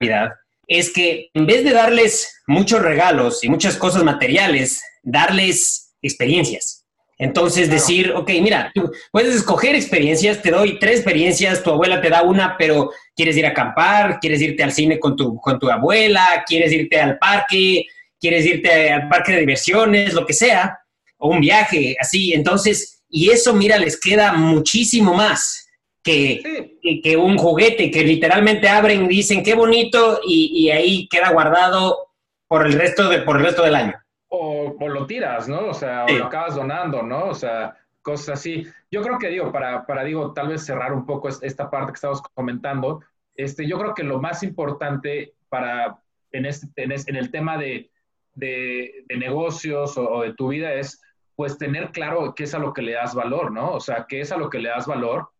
Navidad. 0.00 0.30
Es 0.68 0.92
que 0.92 1.30
en 1.34 1.46
vez 1.46 1.64
de 1.64 1.72
darles 1.72 2.42
muchos 2.46 2.80
regalos 2.80 3.42
y 3.42 3.48
muchas 3.48 3.76
cosas 3.76 4.04
materiales, 4.04 4.80
darles 5.02 5.96
experiencias. 6.00 6.86
Entonces 7.18 7.70
decir, 7.70 8.12
ok, 8.14 8.30
mira, 8.40 8.70
tú 8.74 8.90
puedes 9.10 9.34
escoger 9.34 9.74
experiencias, 9.74 10.42
te 10.42 10.50
doy 10.50 10.78
tres 10.78 10.96
experiencias, 10.96 11.62
tu 11.62 11.70
abuela 11.70 12.00
te 12.00 12.10
da 12.10 12.22
una, 12.22 12.56
pero 12.56 12.90
quieres 13.16 13.36
ir 13.36 13.46
a 13.46 13.50
acampar, 13.50 14.18
quieres 14.20 14.40
irte 14.40 14.62
al 14.62 14.72
cine 14.72 14.98
con 14.98 15.16
tu, 15.16 15.36
con 15.40 15.58
tu 15.58 15.68
abuela, 15.70 16.44
quieres 16.46 16.72
irte 16.72 17.00
al 17.00 17.18
parque, 17.18 17.86
quieres 18.20 18.46
irte 18.46 18.92
al 18.92 19.08
parque 19.08 19.32
de 19.32 19.40
diversiones, 19.40 20.14
lo 20.14 20.24
que 20.24 20.32
sea 20.32 20.78
o 21.24 21.28
un 21.28 21.40
viaje, 21.40 21.96
así. 21.98 22.34
Entonces, 22.34 23.02
y 23.08 23.30
eso, 23.30 23.54
mira, 23.54 23.78
les 23.78 23.98
queda 23.98 24.34
muchísimo 24.34 25.14
más 25.14 25.66
que, 26.02 26.76
que, 27.02 27.16
un 27.16 27.38
juguete 27.38 27.90
que 27.90 28.04
literalmente 28.04 28.68
abren 28.68 29.06
y 29.06 29.08
dicen 29.08 29.42
qué 29.42 29.54
bonito 29.54 30.20
y, 30.22 30.68
ahí 30.68 31.08
queda 31.08 31.32
guardado 31.32 32.10
por 32.46 32.66
el 32.66 32.74
resto, 32.74 33.08
de, 33.08 33.22
por 33.22 33.38
el 33.38 33.44
resto 33.44 33.62
del 33.62 33.74
año. 33.74 33.94
O, 34.28 34.76
lo 34.86 35.06
tiras, 35.06 35.48
¿no? 35.48 35.68
O 35.68 35.74
sea, 35.74 36.04
o 36.04 36.12
lo 36.12 36.26
acabas 36.26 36.56
donando, 36.56 37.02
¿no? 37.02 37.28
O 37.28 37.34
sea, 37.34 37.74
cosas 38.02 38.40
así. 38.40 38.66
Yo 38.90 39.00
creo 39.00 39.18
que, 39.18 39.28
digo, 39.28 39.50
para, 39.50 39.86
para, 39.86 40.04
digo, 40.04 40.34
tal 40.34 40.48
vez 40.48 40.62
cerrar 40.62 40.92
un 40.92 41.06
poco 41.06 41.30
esta 41.30 41.70
parte 41.70 41.92
que 41.92 41.96
estamos 41.96 42.20
comentando, 42.34 43.00
este, 43.34 43.66
yo 43.66 43.78
creo 43.78 43.94
que 43.94 44.02
lo 44.02 44.20
más 44.20 44.42
importante 44.42 45.32
para, 45.48 45.96
en, 46.32 46.44
este, 46.44 46.70
en, 46.76 47.16
el 47.16 47.30
tema 47.30 47.56
de, 47.56 47.90
de, 48.34 49.06
negocios 49.16 49.96
o, 49.96 50.20
de 50.20 50.34
tu 50.34 50.48
vida 50.48 50.74
es 50.74 51.00
pues 51.36 51.58
tener 51.58 51.90
claro 51.90 52.34
qué 52.34 52.44
es 52.44 52.54
a 52.54 52.58
lo 52.58 52.72
que 52.72 52.82
le 52.82 52.92
das 52.92 53.14
valor, 53.14 53.50
¿no? 53.50 53.72
O 53.72 53.80
sea, 53.80 54.06
qué 54.08 54.20
es 54.20 54.32
a 54.32 54.36
lo 54.36 54.48
que 54.48 54.58
le 54.58 54.68
das 54.68 54.86
valor 54.86 55.30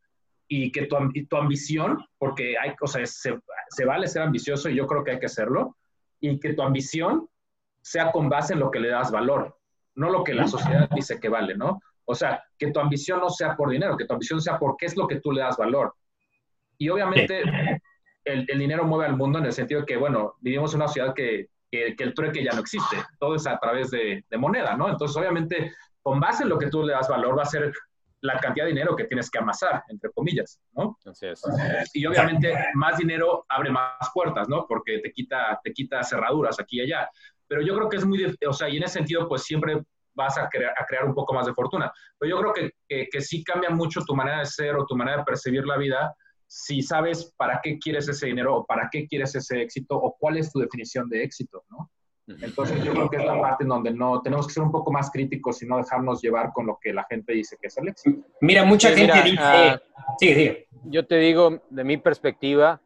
y 0.48 0.72
que 0.72 0.86
tu, 0.86 0.96
tu 1.28 1.36
ambición, 1.36 2.04
porque 2.18 2.56
hay, 2.58 2.74
o 2.80 2.86
sea, 2.86 3.06
se, 3.06 3.38
se, 3.68 3.84
vale 3.84 4.08
ser 4.08 4.22
ambicioso 4.22 4.68
y 4.68 4.76
yo 4.76 4.86
creo 4.86 5.04
que 5.04 5.12
hay 5.12 5.18
que 5.20 5.26
hacerlo, 5.26 5.76
y 6.20 6.38
que 6.38 6.54
tu 6.54 6.62
ambición 6.62 7.28
sea 7.82 8.12
con 8.12 8.28
base 8.28 8.54
en 8.54 8.60
lo 8.60 8.70
que 8.70 8.80
le 8.80 8.88
das 8.88 9.10
valor, 9.10 9.56
no 9.94 10.10
lo 10.10 10.24
que 10.24 10.34
la 10.34 10.46
sociedad 10.46 10.88
dice 10.90 11.20
que 11.20 11.28
vale, 11.28 11.56
¿no? 11.56 11.80
O 12.06 12.14
sea, 12.14 12.42
que 12.58 12.70
tu 12.70 12.80
ambición 12.80 13.20
no 13.20 13.30
sea 13.30 13.56
por 13.56 13.70
dinero, 13.70 13.96
que 13.96 14.04
tu 14.04 14.14
ambición 14.14 14.40
sea 14.40 14.58
por 14.58 14.76
qué 14.76 14.86
es 14.86 14.96
lo 14.96 15.06
que 15.06 15.20
tú 15.20 15.32
le 15.32 15.40
das 15.40 15.56
valor. 15.56 15.94
Y 16.76 16.88
obviamente 16.88 17.42
el, 18.24 18.44
el 18.48 18.58
dinero 18.58 18.84
mueve 18.84 19.06
al 19.06 19.16
mundo 19.16 19.38
en 19.38 19.46
el 19.46 19.52
sentido 19.52 19.80
de 19.80 19.86
que, 19.86 19.96
bueno, 19.96 20.34
vivimos 20.40 20.74
en 20.74 20.80
una 20.80 20.88
ciudad 20.88 21.14
que 21.14 21.48
que, 21.96 22.04
el 22.04 22.14
trueque 22.14 22.44
ya 22.44 22.52
no 22.52 22.60
existe. 22.60 22.96
Todo 23.18 23.34
es 23.34 23.46
a 23.46 23.58
través 23.58 23.90
de, 23.90 24.24
moneda, 24.38 24.76
¿no? 24.76 24.88
Entonces, 24.88 25.16
obviamente, 25.16 25.72
con 26.02 26.20
base 26.20 26.42
en 26.42 26.48
lo 26.48 26.58
que 26.58 26.68
tú 26.68 26.82
le 26.82 26.92
das 26.92 27.08
valor, 27.08 27.38
va 27.38 27.42
a 27.42 27.46
ser 27.46 27.72
la 28.20 28.38
cantidad 28.38 28.64
de 28.64 28.72
dinero 28.72 28.96
que 28.96 29.04
tienes 29.04 29.30
que 29.30 29.38
amasar, 29.38 29.82
entre 29.88 30.10
comillas, 30.10 30.58
¿no? 30.72 30.96
Así 31.04 31.26
es. 31.26 31.42
y 31.92 32.06
obviamente 32.06 32.54
más 32.74 32.96
dinero 32.96 33.44
abre 33.48 33.70
más 33.70 34.10
puertas, 34.14 34.48
¿no? 34.48 34.66
Porque 34.66 35.00
te 35.00 35.12
quita, 35.12 35.60
te 35.62 35.72
quita 35.72 36.02
cerraduras 36.02 36.58
aquí 36.58 36.78
y 36.78 36.82
allá. 36.82 37.08
Pero 37.46 37.60
yo 37.60 37.74
creo 37.74 37.88
que 37.88 37.98
es 37.98 38.04
muy, 38.06 38.24
o 38.46 38.52
sea, 38.52 38.68
y 38.70 38.78
en 38.78 38.84
ese 38.84 38.94
sentido, 38.94 39.28
pues 39.28 39.42
siempre 39.42 39.82
vas 40.14 40.38
a 40.38 40.48
crear, 40.48 40.72
a 40.78 40.86
crear 40.86 41.04
un 41.04 41.14
poco 41.14 41.34
más 41.34 41.44
de 41.44 41.52
fortuna. 41.52 41.92
Pero 42.18 42.30
yo 42.30 42.40
creo 42.40 42.52
que, 42.54 42.70
que, 42.88 43.08
que 43.10 43.20
sí 43.20 43.44
cambia 43.44 43.68
mucho 43.68 44.00
tu 44.02 44.14
manera 44.14 44.38
de 44.38 44.46
ser 44.46 44.74
o 44.76 44.86
tu 44.86 44.96
manera 44.96 45.18
de 45.18 45.24
percibir 45.24 45.66
la 45.66 45.76
vida 45.76 46.14
si 46.56 46.82
sabes 46.82 47.34
para 47.36 47.60
qué 47.60 47.80
quieres 47.80 48.08
ese 48.08 48.26
dinero 48.26 48.58
o 48.58 48.64
para 48.64 48.88
qué 48.88 49.08
quieres 49.08 49.34
ese 49.34 49.60
éxito 49.60 49.96
o 49.96 50.16
cuál 50.16 50.36
es 50.36 50.52
tu 50.52 50.60
definición 50.60 51.08
de 51.08 51.24
éxito, 51.24 51.64
¿no? 51.68 51.90
Entonces 52.28 52.82
yo 52.84 52.92
creo 52.92 53.10
que 53.10 53.16
es 53.16 53.24
la 53.24 53.40
parte 53.40 53.64
en 53.64 53.70
donde 53.70 53.90
no 53.90 54.22
tenemos 54.22 54.46
que 54.46 54.52
ser 54.52 54.62
un 54.62 54.70
poco 54.70 54.92
más 54.92 55.10
críticos 55.10 55.60
y 55.62 55.66
no 55.66 55.78
dejarnos 55.78 56.22
llevar 56.22 56.52
con 56.52 56.66
lo 56.66 56.78
que 56.80 56.92
la 56.92 57.04
gente 57.10 57.32
dice 57.32 57.56
que 57.60 57.66
es 57.66 57.76
el 57.76 57.88
éxito. 57.88 58.24
Mira, 58.40 58.64
mucha 58.64 58.90
gente 58.90 59.20
dice... 59.22 59.40
Ah, 59.40 59.82
sí, 60.20 60.32
sí. 60.32 60.56
Yo 60.84 61.04
te 61.04 61.18
digo, 61.18 61.60
de 61.70 61.82
mi 61.82 61.96
perspectiva, 61.96 62.80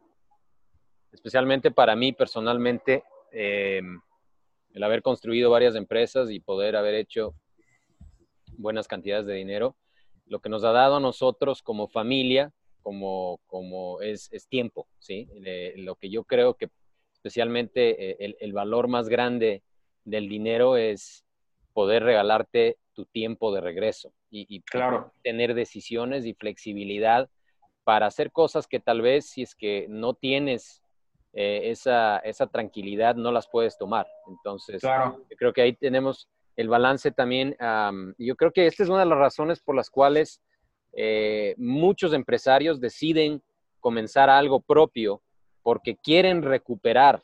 especialmente 1.11 1.69
para 1.69 1.95
mí 1.95 2.11
personalmente, 2.11 3.03
eh, 3.31 3.83
el 4.73 4.83
haber 4.83 5.03
construido 5.03 5.51
varias 5.51 5.75
empresas 5.75 6.31
y 6.31 6.39
poder 6.39 6.75
haber 6.75 6.95
hecho 6.95 7.35
buenas 8.57 8.87
cantidades 8.87 9.27
de 9.27 9.35
dinero, 9.35 9.75
lo 10.25 10.39
que 10.39 10.49
nos 10.49 10.63
ha 10.63 10.71
dado 10.71 10.95
a 10.95 10.99
nosotros 10.99 11.61
como 11.61 11.87
familia, 11.87 12.51
como, 12.81 13.39
como 13.47 14.01
es, 14.01 14.29
es 14.31 14.47
tiempo, 14.47 14.87
¿sí? 14.99 15.27
lo 15.75 15.95
que 15.95 16.09
yo 16.09 16.23
creo 16.23 16.55
que 16.55 16.69
especialmente 17.13 18.11
eh, 18.11 18.17
el, 18.19 18.37
el, 18.39 18.53
valor 18.53 18.87
más 18.87 19.09
grande 19.09 19.61
del 20.05 20.29
dinero 20.29 20.77
es 20.77 21.25
poder 21.73 22.03
regalarte 22.03 22.77
tu 22.93 23.05
tiempo 23.05 23.53
de 23.53 23.61
regreso 23.61 24.13
y, 24.31 24.61
claro. 24.61 25.11
tener 25.23 25.53
decisiones 25.53 26.25
y 26.25 26.33
flexibilidad 26.33 27.29
para 27.83 28.05
hacer 28.05 28.31
cosas 28.31 28.67
que 28.67 28.79
tal 28.79 29.01
vez 29.01 29.25
si 29.25 29.41
es 29.41 29.55
que 29.55 29.87
no 29.89 30.13
tienes 30.13 30.81
eh, 31.33 31.71
esa, 31.71 32.17
esa, 32.19 32.47
tranquilidad 32.47 33.15
no 33.15 33.31
las 33.31 33.47
puedes 33.47 33.77
tomar. 33.77 34.07
Entonces, 34.27 34.81
claro. 34.81 35.23
yo 35.29 35.37
creo 35.37 35.53
que 35.53 35.61
ahí 35.61 35.73
tenemos 35.73 36.27
el 36.55 36.67
balance 36.67 37.11
también. 37.11 37.55
yo 38.17 38.35
creo 38.35 38.51
que 38.51 38.67
esta 38.67 38.83
es 38.83 38.89
una 38.89 38.99
de 38.99 39.05
las 39.05 39.17
razones 39.17 39.59
por 39.59 39.75
las 39.75 39.89
cuales 39.89 40.41
eh, 40.93 41.55
muchos 41.57 42.13
empresarios 42.13 42.79
deciden 42.79 43.41
comenzar 43.79 44.29
algo 44.29 44.59
propio 44.59 45.21
porque 45.63 45.95
quieren 45.95 46.41
recuperar 46.41 47.23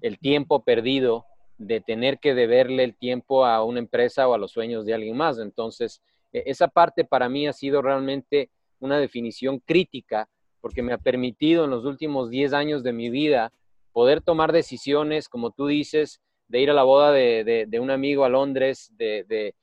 el 0.00 0.18
tiempo 0.18 0.64
perdido 0.64 1.26
de 1.58 1.80
tener 1.80 2.18
que 2.18 2.34
deberle 2.34 2.84
el 2.84 2.96
tiempo 2.96 3.44
a 3.44 3.62
una 3.64 3.78
empresa 3.78 4.26
o 4.26 4.34
a 4.34 4.38
los 4.38 4.50
sueños 4.50 4.86
de 4.86 4.94
alguien 4.94 5.16
más. 5.16 5.38
Entonces, 5.38 6.02
e, 6.32 6.42
esa 6.46 6.68
parte 6.68 7.04
para 7.04 7.28
mí 7.28 7.46
ha 7.46 7.52
sido 7.52 7.82
realmente 7.82 8.50
una 8.80 8.98
definición 8.98 9.60
crítica 9.60 10.28
porque 10.60 10.82
me 10.82 10.92
ha 10.92 10.98
permitido 10.98 11.64
en 11.64 11.70
los 11.70 11.84
últimos 11.84 12.30
10 12.30 12.52
años 12.52 12.82
de 12.82 12.92
mi 12.92 13.10
vida 13.10 13.52
poder 13.92 14.20
tomar 14.20 14.52
decisiones, 14.52 15.28
como 15.28 15.50
tú 15.50 15.66
dices, 15.66 16.20
de 16.48 16.60
ir 16.60 16.70
a 16.70 16.74
la 16.74 16.82
boda 16.82 17.12
de, 17.12 17.78
un 17.80 17.90
amigo 17.90 18.24
a 18.24 18.28
Londres, 18.28 18.92
de, 18.96 19.54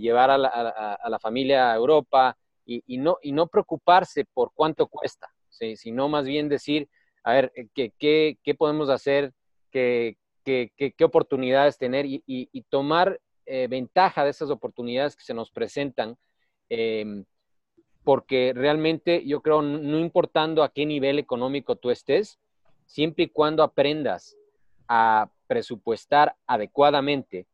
llevar 0.00 0.30
a 0.30 0.38
la, 0.38 1.18
familia 1.20 1.72
a 1.72 1.76
Europa 1.76 2.36
y, 2.68 2.98
no, 2.98 3.16
y 3.22 3.32
no 3.32 3.46
preocuparse 3.46 4.26
por 4.26 4.52
cuánto 4.52 4.86
cuesta, 4.88 5.28
sino 5.48 6.08
más 6.08 6.26
bien 6.26 6.48
decir, 6.50 6.88
a 7.24 7.32
ver, 7.32 7.52
eh, 7.56 7.68
¿qué, 7.74 8.38
qué, 8.42 8.54
podemos 8.54 8.90
hacer? 8.90 9.32
¿Qué, 9.70 10.18
qué, 10.44 10.70
qué 10.76 11.04
oportunidades 11.04 11.78
tener? 11.78 12.04
Y, 12.06 12.64
tomar 12.68 13.18
eh, 13.46 13.66
ventaja 13.68 14.24
de 14.24 14.30
esas 14.30 14.50
oportunidades 14.50 15.16
que 15.16 15.24
se 15.24 15.32
nos 15.32 15.50
presentan, 15.50 16.16
em, 16.68 17.24
porque 18.04 18.52
realmente 18.54 19.24
yo 19.26 19.40
creo, 19.40 19.62
no 19.62 19.98
importando 19.98 20.62
a 20.62 20.72
qué 20.72 20.84
nivel 20.84 21.18
económico 21.18 21.76
tú 21.76 21.90
estés, 21.90 22.38
siempre 22.84 23.24
y 23.24 23.28
cuando 23.28 23.62
aprendas 23.62 24.36
a 24.88 25.30
presupuestar 25.46 26.36
adecuadamente 26.46 27.46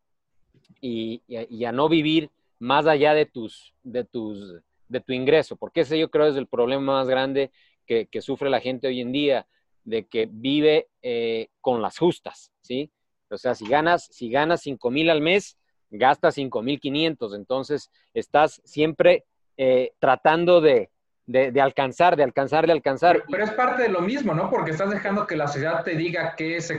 y, 0.81 1.23
y, 1.27 1.65
a 1.65 1.73
no 1.73 1.89
vivir 1.89 2.31
más 2.59 2.87
allá 2.87 3.15
de 3.15 3.27
tus, 3.27 3.75
de 3.83 4.05
tus, 4.05 4.63
de 4.89 5.01
tu 5.01 5.13
ingreso, 5.13 5.57
porque 5.57 5.81
ese 5.81 5.99
yo 5.99 6.11
creo 6.11 6.27
es 6.27 6.37
el 6.37 6.47
problema 6.47 6.95
más 6.95 7.09
grande 7.09 7.51
que, 7.87 8.07
que 8.07 8.21
sufre 8.21 8.51
la 8.51 8.61
gente 8.61 8.89
hoy 8.89 9.01
en 9.01 9.13
día 9.13 9.47
de 9.85 10.07
que 10.07 10.29
vive 10.31 10.89
eh, 11.03 11.49
con 11.61 11.83
las 11.83 11.99
justas, 11.99 12.51
¿sí? 12.61 12.91
O 13.31 13.37
sea, 13.37 13.55
si 13.55 13.67
ganas, 13.67 14.07
si 14.07 14.31
ganas 14.31 14.63
5 14.63 14.91
mil 14.91 15.11
al 15.11 15.21
mes, 15.21 15.59
gastas 15.91 16.35
5 16.35 16.63
mil 16.63 16.81
500, 16.81 17.35
entonces 17.35 17.91
estás 18.15 18.61
siempre 18.65 19.25
eh, 19.57 19.93
tratando 19.99 20.61
de, 20.61 20.91
de, 21.27 21.61
alcanzar, 21.61 22.17
de 22.17 22.23
alcanzar, 22.23 22.67
de 22.67 22.73
alcanzar. 22.73 23.25
Pero, 23.31 23.45
es 23.45 23.53
parte 23.53 23.83
de 23.83 23.89
lo 23.89 24.01
mismo, 24.01 24.35
¿no? 24.35 24.51
Porque 24.51 24.73
estás 24.73 24.91
dejando 24.91 25.27
que 25.27 25.37
la 25.37 25.49
sociedad 25.49 25.83
te 25.83 25.97
diga 25.97 26.35
qué 26.37 26.57
es, 26.57 26.73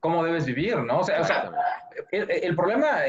cómo 0.00 0.24
debes 0.24 0.46
vivir, 0.46 0.78
¿no? 0.78 1.00
O 1.00 1.04
sea, 1.04 1.20
o 1.20 1.24
sea 1.24 1.52
el, 2.10 2.56
problema 2.56 3.06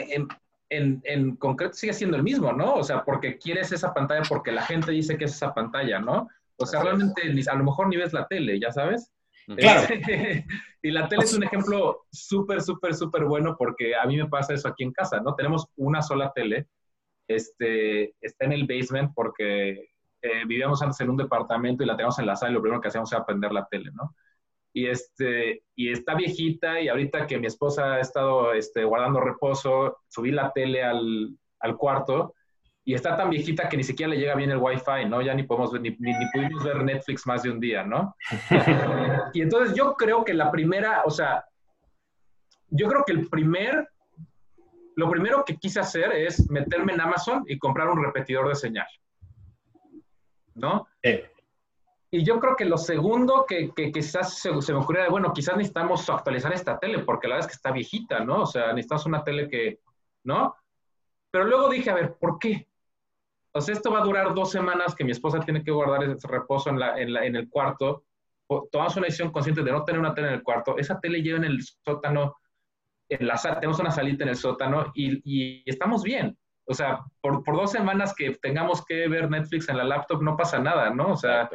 en, 0.71 1.01
en, 1.03 1.35
concreto 1.35 1.73
sigue 1.73 1.93
siendo 1.93 2.17
el 2.17 2.23
mismo, 2.23 2.53
¿no? 2.53 2.75
O 2.75 2.83
sea, 2.83 3.03
porque 3.03 3.37
quieres 3.37 3.71
esa 3.71 3.93
pantalla 3.93 4.23
porque 4.27 4.51
la 4.51 4.63
gente 4.63 4.91
dice 4.91 5.17
que 5.17 5.25
es 5.25 5.33
esa 5.33 5.53
pantalla, 5.53 5.99
¿no? 5.99 6.29
O 6.55 6.65
sea, 6.65 6.81
realmente 6.81 7.21
a 7.49 7.55
lo 7.55 7.63
mejor 7.65 7.89
ni 7.89 7.97
ves 7.97 8.13
la 8.13 8.25
tele, 8.27 8.59
¿ya 8.59 8.71
sabes? 8.71 9.11
Claro. 9.57 9.81
y 10.81 10.91
la 10.91 11.09
tele 11.09 11.23
es 11.23 11.33
un 11.33 11.43
ejemplo 11.43 12.05
súper, 12.11 12.61
súper, 12.61 12.93
súper 12.95 13.25
bueno 13.25 13.55
porque 13.57 13.95
a 13.95 14.05
mí 14.05 14.15
me 14.15 14.29
pasa 14.29 14.53
eso 14.53 14.69
aquí 14.69 14.83
en 14.83 14.93
casa, 14.93 15.19
¿no? 15.19 15.35
Tenemos 15.35 15.67
una 15.75 16.01
sola 16.01 16.31
tele, 16.33 16.67
este, 17.27 18.15
está 18.21 18.45
en 18.45 18.53
el 18.53 18.65
basement 18.65 19.11
porque 19.13 19.89
eh, 20.21 20.45
vivíamos 20.47 20.81
antes 20.81 21.01
en 21.01 21.09
un 21.09 21.17
departamento 21.17 21.83
y 21.83 21.87
la 21.87 21.97
tenemos 21.97 22.17
en 22.19 22.27
la 22.27 22.35
sala 22.37 22.51
y 22.51 22.53
lo 22.53 22.61
primero 22.61 22.79
que 22.79 22.87
hacíamos 22.87 23.11
era 23.11 23.25
prender 23.25 23.51
la 23.51 23.65
tele, 23.65 23.91
¿no? 23.93 24.15
Y, 24.73 24.87
este, 24.87 25.63
y 25.75 25.91
está 25.91 26.15
viejita 26.15 26.79
y 26.79 26.87
ahorita 26.87 27.27
que 27.27 27.37
mi 27.37 27.47
esposa 27.47 27.95
ha 27.95 27.99
estado 27.99 28.53
este, 28.53 28.85
guardando 28.85 29.19
reposo, 29.19 29.97
subí 30.07 30.31
la 30.31 30.51
tele 30.53 30.83
al, 30.83 31.37
al 31.59 31.77
cuarto 31.77 32.33
y 32.83 32.93
está 32.93 33.15
tan 33.15 33.29
viejita 33.29 33.69
que 33.69 33.77
ni 33.77 33.83
siquiera 33.83 34.11
le 34.11 34.19
llega 34.19 34.35
bien 34.35 34.51
el 34.51 34.57
wifi, 34.57 35.05
¿no? 35.07 35.21
Ya 35.21 35.33
ni 35.33 35.43
podemos 35.43 35.71
ni, 35.73 35.91
ni, 35.99 36.13
pudimos 36.33 36.63
ver 36.63 36.83
Netflix 36.83 37.27
más 37.27 37.43
de 37.43 37.51
un 37.51 37.59
día, 37.59 37.83
¿no? 37.83 38.15
y 39.33 39.41
entonces 39.41 39.75
yo 39.75 39.93
creo 39.93 40.25
que 40.25 40.33
la 40.33 40.51
primera, 40.51 41.03
o 41.05 41.11
sea, 41.11 41.45
yo 42.69 42.87
creo 42.87 43.03
que 43.05 43.13
el 43.13 43.27
primer, 43.27 43.87
lo 44.95 45.09
primero 45.11 45.45
que 45.45 45.57
quise 45.57 45.79
hacer 45.79 46.11
es 46.11 46.49
meterme 46.49 46.93
en 46.93 47.01
Amazon 47.01 47.43
y 47.47 47.59
comprar 47.59 47.87
un 47.87 48.03
repetidor 48.03 48.47
de 48.47 48.55
señal, 48.55 48.87
¿no? 50.55 50.87
Y 52.13 52.25
yo 52.25 52.39
creo 52.41 52.57
que 52.57 52.65
lo 52.65 52.77
segundo 52.77 53.45
que, 53.47 53.71
que 53.73 53.89
quizás 53.89 54.37
se, 54.37 54.61
se, 54.61 54.73
me 54.73 54.79
ocurrió, 54.79 55.09
bueno, 55.09 55.31
quizás 55.31 55.55
necesitamos 55.55 56.09
actualizar 56.09 56.51
esta 56.51 56.77
tele, 56.77 56.99
porque 56.99 57.29
la 57.29 57.35
verdad 57.35 57.49
es 57.49 57.55
que 57.55 57.57
está 57.57 57.71
viejita, 57.71 58.19
¿no? 58.19 58.41
O 58.41 58.45
sea, 58.45 58.73
necesitamos 58.73 59.05
una 59.05 59.23
tele 59.23 59.47
que, 59.47 59.79
¿no? 60.25 60.53
Pero 61.31 61.45
luego 61.45 61.69
dije, 61.69 61.89
a 61.89 61.95
ver, 61.95 62.17
¿por 62.19 62.37
qué? 62.37 62.67
O 63.53 63.61
sea, 63.61 63.73
esto 63.73 63.91
va 63.91 63.99
a 63.99 64.03
durar 64.03 64.33
dos 64.33 64.51
semanas 64.51 64.93
que 64.93 65.05
mi 65.05 65.11
esposa 65.11 65.39
tiene 65.39 65.63
que 65.63 65.71
guardar 65.71 66.03
ese 66.03 66.27
reposo 66.27 66.69
en, 66.69 66.79
la, 66.79 66.99
en, 66.99 67.13
la, 67.13 67.25
en 67.25 67.37
el 67.37 67.49
cuarto. 67.49 68.03
Tomamos 68.69 68.97
una 68.97 69.05
decisión 69.05 69.31
consciente 69.31 69.63
de 69.63 69.71
no 69.71 69.85
tener 69.85 69.99
una 69.99 70.13
tele 70.13 70.27
en 70.27 70.33
el 70.33 70.43
cuarto. 70.43 70.77
Esa 70.77 70.99
tele 70.99 71.21
lleva 71.21 71.37
en 71.37 71.45
el 71.45 71.63
sótano, 71.63 72.35
en 73.07 73.25
la 73.25 73.37
tenemos 73.37 73.79
una 73.79 73.91
salita 73.91 74.23
en 74.25 74.29
el 74.29 74.35
sótano 74.35 74.91
y, 74.93 75.21
y 75.23 75.63
estamos 75.65 76.03
bien. 76.03 76.37
O 76.71 76.73
sea, 76.73 76.99
por, 77.19 77.43
por, 77.43 77.55
dos 77.57 77.71
semanas 77.71 78.13
que 78.15 78.31
tengamos 78.41 78.85
que 78.85 79.07
ver 79.07 79.29
Netflix 79.29 79.67
en 79.67 79.77
la 79.77 79.83
laptop 79.83 80.21
no 80.21 80.37
pasa 80.37 80.57
nada, 80.57 80.89
¿no? 80.89 81.11
O 81.11 81.17
sea, 81.17 81.49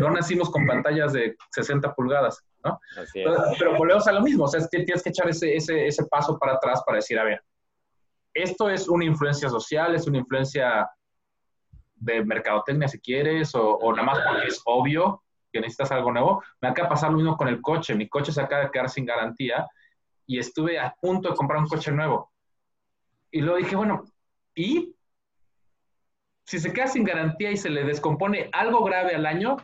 no 0.00 0.10
nacimos 0.10 0.50
con 0.50 0.66
pantallas 0.66 1.12
de 1.12 1.36
60 1.50 1.94
pulgadas, 1.94 2.42
¿no? 2.64 2.80
Pero, 3.12 3.36
pero, 3.58 3.76
volvemos 3.76 4.06
a 4.06 4.12
lo 4.12 4.22
mismo, 4.22 4.44
o 4.44 4.48
sea, 4.48 4.66
tienes 4.68 5.02
que 5.02 5.10
echar 5.10 5.28
ese, 5.28 5.54
ese, 5.54 5.86
ese 5.86 6.06
paso 6.06 6.38
para 6.38 6.54
atrás 6.54 6.82
para 6.86 6.96
decir, 6.96 7.18
a 7.18 7.24
ver, 7.24 7.42
esto 8.34 8.70
es 8.70 8.88
una 8.88 9.04
influencia 9.04 9.48
social, 9.48 9.94
es 9.94 10.06
una 10.06 10.18
influencia 10.18 10.88
de 11.96 12.24
mercadotecnia 12.24 12.88
si 12.88 12.98
quieres, 12.98 13.54
o, 13.54 13.78
nada 13.92 14.02
más 14.02 14.18
porque 14.26 14.48
es 14.48 14.60
obvio 14.64 15.22
que 15.52 15.60
necesitas 15.60 15.92
algo 15.92 16.12
nuevo. 16.12 16.42
Me 16.60 16.68
acaba 16.68 16.88
de 16.88 16.94
pasar 16.94 17.10
lo 17.10 17.18
mismo 17.18 17.36
con 17.36 17.48
el 17.48 17.60
coche. 17.60 17.94
Mi 17.94 18.08
coche 18.08 18.32
se 18.32 18.40
acaba 18.40 18.64
de 18.64 18.70
quedar 18.70 18.88
sin 18.88 19.04
garantía 19.04 19.66
y 20.26 20.38
estuve 20.38 20.78
a 20.78 20.94
punto 21.00 21.28
de 21.28 21.36
comprar 21.36 21.60
un 21.60 21.68
coche 21.68 21.92
nuevo. 21.92 22.32
Y 23.30 23.40
luego 23.40 23.58
dije, 23.58 23.76
bueno, 23.76 24.04
¿y? 24.54 24.94
Si 26.44 26.58
se 26.58 26.72
queda 26.72 26.86
sin 26.86 27.04
garantía 27.04 27.50
y 27.50 27.56
se 27.56 27.70
le 27.70 27.84
descompone 27.84 28.50
algo 28.52 28.84
grave 28.84 29.14
al 29.14 29.26
año, 29.26 29.56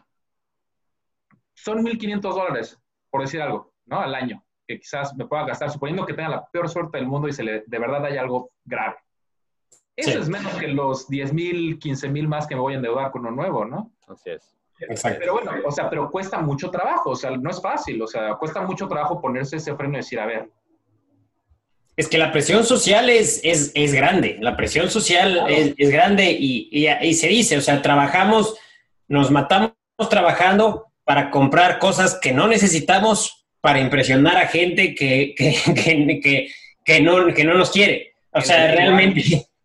son 1.54 1.84
1.500 1.84 2.20
dólares, 2.20 2.80
por 3.10 3.22
decir 3.22 3.42
algo, 3.42 3.72
¿no? 3.86 4.00
Al 4.00 4.14
año, 4.14 4.44
que 4.66 4.78
quizás 4.78 5.14
me 5.16 5.26
pueda 5.26 5.44
gastar, 5.44 5.70
suponiendo 5.70 6.06
que 6.06 6.14
tenga 6.14 6.28
la 6.28 6.46
peor 6.46 6.68
suerte 6.68 6.98
del 6.98 7.06
mundo 7.06 7.28
y 7.28 7.32
se 7.32 7.42
le 7.42 7.64
de 7.66 7.78
verdad 7.78 8.04
haya 8.04 8.20
algo 8.20 8.52
grave. 8.64 8.96
Eso 9.96 10.20
es 10.20 10.28
menos 10.28 10.54
que 10.54 10.68
los 10.68 11.08
10 11.08 11.32
mil, 11.32 11.78
15 11.80 12.08
mil 12.08 12.28
más 12.28 12.46
que 12.46 12.54
me 12.54 12.60
voy 12.60 12.74
a 12.74 12.76
endeudar 12.76 13.10
con 13.10 13.22
uno 13.22 13.32
nuevo, 13.32 13.64
¿no? 13.64 13.90
Así 14.06 14.30
es. 14.30 14.54
Exacto. 14.78 15.18
Pero 15.18 15.32
bueno, 15.32 15.50
o 15.66 15.72
sea, 15.72 15.90
pero 15.90 16.08
cuesta 16.08 16.38
mucho 16.38 16.70
trabajo, 16.70 17.10
o 17.10 17.16
sea, 17.16 17.32
no 17.32 17.50
es 17.50 17.60
fácil, 17.60 18.00
o 18.00 18.06
sea, 18.06 18.36
cuesta 18.36 18.62
mucho 18.62 18.86
trabajo 18.86 19.20
ponerse 19.20 19.56
ese 19.56 19.74
freno 19.74 19.94
y 19.94 19.96
decir, 19.96 20.20
a 20.20 20.26
ver. 20.26 20.50
Es 21.98 22.06
que 22.08 22.16
la 22.16 22.30
presión 22.30 22.64
social 22.64 23.10
es, 23.10 23.40
es, 23.42 23.72
es 23.74 23.92
grande, 23.92 24.38
la 24.40 24.56
presión 24.56 24.88
social 24.88 25.44
es, 25.48 25.74
es, 25.76 25.90
grande 25.90 26.30
y, 26.30 26.68
y, 26.70 26.88
y, 26.88 27.14
se 27.14 27.26
dice, 27.26 27.58
o 27.58 27.60
sea, 27.60 27.82
trabajamos, 27.82 28.54
nos 29.08 29.32
matamos 29.32 29.72
trabajando 30.08 30.86
para 31.02 31.30
comprar 31.30 31.80
cosas 31.80 32.18
que 32.22 32.32
no 32.32 32.46
necesitamos 32.46 33.46
para 33.60 33.80
impresionar 33.80 34.36
a 34.36 34.46
gente 34.46 34.94
que, 34.94 35.34
que, 35.36 35.56
que, 36.22 36.48
que 36.84 37.00
no, 37.00 37.26
no 37.26 37.54
nos 37.54 37.70
quiere. 37.70 38.14
O 38.30 38.40
sea, 38.40 38.72
realmente 38.72 39.48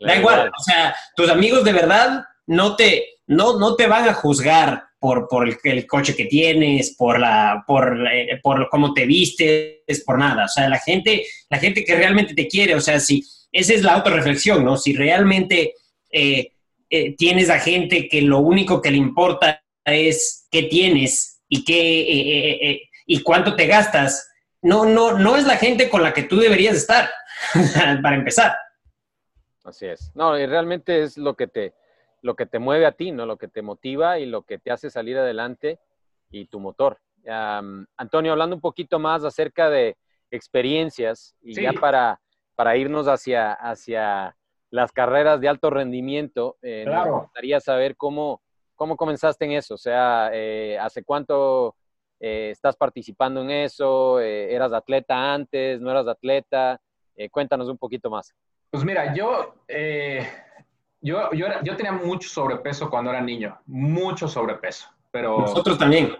Da 0.00 0.16
igual, 0.16 0.48
o 0.48 0.62
sea, 0.62 0.94
tus 1.16 1.30
amigos 1.30 1.64
de 1.64 1.72
verdad 1.72 2.24
no 2.46 2.76
te, 2.76 3.13
no, 3.26 3.58
no 3.58 3.76
te 3.76 3.86
van 3.86 4.08
a 4.08 4.14
juzgar 4.14 4.84
por, 4.98 5.28
por 5.28 5.46
el, 5.48 5.86
coche 5.86 6.16
que 6.16 6.26
tienes, 6.26 6.94
por, 6.96 7.20
la, 7.20 7.64
por, 7.66 8.06
eh, 8.10 8.40
por 8.42 8.68
cómo 8.70 8.94
te 8.94 9.06
vistes, 9.06 10.02
por 10.04 10.18
nada. 10.18 10.46
O 10.46 10.48
sea, 10.48 10.68
la 10.68 10.78
gente, 10.78 11.26
la 11.50 11.58
gente 11.58 11.84
que 11.84 11.94
realmente 11.94 12.34
te 12.34 12.48
quiere, 12.48 12.74
o 12.74 12.80
sea, 12.80 12.98
si 13.00 13.22
esa 13.52 13.74
es 13.74 13.82
la 13.82 13.94
autorreflexión, 13.94 14.64
¿no? 14.64 14.76
Si 14.76 14.94
realmente 14.94 15.74
eh, 16.10 16.52
eh, 16.90 17.16
tienes 17.16 17.50
a 17.50 17.58
gente 17.58 18.08
que 18.08 18.22
lo 18.22 18.38
único 18.38 18.80
que 18.80 18.90
le 18.90 18.96
importa 18.96 19.62
es 19.84 20.48
qué 20.50 20.64
tienes 20.64 21.42
y 21.48 21.64
qué 21.64 22.88
y 23.06 23.22
cuánto 23.22 23.54
te 23.54 23.66
gastas, 23.66 24.30
no, 24.62 24.86
no, 24.86 25.18
no 25.18 25.36
es 25.36 25.44
la 25.44 25.56
gente 25.56 25.90
con 25.90 26.02
la 26.02 26.14
que 26.14 26.22
tú 26.22 26.38
deberías 26.38 26.76
estar, 26.76 27.10
para 28.02 28.16
empezar. 28.16 28.56
Así 29.62 29.86
es. 29.86 30.10
No, 30.14 30.38
y 30.38 30.46
realmente 30.46 31.02
es 31.02 31.16
lo 31.16 31.34
que 31.34 31.46
te, 31.46 31.74
lo 32.24 32.34
que 32.36 32.46
te 32.46 32.58
mueve 32.58 32.86
a 32.86 32.92
ti, 32.92 33.12
¿no? 33.12 33.26
Lo 33.26 33.36
que 33.36 33.48
te 33.48 33.60
motiva 33.60 34.18
y 34.18 34.24
lo 34.24 34.42
que 34.44 34.58
te 34.58 34.70
hace 34.70 34.88
salir 34.88 35.18
adelante 35.18 35.78
y 36.30 36.46
tu 36.46 36.58
motor. 36.58 36.98
Antonio, 37.98 38.32
hablando 38.32 38.56
un 38.56 38.62
poquito 38.62 38.98
más 38.98 39.24
acerca 39.24 39.68
de 39.68 39.98
experiencias 40.30 41.36
y 41.42 41.60
ya 41.60 41.74
para, 41.74 42.18
para 42.56 42.78
irnos 42.78 43.08
hacia, 43.08 43.52
hacia 43.52 44.34
las 44.70 44.90
carreras 44.90 45.38
de 45.38 45.48
alto 45.48 45.68
rendimiento, 45.68 46.56
eh, 46.62 46.86
me 46.86 47.10
gustaría 47.10 47.60
saber 47.60 47.94
cómo, 47.94 48.40
cómo 48.74 48.96
comenzaste 48.96 49.44
en 49.44 49.52
eso. 49.52 49.74
O 49.74 49.78
sea, 49.78 50.30
eh, 50.32 50.78
¿hace 50.80 51.04
cuánto 51.04 51.76
eh, 52.20 52.48
estás 52.50 52.74
participando 52.74 53.42
en 53.42 53.50
eso? 53.50 54.18
¿Eras 54.18 54.72
atleta 54.72 55.34
antes? 55.34 55.78
¿No 55.78 55.90
eras 55.90 56.08
atleta? 56.08 56.80
cuéntanos 57.30 57.68
un 57.68 57.78
poquito 57.78 58.10
más. 58.10 58.34
Pues 58.70 58.82
mira, 58.82 59.14
yo 59.14 59.54
yo, 61.04 61.30
yo, 61.32 61.46
yo 61.62 61.76
tenía 61.76 61.92
mucho 61.92 62.28
sobrepeso 62.28 62.88
cuando 62.88 63.10
era 63.10 63.20
niño, 63.20 63.58
mucho 63.66 64.26
sobrepeso, 64.26 64.88
pero... 65.10 65.38
Nosotros 65.38 65.78
también. 65.78 66.16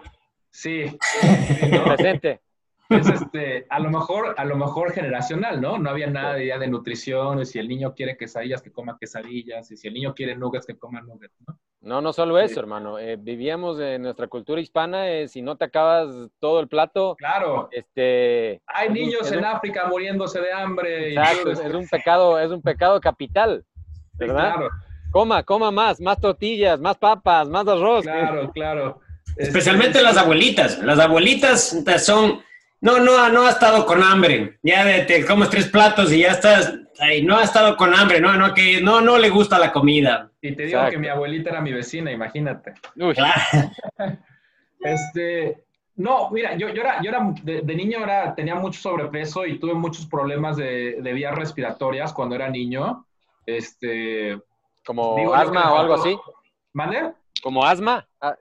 Sí. 0.51 0.97
Presente. 1.85 2.41
Es 2.87 3.09
este, 3.09 3.65
a 3.69 3.79
lo 3.79 3.89
mejor, 3.89 4.35
a 4.37 4.45
lo 4.45 4.55
mejor 4.57 4.93
generacional, 4.93 5.59
¿no? 5.59 5.79
No 5.79 5.89
había 5.89 6.05
nada 6.07 6.35
de 6.35 6.45
idea 6.45 6.59
de 6.59 6.67
nutrición, 6.67 7.41
y 7.41 7.45
si 7.45 7.57
el 7.57 7.67
niño 7.67 7.95
quiere 7.95 8.15
quesadillas, 8.15 8.61
que 8.61 8.71
coma 8.71 8.97
quesadillas, 8.99 9.71
y 9.71 9.75
si 9.75 9.87
el 9.87 9.95
niño 9.95 10.13
quiere 10.13 10.35
nuggets, 10.35 10.67
que 10.67 10.77
coma 10.77 11.01
nuggets, 11.01 11.35
¿no? 11.47 11.59
No, 11.81 12.01
no 12.01 12.13
solo 12.13 12.39
eso, 12.39 12.59
hermano. 12.59 12.97
Eh, 12.97 13.15
vivíamos 13.15 13.79
en 13.79 14.03
nuestra 14.03 14.27
cultura 14.27 14.59
hispana, 14.61 15.09
eh, 15.09 15.27
si 15.27 15.41
no 15.41 15.55
te 15.55 15.65
acabas 15.65 16.29
todo 16.39 16.59
el 16.59 16.67
plato. 16.67 17.15
Claro. 17.15 17.69
Este. 17.71 18.61
Hay 18.65 18.89
niños 18.89 19.31
en 19.31 19.45
África 19.45 19.87
muriéndose 19.87 20.41
de 20.41 20.51
hambre. 20.51 21.09
Exacto, 21.09 21.51
es 21.51 21.73
un 21.73 21.87
pecado, 21.87 22.39
es 22.39 22.49
un 22.49 22.61
pecado 22.61 22.99
capital. 22.99 23.63
¿Verdad? 24.17 24.55
Claro. 24.55 24.69
Coma, 25.11 25.43
coma 25.43 25.71
más, 25.71 26.01
más 26.01 26.19
tortillas, 26.19 26.79
más 26.79 26.97
papas, 26.97 27.47
más 27.47 27.67
arroz. 27.67 28.03
Claro, 28.03 28.51
claro. 28.51 28.99
Especialmente 29.37 30.01
las 30.01 30.17
abuelitas. 30.17 30.79
Las 30.79 30.99
abuelitas 30.99 31.83
son, 31.99 32.41
no, 32.81 32.99
no, 32.99 33.29
no 33.29 33.45
ha 33.45 33.49
estado 33.49 33.85
con 33.85 34.03
hambre. 34.03 34.59
Ya 34.61 35.05
te 35.05 35.25
comes 35.25 35.49
tres 35.49 35.67
platos 35.67 36.11
y 36.11 36.19
ya 36.19 36.31
estás, 36.31 36.73
ahí, 36.99 37.23
no 37.23 37.37
ha 37.37 37.43
estado 37.43 37.75
con 37.77 37.93
hambre, 37.93 38.19
no, 38.19 38.33
no, 38.35 38.53
que 38.53 38.81
no, 38.81 39.01
no 39.01 39.17
le 39.17 39.29
gusta 39.29 39.59
la 39.59 39.71
comida. 39.71 40.31
Y 40.41 40.53
te 40.53 40.63
digo 40.63 40.85
que 40.89 40.97
mi 40.97 41.07
abuelita 41.07 41.49
era 41.49 41.61
mi 41.61 41.73
vecina, 41.73 42.11
imagínate. 42.11 42.73
este, 44.81 45.63
no, 45.95 46.29
mira, 46.31 46.55
yo, 46.55 46.69
yo 46.69 46.81
era, 46.81 47.01
yo 47.01 47.09
era 47.09 47.33
de, 47.43 47.75
niño 47.75 48.03
era, 48.03 48.35
tenía 48.35 48.55
mucho 48.55 48.79
sobrepeso 48.79 49.45
y 49.45 49.59
tuve 49.59 49.73
muchos 49.73 50.05
problemas 50.05 50.57
de, 50.57 50.97
de 51.01 51.13
vías 51.13 51.33
respiratorias 51.35 52.13
cuando 52.13 52.35
era 52.35 52.49
niño. 52.49 53.05
Este. 53.45 54.41
¿Como 54.85 55.33
asma 55.33 55.73
o 55.73 55.77
algo 55.77 55.93
así? 55.95 56.17
¿Mande? 56.73 57.13
¿Como 57.41 57.63
asma? 57.63 58.07
Ah. 58.21 58.35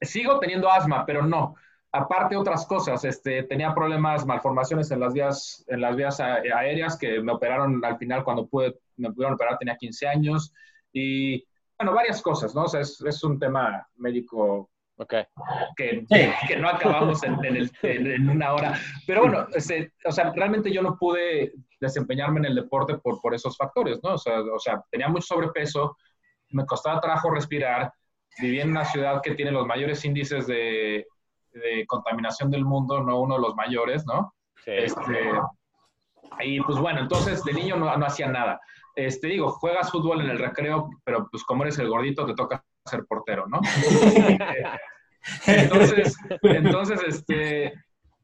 Sigo 0.00 0.38
teniendo 0.38 0.70
asma, 0.70 1.04
pero 1.06 1.26
no. 1.26 1.54
Aparte 1.92 2.36
otras 2.36 2.66
cosas, 2.66 3.04
este, 3.04 3.44
tenía 3.44 3.74
problemas, 3.74 4.26
malformaciones 4.26 4.90
en 4.90 5.00
las 5.00 5.12
vías, 5.12 5.64
en 5.68 5.80
las 5.80 5.94
vías 5.94 6.18
aéreas 6.18 6.98
que 6.98 7.20
me 7.20 7.32
operaron 7.32 7.84
al 7.84 7.98
final 7.98 8.24
cuando 8.24 8.46
pude, 8.46 8.80
me 8.96 9.12
pudieron 9.12 9.34
operar, 9.34 9.58
tenía 9.58 9.76
15 9.76 10.08
años. 10.08 10.52
Y 10.92 11.44
bueno, 11.78 11.94
varias 11.94 12.20
cosas, 12.20 12.54
¿no? 12.54 12.64
O 12.64 12.68
sea, 12.68 12.80
es, 12.80 13.00
es 13.00 13.22
un 13.22 13.38
tema 13.38 13.86
médico 13.96 14.70
Okay. 14.96 15.24
Que, 15.76 16.06
que, 16.48 16.56
no 16.56 16.68
acabamos 16.68 17.22
en, 17.24 17.36
en, 17.82 18.30
una 18.30 18.54
hora. 18.54 18.78
Pero 19.06 19.22
bueno, 19.22 19.46
este, 19.52 19.92
o 20.04 20.12
sea, 20.12 20.32
realmente 20.34 20.72
yo 20.72 20.82
no 20.82 20.96
pude 20.96 21.52
desempeñarme 21.80 22.40
en 22.40 22.46
el 22.46 22.54
deporte 22.54 22.98
por, 22.98 23.20
por 23.20 23.34
esos 23.34 23.56
factores, 23.56 24.00
¿no? 24.02 24.14
O 24.14 24.18
sea, 24.18 24.40
o 24.40 24.58
sea, 24.58 24.82
tenía 24.90 25.08
mucho 25.08 25.26
sobrepeso, 25.26 25.96
me 26.50 26.64
costaba 26.64 27.00
trabajo 27.00 27.30
respirar, 27.30 27.92
vivía 28.40 28.62
en 28.62 28.70
una 28.70 28.84
ciudad 28.84 29.20
que 29.22 29.34
tiene 29.34 29.50
los 29.50 29.66
mayores 29.66 30.04
índices 30.04 30.46
de, 30.46 31.06
de 31.52 31.84
contaminación 31.86 32.50
del 32.50 32.64
mundo, 32.64 33.02
no 33.02 33.20
uno 33.20 33.34
de 33.34 33.40
los 33.40 33.54
mayores, 33.56 34.04
¿no? 34.06 34.34
Sí. 34.64 34.70
Este, 34.72 35.32
y 36.40 36.60
pues 36.60 36.78
bueno, 36.78 37.00
entonces 37.00 37.42
de 37.44 37.52
niño 37.52 37.76
no, 37.76 37.96
no 37.96 38.06
hacía 38.06 38.28
nada. 38.28 38.60
Este, 38.94 39.26
digo, 39.26 39.50
juegas 39.50 39.90
fútbol 39.90 40.20
en 40.20 40.30
el 40.30 40.38
recreo, 40.38 40.88
pero 41.04 41.28
pues 41.30 41.42
como 41.44 41.64
eres 41.64 41.78
el 41.78 41.88
gordito 41.88 42.24
te 42.26 42.34
toca 42.34 42.64
ser 42.84 43.04
portero, 43.06 43.46
¿no? 43.46 43.60
entonces, 45.46 46.16
entonces, 46.42 47.00
este, 47.06 47.72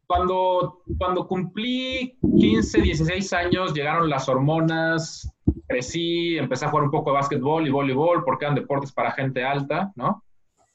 cuando, 0.07 0.83
cuando 0.99 1.27
cumplí 1.27 2.19
15, 2.21 2.83
16 2.83 3.33
años, 3.33 3.75
llegaron 3.75 4.11
las 4.11 4.29
hormonas, 4.29 5.33
crecí, 5.67 6.37
empecé 6.37 6.67
a 6.67 6.71
jugar 6.71 6.85
un 6.85 6.91
poco 6.91 7.11
de 7.11 7.17
básquetbol 7.17 7.67
y 7.67 7.71
voleibol 7.71 8.25
porque 8.25 8.45
eran 8.45 8.55
deportes 8.55 8.93
para 8.93 9.13
gente 9.13 9.45
alta, 9.45 9.93
¿no? 9.95 10.23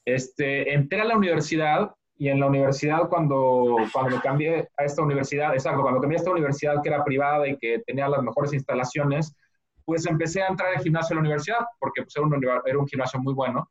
Este, 0.04 0.72
entré 0.72 1.00
a 1.00 1.04
la 1.04 1.16
universidad 1.16 1.92
y 2.18 2.28
en 2.28 2.40
la 2.40 2.46
universidad 2.46 3.08
cuando, 3.08 3.76
cuando 3.92 4.16
me 4.16 4.22
cambié 4.22 4.68
a 4.78 4.84
esta 4.84 5.02
universidad, 5.02 5.52
exacto, 5.52 5.82
cuando 5.82 6.00
cambié 6.00 6.16
a 6.16 6.20
esta 6.20 6.30
universidad 6.30 6.82
que 6.82 6.88
era 6.88 7.04
privada 7.04 7.46
y 7.46 7.58
que 7.58 7.82
tenía 7.86 8.08
las 8.08 8.22
mejores 8.22 8.52
instalaciones, 8.52 9.36
pues 9.84 10.06
empecé 10.06 10.42
a 10.42 10.48
entrar 10.48 10.74
al 10.74 10.82
gimnasio 10.82 11.10
de 11.10 11.14
la 11.16 11.20
universidad, 11.20 11.58
porque 11.78 12.02
pues, 12.02 12.16
era, 12.16 12.26
un, 12.26 12.62
era 12.66 12.78
un 12.78 12.88
gimnasio 12.88 13.20
muy 13.20 13.34
bueno, 13.34 13.68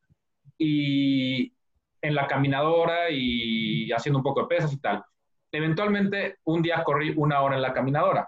y 0.57 1.53
en 2.01 2.15
la 2.15 2.27
caminadora 2.27 3.09
y 3.09 3.91
haciendo 3.91 4.19
un 4.19 4.23
poco 4.23 4.41
de 4.41 4.47
pesas 4.47 4.73
y 4.73 4.79
tal. 4.79 5.03
Eventualmente, 5.51 6.39
un 6.45 6.61
día 6.61 6.83
corrí 6.83 7.13
una 7.15 7.41
hora 7.41 7.55
en 7.55 7.61
la 7.61 7.73
caminadora. 7.73 8.27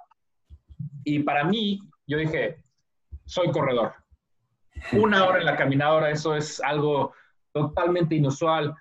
Y 1.03 1.19
para 1.19 1.43
mí, 1.43 1.79
yo 2.05 2.17
dije, 2.17 2.63
soy 3.25 3.51
corredor. 3.51 3.93
Una 4.93 5.25
hora 5.25 5.39
en 5.39 5.45
la 5.45 5.55
caminadora, 5.55 6.09
eso 6.09 6.35
es 6.35 6.61
algo 6.61 7.13
totalmente 7.51 8.15
inusual. 8.15 8.73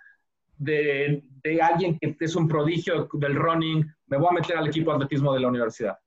De, 0.59 1.23
de 1.43 1.61
alguien 1.61 1.99
que 1.99 2.17
es 2.19 2.35
un 2.35 2.49
prodigio 2.49 3.09
del 3.13 3.35
running, 3.35 3.85
me 4.07 4.17
voy 4.17 4.29
a 4.31 4.41
meter 4.41 4.57
al 4.57 4.69
equipo 4.69 4.91
de 4.91 4.97
atletismo 4.97 5.35
de 5.35 5.41
la 5.41 5.49
universidad. 5.49 5.99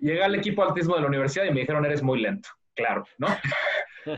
Llegué 0.00 0.22
al 0.22 0.34
equipo 0.34 0.62
de 0.62 0.70
atletismo 0.70 0.96
de 0.96 1.02
la 1.02 1.08
universidad 1.08 1.44
y 1.44 1.52
me 1.52 1.60
dijeron, 1.60 1.84
eres 1.84 2.02
muy 2.02 2.20
lento. 2.20 2.48
Claro, 2.74 3.04
¿no? 3.18 3.28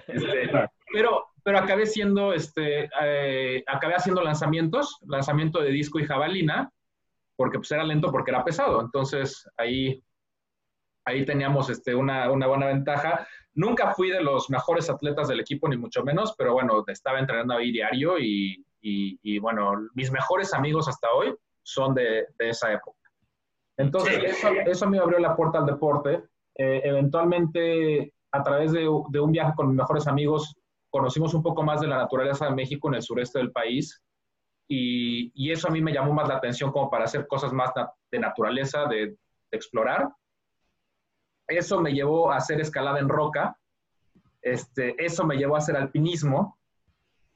Este, 0.06 0.48
pero, 0.92 1.31
pero 1.42 1.58
acabé 1.58 1.86
siendo, 1.86 2.32
este, 2.32 2.88
eh, 3.02 3.64
acabé 3.66 3.94
haciendo 3.94 4.22
lanzamientos, 4.22 4.98
lanzamiento 5.06 5.60
de 5.60 5.70
disco 5.70 5.98
y 5.98 6.06
jabalina, 6.06 6.70
porque 7.36 7.58
pues 7.58 7.70
era 7.72 7.84
lento 7.84 8.10
porque 8.10 8.30
era 8.30 8.44
pesado. 8.44 8.80
Entonces 8.80 9.48
ahí, 9.56 10.02
ahí 11.04 11.24
teníamos 11.24 11.70
este, 11.70 11.94
una, 11.94 12.30
una 12.30 12.46
buena 12.46 12.66
ventaja. 12.66 13.26
Nunca 13.54 13.92
fui 13.94 14.10
de 14.10 14.22
los 14.22 14.48
mejores 14.50 14.88
atletas 14.88 15.28
del 15.28 15.40
equipo, 15.40 15.68
ni 15.68 15.76
mucho 15.76 16.04
menos, 16.04 16.34
pero 16.36 16.52
bueno, 16.52 16.84
estaba 16.86 17.18
entrenando 17.18 17.54
ahí 17.54 17.72
diario 17.72 18.18
y, 18.18 18.64
y, 18.80 19.18
y 19.22 19.38
bueno, 19.38 19.88
mis 19.94 20.10
mejores 20.10 20.54
amigos 20.54 20.88
hasta 20.88 21.10
hoy 21.12 21.34
son 21.62 21.94
de, 21.94 22.26
de 22.38 22.50
esa 22.50 22.72
época. 22.72 22.98
Entonces, 23.76 24.22
eso, 24.24 24.48
eso, 24.66 24.88
me 24.88 24.98
abrió 24.98 25.18
la 25.18 25.34
puerta 25.34 25.58
al 25.58 25.66
deporte. 25.66 26.22
Eh, 26.54 26.82
eventualmente, 26.84 28.12
a 28.30 28.42
través 28.42 28.72
de, 28.72 28.88
de, 29.08 29.20
un 29.20 29.32
viaje 29.32 29.52
con 29.56 29.68
mis 29.68 29.76
mejores 29.76 30.06
amigos, 30.06 30.54
conocimos 30.92 31.32
un 31.34 31.42
poco 31.42 31.62
más 31.62 31.80
de 31.80 31.88
la 31.88 31.96
naturaleza 31.96 32.44
de 32.44 32.54
México 32.54 32.88
en 32.88 32.94
el 32.94 33.02
sureste 33.02 33.38
del 33.38 33.50
país. 33.50 34.00
Y, 34.68 35.50
eso 35.50 35.68
a 35.68 35.70
mí 35.70 35.82
me 35.82 35.92
llamó 35.92 36.12
más 36.12 36.28
la 36.28 36.36
atención 36.36 36.70
como 36.70 36.88
para 36.88 37.04
hacer 37.04 37.26
cosas 37.26 37.52
más 37.52 37.70
de 38.10 38.18
naturaleza, 38.18 38.86
de, 38.86 39.16
explorar. 39.50 40.08
Eso 41.46 41.78
me 41.80 41.92
llevó 41.92 42.32
a 42.32 42.36
hacer 42.36 42.60
escalada 42.60 42.98
en 42.98 43.08
roca. 43.08 43.54
Este, 44.40 44.94
eso 45.04 45.26
me 45.26 45.36
llevó 45.36 45.56
a 45.56 45.58
hacer 45.58 45.76
alpinismo. 45.76 46.58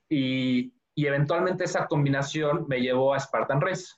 Y, 0.08 0.72
y 0.94 1.06
eventualmente 1.06 1.64
esa 1.64 1.86
combinación 1.86 2.64
me 2.68 2.80
llevó 2.80 3.12
a 3.12 3.20
Spartan 3.20 3.60
Race 3.60 3.96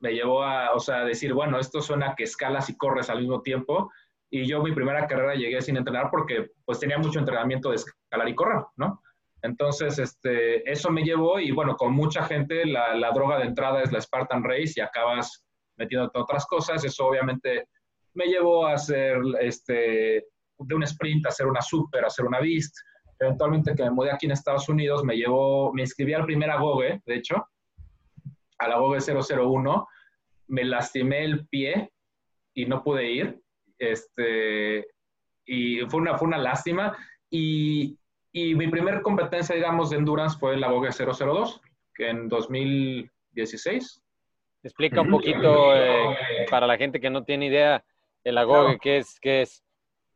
me 0.00 0.12
llevó 0.12 0.42
a, 0.44 0.74
o 0.74 0.80
sea, 0.80 1.04
decir, 1.04 1.34
bueno, 1.34 1.58
esto 1.58 1.80
suena 1.80 2.14
que 2.14 2.24
escalas 2.24 2.70
y 2.70 2.76
corres 2.76 3.10
al 3.10 3.20
mismo 3.20 3.42
tiempo. 3.42 3.90
Y 4.30 4.46
yo 4.46 4.62
mi 4.62 4.72
primera 4.72 5.06
carrera 5.06 5.34
llegué 5.34 5.60
sin 5.62 5.76
entrenar 5.76 6.10
porque 6.10 6.50
pues 6.64 6.78
tenía 6.78 6.98
mucho 6.98 7.18
entrenamiento 7.18 7.70
de 7.70 7.76
escalar 7.76 8.28
y 8.28 8.34
correr, 8.34 8.62
¿no? 8.76 9.02
Entonces, 9.42 9.98
este, 9.98 10.68
eso 10.70 10.90
me 10.90 11.02
llevó 11.02 11.38
y 11.38 11.52
bueno, 11.52 11.76
con 11.76 11.94
mucha 11.94 12.24
gente 12.24 12.66
la, 12.66 12.94
la 12.94 13.12
droga 13.12 13.38
de 13.38 13.44
entrada 13.44 13.82
es 13.82 13.92
la 13.92 14.00
Spartan 14.00 14.42
Race 14.42 14.72
y 14.76 14.80
acabas 14.80 15.44
metiéndote 15.76 16.18
otras 16.18 16.44
cosas. 16.46 16.84
Eso 16.84 17.06
obviamente 17.06 17.68
me 18.14 18.26
llevó 18.26 18.66
a 18.66 18.74
hacer, 18.74 19.16
este, 19.40 20.26
de 20.58 20.74
un 20.74 20.82
sprint 20.82 21.26
a 21.26 21.28
hacer 21.28 21.46
una 21.46 21.62
super, 21.62 22.04
a 22.04 22.08
hacer 22.08 22.26
una 22.26 22.40
beast. 22.40 22.74
eventualmente 23.20 23.74
que 23.74 23.84
me 23.84 23.90
mudé 23.90 24.12
aquí 24.12 24.26
en 24.26 24.32
Estados 24.32 24.68
Unidos, 24.68 25.04
me 25.04 25.16
llevó, 25.16 25.72
me 25.72 25.82
inscribí 25.82 26.14
al 26.14 26.24
primer 26.24 26.50
Agoge, 26.50 27.00
de 27.04 27.14
hecho, 27.14 27.46
al 28.58 28.72
Agoge 28.72 28.98
001, 29.00 29.88
me 30.48 30.64
lastimé 30.64 31.24
el 31.24 31.46
pie 31.48 31.92
y 32.54 32.66
no 32.66 32.82
pude 32.82 33.10
ir, 33.10 33.40
este, 33.78 34.86
y 35.46 35.80
fue 35.88 36.00
una, 36.00 36.18
fue 36.18 36.28
una 36.28 36.38
lástima, 36.38 36.96
y, 37.30 37.98
y 38.32 38.54
mi 38.54 38.68
primera 38.68 39.02
competencia, 39.02 39.54
digamos, 39.54 39.90
de 39.90 39.96
endurance 39.96 40.38
fue 40.38 40.54
el 40.54 40.64
Agoge 40.64 40.90
002, 40.92 41.60
que 41.94 42.10
en 42.10 42.28
2016. 42.28 44.02
Explica 44.62 45.00
un 45.00 45.10
poquito 45.10 45.74
eh, 45.74 46.46
para 46.50 46.66
la 46.66 46.76
gente 46.76 47.00
que 47.00 47.10
no 47.10 47.24
tiene 47.24 47.46
idea 47.46 47.84
el 48.24 48.38
Agoge, 48.38 48.78
¿qué 48.80 48.98
es? 48.98 49.18
¿Qué 49.20 49.42
es? 49.42 49.64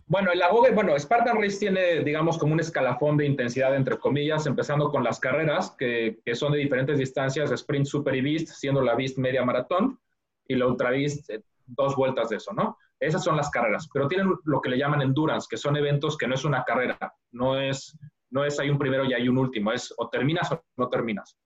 Bueno, 0.07 0.33
el 0.33 0.43
Agoge, 0.43 0.73
bueno, 0.73 0.99
Spartan 0.99 1.41
Race 1.41 1.59
tiene, 1.59 2.01
digamos, 2.03 2.37
como 2.37 2.53
un 2.53 2.61
escalafón 2.61 3.17
de 3.17 3.25
intensidad, 3.25 3.75
entre 3.75 3.99
comillas, 3.99 4.47
empezando 4.47 4.91
con 4.91 5.03
las 5.05 5.19
carreras, 5.19 5.75
que, 5.79 6.19
que 6.25 6.35
son 6.35 6.53
de 6.53 6.59
diferentes 6.59 6.99
distancias, 6.99 7.51
sprint, 7.51 7.87
super 7.87 8.15
y 8.15 8.21
beast, 8.21 8.49
siendo 8.49 8.83
la 8.83 8.95
beast 8.95 9.17
media 9.17 9.45
maratón, 9.45 9.99
y 10.47 10.57
la 10.57 10.67
ultra 10.67 10.91
beast 10.91 11.31
eh, 11.31 11.43
dos 11.67 11.97
vueltas 11.97 12.29
de 12.29 12.37
eso, 12.37 12.53
¿no? 12.53 12.77
Esas 13.03 13.25
son 13.25 13.37
las 13.37 13.51
carreras, 13.51 13.89
pero 13.93 14.07
tienen 14.07 14.33
lo 14.45 14.61
que 14.61 14.71
le 14.71 14.79
llaman 14.79 15.03
endurance, 15.03 15.49
que 15.51 15.57
son 15.57 15.77
eventos 15.77 16.17
que 16.17 16.29
no 16.29 16.37
es 16.37 16.45
una 16.45 16.63
carrera, 16.63 16.97
no 17.33 17.61
es, 17.61 17.99
no 18.31 18.45
es 18.45 18.61
hay 18.61 18.71
un 18.71 18.79
primero 18.79 19.05
y 19.05 19.13
hay 19.13 19.29
un 19.29 19.39
último, 19.39 19.73
es 19.73 19.93
o 19.99 20.09
terminas 20.09 20.53
o 20.53 20.65
no 20.77 20.89
terminas. 20.89 21.37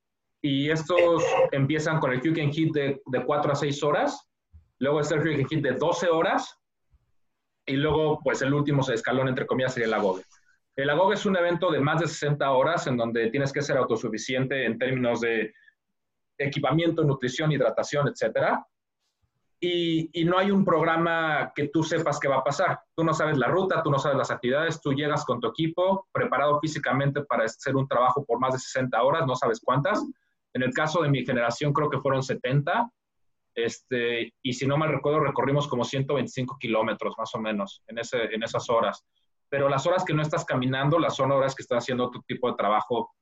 Y 0.42 0.68
estos 0.70 1.24
empiezan 1.52 1.98
con 1.98 2.12
el 2.12 2.18
and 2.18 2.52
Hit 2.52 2.74
de, 2.74 3.00
de 3.06 3.24
4 3.24 3.52
a 3.52 3.54
6 3.54 3.82
horas, 3.84 4.28
luego 4.80 5.00
el 5.00 5.06
Quick 5.06 5.38
and 5.38 5.48
Hit 5.48 5.62
de 5.62 5.72
12 5.72 6.08
horas, 6.10 6.60
y 7.64 7.76
luego, 7.76 8.20
pues 8.22 8.42
el 8.42 8.52
último 8.52 8.82
escalón, 8.82 9.28
entre 9.28 9.46
comillas, 9.46 9.72
sería 9.72 9.86
el 9.86 9.94
AGOGE. 9.94 10.24
El 10.76 10.90
AGOGE 10.90 11.14
es 11.14 11.24
un 11.24 11.36
evento 11.36 11.70
de 11.70 11.80
más 11.80 12.00
de 12.00 12.06
60 12.06 12.50
horas 12.50 12.86
en 12.86 12.98
donde 12.98 13.30
tienes 13.30 13.50
que 13.50 13.62
ser 13.62 13.78
autosuficiente 13.78 14.66
en 14.66 14.78
términos 14.78 15.22
de 15.22 15.54
equipamiento, 16.38 17.02
nutrición, 17.02 17.50
hidratación, 17.50 18.08
etcétera. 18.08 18.62
Y, 19.58 20.10
y, 20.12 20.24
no 20.24 20.38
hay 20.38 20.50
un 20.50 20.66
programa 20.66 21.50
que 21.54 21.68
tú 21.68 21.82
sepas 21.82 22.20
qué 22.20 22.28
va 22.28 22.36
a 22.36 22.44
pasar. 22.44 22.78
Tú 22.94 23.02
no 23.04 23.14
sabes 23.14 23.38
la 23.38 23.48
ruta, 23.48 23.82
tú 23.82 23.90
no 23.90 23.98
sabes 23.98 24.18
las 24.18 24.30
actividades, 24.30 24.82
tú 24.82 24.92
llegas 24.92 25.24
con 25.24 25.40
tu 25.40 25.48
equipo 25.48 26.06
preparado 26.12 26.60
físicamente 26.60 27.22
para 27.24 27.44
hacer 27.44 27.74
un 27.74 27.88
trabajo 27.88 28.22
por 28.24 28.38
más 28.38 28.52
de 28.52 28.58
60 28.58 29.02
horas, 29.02 29.26
no 29.26 29.34
sabes 29.34 29.60
cuántas. 29.64 30.04
En 30.52 30.62
el 30.62 30.74
caso 30.74 31.02
de 31.02 31.08
mi 31.08 31.24
generación 31.24 31.72
creo 31.72 31.88
que 31.88 32.00
fueron 32.00 32.22
70 32.22 32.90
este, 33.56 34.34
y 34.42 34.52
si 34.52 34.66
no 34.66 34.76
mal 34.76 34.92
recuerdo, 34.92 35.20
recorrimos 35.20 35.66
como 35.66 35.82
125 35.82 36.58
kilómetros 36.60 37.14
más 37.16 37.34
o 37.34 37.38
menos 37.38 37.82
en, 37.88 37.98
ese, 37.98 38.24
en 38.24 38.42
esas 38.42 38.68
horas. 38.68 39.02
Pero 39.48 39.70
las 39.70 39.86
horas 39.86 40.04
que 40.04 40.12
no 40.12 40.20
estás 40.20 40.44
caminando, 40.44 40.98
las 40.98 41.16
son 41.16 41.32
horas 41.32 41.54
que 41.54 41.62
estás 41.62 41.78
haciendo 41.82 42.04
otro 42.04 42.22
tipo 42.26 42.50
de 42.50 42.56
trabajo, 42.56 43.14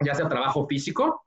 ya 0.00 0.14
sea 0.14 0.28
trabajo 0.28 0.66
físico 0.66 1.24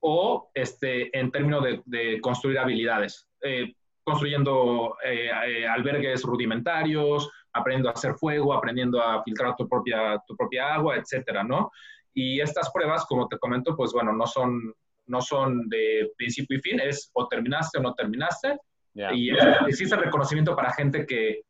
o 0.00 0.50
este, 0.54 1.16
en 1.16 1.30
términos 1.30 1.62
de, 1.62 1.82
de 1.84 2.20
construir 2.22 2.58
habilidades. 2.58 3.27
Eh, 3.42 3.72
construyendo 4.08 4.96
eh, 5.04 5.30
eh, 5.46 5.66
albergues 5.68 6.22
rudimentarios, 6.22 7.30
aprendiendo 7.52 7.90
a 7.90 7.92
hacer 7.92 8.14
fuego, 8.14 8.54
aprendiendo 8.54 9.02
a 9.02 9.22
filtrar 9.22 9.54
tu 9.54 9.68
propia, 9.68 10.18
tu 10.26 10.34
propia 10.34 10.74
agua, 10.74 10.96
etcétera, 10.96 11.44
¿no? 11.44 11.70
Y 12.14 12.40
estas 12.40 12.70
pruebas, 12.72 13.04
como 13.04 13.28
te 13.28 13.38
comento, 13.38 13.76
pues 13.76 13.92
bueno, 13.92 14.14
no 14.14 14.26
son, 14.26 14.74
no 15.06 15.20
son 15.20 15.68
de 15.68 16.10
principio 16.16 16.56
y 16.56 16.60
fin, 16.62 16.80
es 16.80 17.10
o 17.12 17.28
terminaste 17.28 17.78
o 17.78 17.82
no 17.82 17.92
terminaste. 17.92 18.56
Y 18.94 19.30
existe 19.68 19.94
reconocimiento 19.94 20.56
para 20.56 20.72
gente 20.72 21.06
que, 21.06 21.42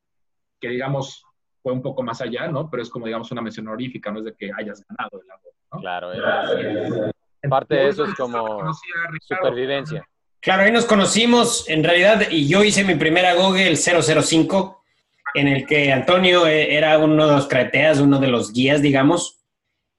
que, 0.61 0.69
digamos, 0.69 1.25
fue 1.63 1.73
un 1.73 1.81
poco 1.81 2.03
más 2.03 2.21
allá, 2.21 2.49
¿no? 2.49 2.69
Pero 2.69 2.83
es 2.83 2.91
como, 2.91 3.07
digamos, 3.07 3.31
una 3.31 3.41
mención 3.41 3.69
honorífica, 3.69 4.11
no 4.11 4.19
es 4.19 4.25
de 4.25 4.35
que 4.35 4.51
hayas 4.55 4.85
ganado 4.89 5.23
el 5.23 5.31
agua, 5.31 5.53
¿no? 5.73 5.81
Claro, 5.81 6.13
es, 6.13 7.49
parte 7.49 7.77
de 7.77 7.89
eso 7.89 8.05
es 8.05 8.15
como 8.15 8.75
supervivencia. 9.21 10.05
Claro, 10.41 10.63
ahí 10.63 10.73
nos 10.73 10.85
conocimos, 10.85 11.69
en 11.69 11.83
realidad, 11.83 12.29
y 12.31 12.47
yo 12.47 12.63
hice 12.63 12.85
mi 12.85 12.95
primera 12.95 13.35
Google, 13.35 13.69
el 13.69 13.77
005, 13.77 14.83
en 15.35 15.49
el 15.49 15.67
que 15.67 15.93
Antonio 15.93 16.47
eh, 16.47 16.77
era 16.77 16.99
uno 16.99 17.27
de 17.27 17.35
los 17.35 17.49
creteas, 17.49 17.99
uno 17.99 18.19
de 18.19 18.29
los 18.29 18.53
guías, 18.53 18.81
digamos. 18.81 19.41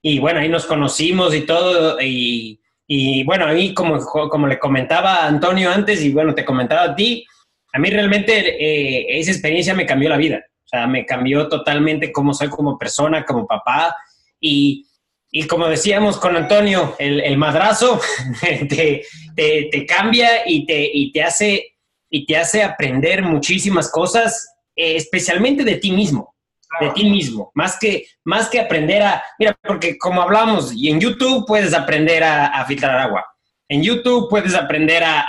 Y 0.02 0.20
bueno, 0.20 0.40
ahí 0.40 0.50
nos 0.50 0.66
conocimos 0.66 1.36
y 1.36 1.42
todo, 1.42 2.00
y 2.02 2.60
y 2.92 3.24
bueno, 3.24 3.46
a 3.46 3.54
mí, 3.54 3.76
como, 3.76 4.00
como 4.04 4.48
le 4.48 4.58
comentaba 4.58 5.28
Antonio 5.28 5.70
antes, 5.70 6.04
y 6.04 6.12
bueno, 6.12 6.34
te 6.34 6.44
comentaba 6.44 6.82
a 6.82 6.96
ti, 6.96 7.24
a 7.72 7.78
mí 7.78 7.88
realmente 7.92 8.34
eh, 8.34 9.20
esa 9.20 9.30
experiencia 9.30 9.76
me 9.76 9.86
cambió 9.86 10.10
la 10.10 10.18
vida. 10.18 10.44
O 10.66 10.68
sea, 10.68 10.88
me 10.88 11.06
cambió 11.06 11.48
totalmente 11.48 12.12
cómo 12.12 12.34
soy 12.34 12.50
como 12.50 12.80
persona, 12.80 13.24
como 13.26 13.46
papá. 13.46 13.96
Y, 14.42 14.88
y 15.32 15.46
como 15.48 15.68
decíamos 15.68 16.18
con 16.18 16.36
Antonio, 16.36 16.96
el, 17.00 17.20
el 17.22 17.38
madrazo 17.38 18.02
te, 18.42 19.06
te, 19.36 19.70
te, 19.72 19.86
cambia 19.86 20.48
y 20.48 20.66
te, 20.66 20.90
y, 20.92 21.12
te 21.12 21.24
hace, 21.24 21.76
y 22.10 22.26
te 22.26 22.38
hace 22.38 22.64
aprender 22.64 23.22
muchísimas 23.24 23.92
cosas, 23.92 24.56
eh, 24.76 24.96
especialmente 24.96 25.64
de 25.64 25.76
ti 25.76 25.92
mismo 25.92 26.36
de 26.80 26.92
ti 26.92 27.10
mismo, 27.10 27.52
más 27.56 27.78
que, 27.80 28.06
más 28.24 28.50
que 28.50 28.60
aprender 28.60 29.02
a, 29.02 29.24
mira, 29.38 29.58
porque 29.64 29.98
como 29.98 30.22
hablamos, 30.22 30.72
y 30.74 30.90
en 30.90 31.00
YouTube 31.00 31.46
puedes 31.48 31.74
aprender 31.74 32.24
a, 32.24 32.64
filtrar 32.66 32.98
agua, 33.00 33.26
en 33.68 33.82
YouTube 33.82 34.30
puedes 34.30 34.54
aprender 34.54 35.04
a, 35.04 35.26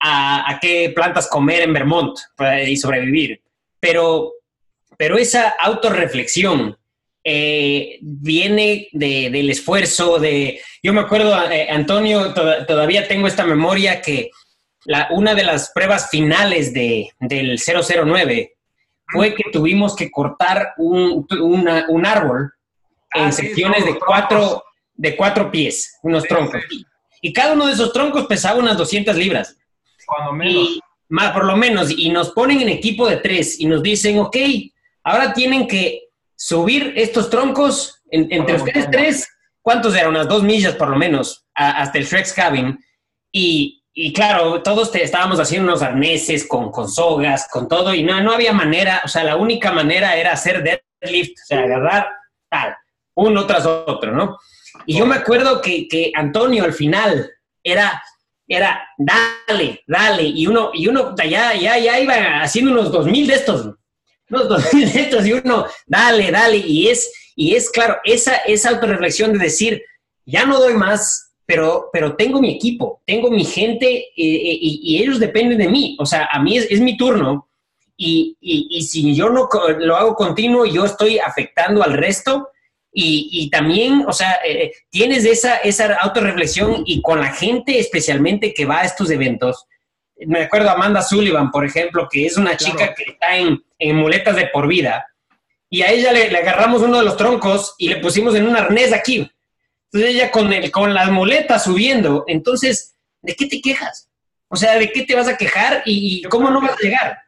a, 0.00 0.50
a, 0.50 0.60
qué 0.60 0.92
plantas 0.94 1.28
comer 1.28 1.62
en 1.62 1.72
Vermont 1.72 2.18
y 2.66 2.76
sobrevivir, 2.76 3.42
pero, 3.80 4.32
pero 4.96 5.18
esa 5.18 5.54
autorreflexión 5.58 6.78
eh, 7.22 7.98
viene 8.00 8.88
de, 8.92 9.30
del 9.30 9.50
esfuerzo 9.50 10.18
de, 10.18 10.60
yo 10.82 10.92
me 10.92 11.00
acuerdo, 11.00 11.34
eh, 11.50 11.68
Antonio, 11.70 12.32
todavía 12.34 13.06
tengo 13.06 13.26
esta 13.26 13.44
memoria 13.44 14.00
que 14.00 14.30
la, 14.84 15.08
una 15.10 15.34
de 15.34 15.44
las 15.44 15.70
pruebas 15.74 16.08
finales 16.10 16.72
de, 16.72 17.10
del 17.20 17.58
009, 17.58 18.54
fue 19.12 19.34
que 19.34 19.50
tuvimos 19.52 19.96
que 19.96 20.10
cortar 20.10 20.74
un, 20.78 21.26
un 21.30 22.06
árbol 22.06 22.52
en 23.14 23.24
ah, 23.24 23.32
secciones 23.32 23.84
de, 23.84 23.98
cuatro, 23.98 24.64
de 24.94 25.16
cuatro 25.16 25.50
pies, 25.50 25.98
unos 26.02 26.24
troncos. 26.24 26.62
Y 27.20 27.32
cada 27.32 27.52
uno 27.52 27.66
de 27.66 27.72
esos 27.72 27.92
troncos 27.92 28.26
pesaba 28.26 28.58
unas 28.58 28.76
200 28.76 29.16
libras. 29.16 29.56
Cuando 30.06 30.32
menos. 30.32 30.80
más, 31.08 31.32
por 31.32 31.44
lo 31.44 31.56
menos. 31.56 31.90
Y 31.90 32.10
nos 32.10 32.30
ponen 32.30 32.60
en 32.60 32.68
equipo 32.68 33.08
de 33.08 33.16
tres 33.16 33.58
y 33.60 33.66
nos 33.66 33.82
dicen, 33.82 34.18
ok, 34.18 34.36
ahora 35.04 35.32
tienen 35.32 35.66
que 35.66 36.09
subir 36.40 36.94
estos 36.96 37.28
troncos 37.28 38.00
entre 38.10 38.56
ustedes 38.56 38.90
tres. 38.90 39.28
¿Cuántos 39.60 39.94
eran? 39.94 40.08
Unas 40.08 40.26
dos 40.26 40.42
millas 40.42 40.74
por 40.74 40.88
lo 40.88 40.96
menos, 40.96 41.44
hasta 41.54 41.98
el 41.98 42.06
Shrek's 42.06 42.32
Cabin. 42.32 42.78
Y, 43.30 43.84
y 43.92 44.12
claro, 44.14 44.62
todos 44.62 44.94
estábamos 44.94 45.38
haciendo 45.38 45.68
unos 45.68 45.82
arneses 45.82 46.48
con, 46.48 46.70
con 46.70 46.88
sogas, 46.88 47.46
con 47.52 47.68
todo, 47.68 47.94
y 47.94 48.02
no, 48.02 48.22
no 48.22 48.32
había 48.32 48.54
manera, 48.54 49.02
o 49.04 49.08
sea, 49.08 49.22
la 49.22 49.36
única 49.36 49.70
manera 49.70 50.16
era 50.16 50.32
hacer 50.32 50.62
deadlift, 50.62 51.32
o 51.42 51.46
sea, 51.46 51.60
agarrar 51.60 52.08
tal, 52.48 52.74
uno 53.14 53.46
tras 53.46 53.66
otro, 53.66 54.12
¿no? 54.12 54.38
Y 54.86 54.96
yo 54.98 55.04
me 55.04 55.16
acuerdo 55.16 55.60
que, 55.60 55.86
que 55.86 56.10
Antonio 56.14 56.64
al 56.64 56.72
final 56.72 57.30
era, 57.62 58.02
era, 58.48 58.88
dale, 58.96 59.84
dale, 59.86 60.22
y 60.22 60.46
uno, 60.46 60.70
y 60.72 60.88
uno 60.88 61.14
ya, 61.16 61.54
ya, 61.54 61.76
ya 61.76 62.00
iba 62.00 62.40
haciendo 62.40 62.72
unos 62.72 62.90
dos 62.90 63.04
mil 63.04 63.26
de 63.26 63.34
estos, 63.34 63.74
unos 64.30 64.48
dos 64.48 64.74
mil 64.74 64.88
estos, 64.94 65.26
y 65.26 65.32
uno, 65.32 65.66
dale, 65.86 66.30
dale, 66.30 66.56
y 66.56 66.88
es, 66.88 67.12
y 67.36 67.54
es 67.54 67.70
claro, 67.70 67.98
esa, 68.04 68.36
esa 68.36 68.70
autorreflexión 68.70 69.32
de 69.32 69.38
decir, 69.38 69.82
ya 70.24 70.46
no 70.46 70.58
doy 70.58 70.74
más, 70.74 71.30
pero, 71.50 71.90
pero 71.92 72.14
tengo 72.14 72.40
mi 72.40 72.54
equipo, 72.54 73.02
tengo 73.04 73.28
mi 73.28 73.44
gente 73.44 73.86
eh, 73.86 74.12
eh, 74.16 74.58
y, 74.60 75.02
ellos 75.02 75.18
dependen 75.18 75.58
de 75.58 75.68
mí. 75.68 75.96
O 75.98 76.06
sea, 76.06 76.28
a 76.30 76.40
mí 76.40 76.56
es, 76.56 76.80
mi 76.80 76.96
turno 76.96 77.48
y, 77.96 78.36
y, 78.40 78.82
si 78.82 79.16
yo 79.16 79.30
no 79.30 79.48
lo 79.78 79.96
hago 79.96 80.14
continuo, 80.14 80.64
yo 80.64 80.84
estoy 80.84 81.18
afectando 81.18 81.82
al 81.82 81.94
resto. 81.94 82.50
Y, 82.92 83.50
también, 83.50 84.04
o 84.06 84.12
sea, 84.12 84.38
eh, 84.46 84.72
tienes 84.90 85.24
esa, 85.24 85.56
esa 85.56 85.94
autorreflexión 85.94 86.84
y 86.86 87.02
con 87.02 87.20
la 87.20 87.32
gente 87.32 87.80
especialmente 87.80 88.54
que 88.54 88.64
va 88.64 88.80
a 88.80 88.84
estos 88.84 89.10
eventos. 89.10 89.66
Me 90.26 90.42
acuerdo 90.42 90.70
Amanda 90.70 91.02
Sullivan, 91.02 91.50
por 91.50 91.64
ejemplo, 91.64 92.08
que 92.10 92.26
es 92.26 92.36
una 92.36 92.56
chica 92.56 92.94
que 92.94 93.12
está 93.12 93.36
en, 93.36 93.62
en, 93.78 93.96
muletas 93.96 94.36
de 94.36 94.48
por 94.48 94.66
vida. 94.68 95.06
Y 95.68 95.82
a 95.82 95.90
ella 95.90 96.12
le, 96.12 96.30
le 96.30 96.38
agarramos 96.38 96.82
uno 96.82 96.98
de 96.98 97.04
los 97.04 97.16
troncos 97.16 97.74
y 97.78 97.88
le 97.88 97.96
pusimos 97.96 98.34
en 98.34 98.46
un 98.46 98.56
arnés 98.56 98.92
aquí 98.92 99.30
entonces 99.92 100.14
ella 100.14 100.30
con, 100.30 100.52
el, 100.52 100.70
con 100.70 100.94
las 100.94 101.10
muletas 101.10 101.64
subiendo, 101.64 102.24
entonces, 102.28 102.96
¿de 103.22 103.34
qué 103.34 103.46
te 103.46 103.60
quejas? 103.60 104.08
O 104.46 104.54
sea, 104.54 104.78
¿de 104.78 104.90
qué 104.92 105.02
te 105.02 105.16
vas 105.16 105.26
a 105.26 105.36
quejar 105.36 105.82
y, 105.84 106.22
cómo 106.24 106.48
no 106.50 106.60
vas 106.60 106.72
a 106.72 106.82
llegar? 106.82 107.18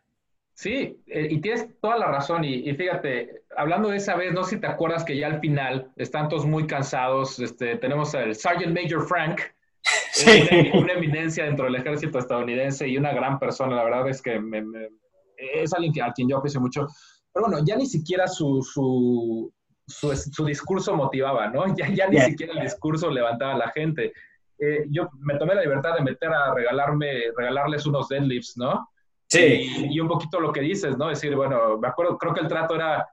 Sí, 0.54 0.96
eh, 1.08 1.26
y 1.28 1.40
tienes 1.40 1.66
toda 1.80 1.98
la 1.98 2.06
razón. 2.06 2.44
Y, 2.44 2.72
fíjate, 2.74 3.42
hablando 3.56 3.88
de 3.88 3.96
esa 3.96 4.14
vez, 4.14 4.32
no 4.32 4.44
sé 4.44 4.50
si 4.50 4.60
te 4.60 4.68
acuerdas 4.68 5.04
que 5.04 5.16
ya 5.16 5.26
al 5.26 5.40
final 5.40 5.90
están 5.96 6.28
todos 6.28 6.46
muy 6.46 6.68
cansados. 6.68 7.40
Este, 7.40 7.76
tenemos 7.76 8.14
al 8.14 8.36
Sergeant 8.36 8.78
Major 8.78 9.08
Frank, 9.08 9.40
sí. 10.12 10.70
una, 10.74 10.92
eminencia 10.92 11.44
dentro 11.44 11.64
del 11.64 11.76
ejército 11.76 12.18
estadounidense 12.18 12.88
y 12.88 12.96
una 12.96 13.12
gran 13.12 13.38
persona. 13.38 13.76
La 13.76 13.84
verdad 13.84 14.08
es 14.08 14.22
que 14.22 14.40
es 15.36 15.72
alguien 15.72 15.92
a 16.02 16.12
quien 16.12 16.28
yo 16.28 16.38
aprecio 16.38 16.60
mucho. 16.60 16.86
Pero 17.32 17.46
bueno, 17.46 17.64
ya 17.64 17.76
ni 17.76 17.86
siquiera 17.86 18.28
su, 18.28 18.62
su, 18.62 19.52
su, 19.86 20.44
discurso 20.44 20.94
motivaba, 20.94 21.48
¿no? 21.48 21.64
Ya, 21.76 21.88
ya 21.88 22.08
ni 22.08 22.20
siquiera 22.20 22.54
el 22.54 22.60
discurso 22.60 23.10
levantaba 23.10 23.54
a 23.54 23.58
la 23.58 23.70
gente. 23.70 24.12
Eh, 24.58 24.86
yo 24.90 25.08
me 25.18 25.36
tomé 25.36 25.54
la 25.54 25.62
libertad 25.62 25.94
de 25.96 26.02
meter 26.02 26.32
a 26.32 26.54
regalarme, 26.54 27.32
regalarles 27.36 27.86
unos 27.86 28.08
deadlifts, 28.08 28.56
¿no? 28.56 28.88
Sí. 29.28 29.88
Y, 29.90 29.98
un 29.98 30.08
poquito 30.08 30.38
lo 30.40 30.52
que 30.52 30.60
dices, 30.60 30.96
¿no? 30.98 31.08
Decir, 31.08 31.34
bueno, 31.34 31.78
me 31.78 31.88
acuerdo, 31.88 32.18
creo 32.18 32.34
que 32.34 32.40
el 32.40 32.48
trato 32.48 32.74
era, 32.74 33.08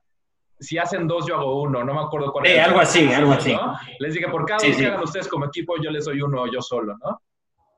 si 0.60 0.78
hacen 0.78 1.08
dos, 1.08 1.26
yo 1.26 1.36
hago 1.36 1.62
uno, 1.62 1.84
no 1.84 1.94
me 1.94 2.02
acuerdo 2.02 2.32
cuál 2.32 2.48
era. 2.48 2.66
algo 2.66 2.80
así, 2.80 3.12
algo 3.12 3.32
así. 3.32 3.56
Les 4.00 4.14
dije, 4.14 4.28
por 4.28 4.46
cada 4.46 4.62
vez 4.62 4.78
que 4.78 4.86
hagan 4.86 5.04
ustedes 5.04 5.28
como 5.28 5.46
equipo, 5.46 5.76
yo 5.82 5.90
les 5.90 6.06
doy 6.06 6.22
uno 6.22 6.46
yo 6.52 6.62
solo, 6.62 6.98
¿no? 6.98 7.22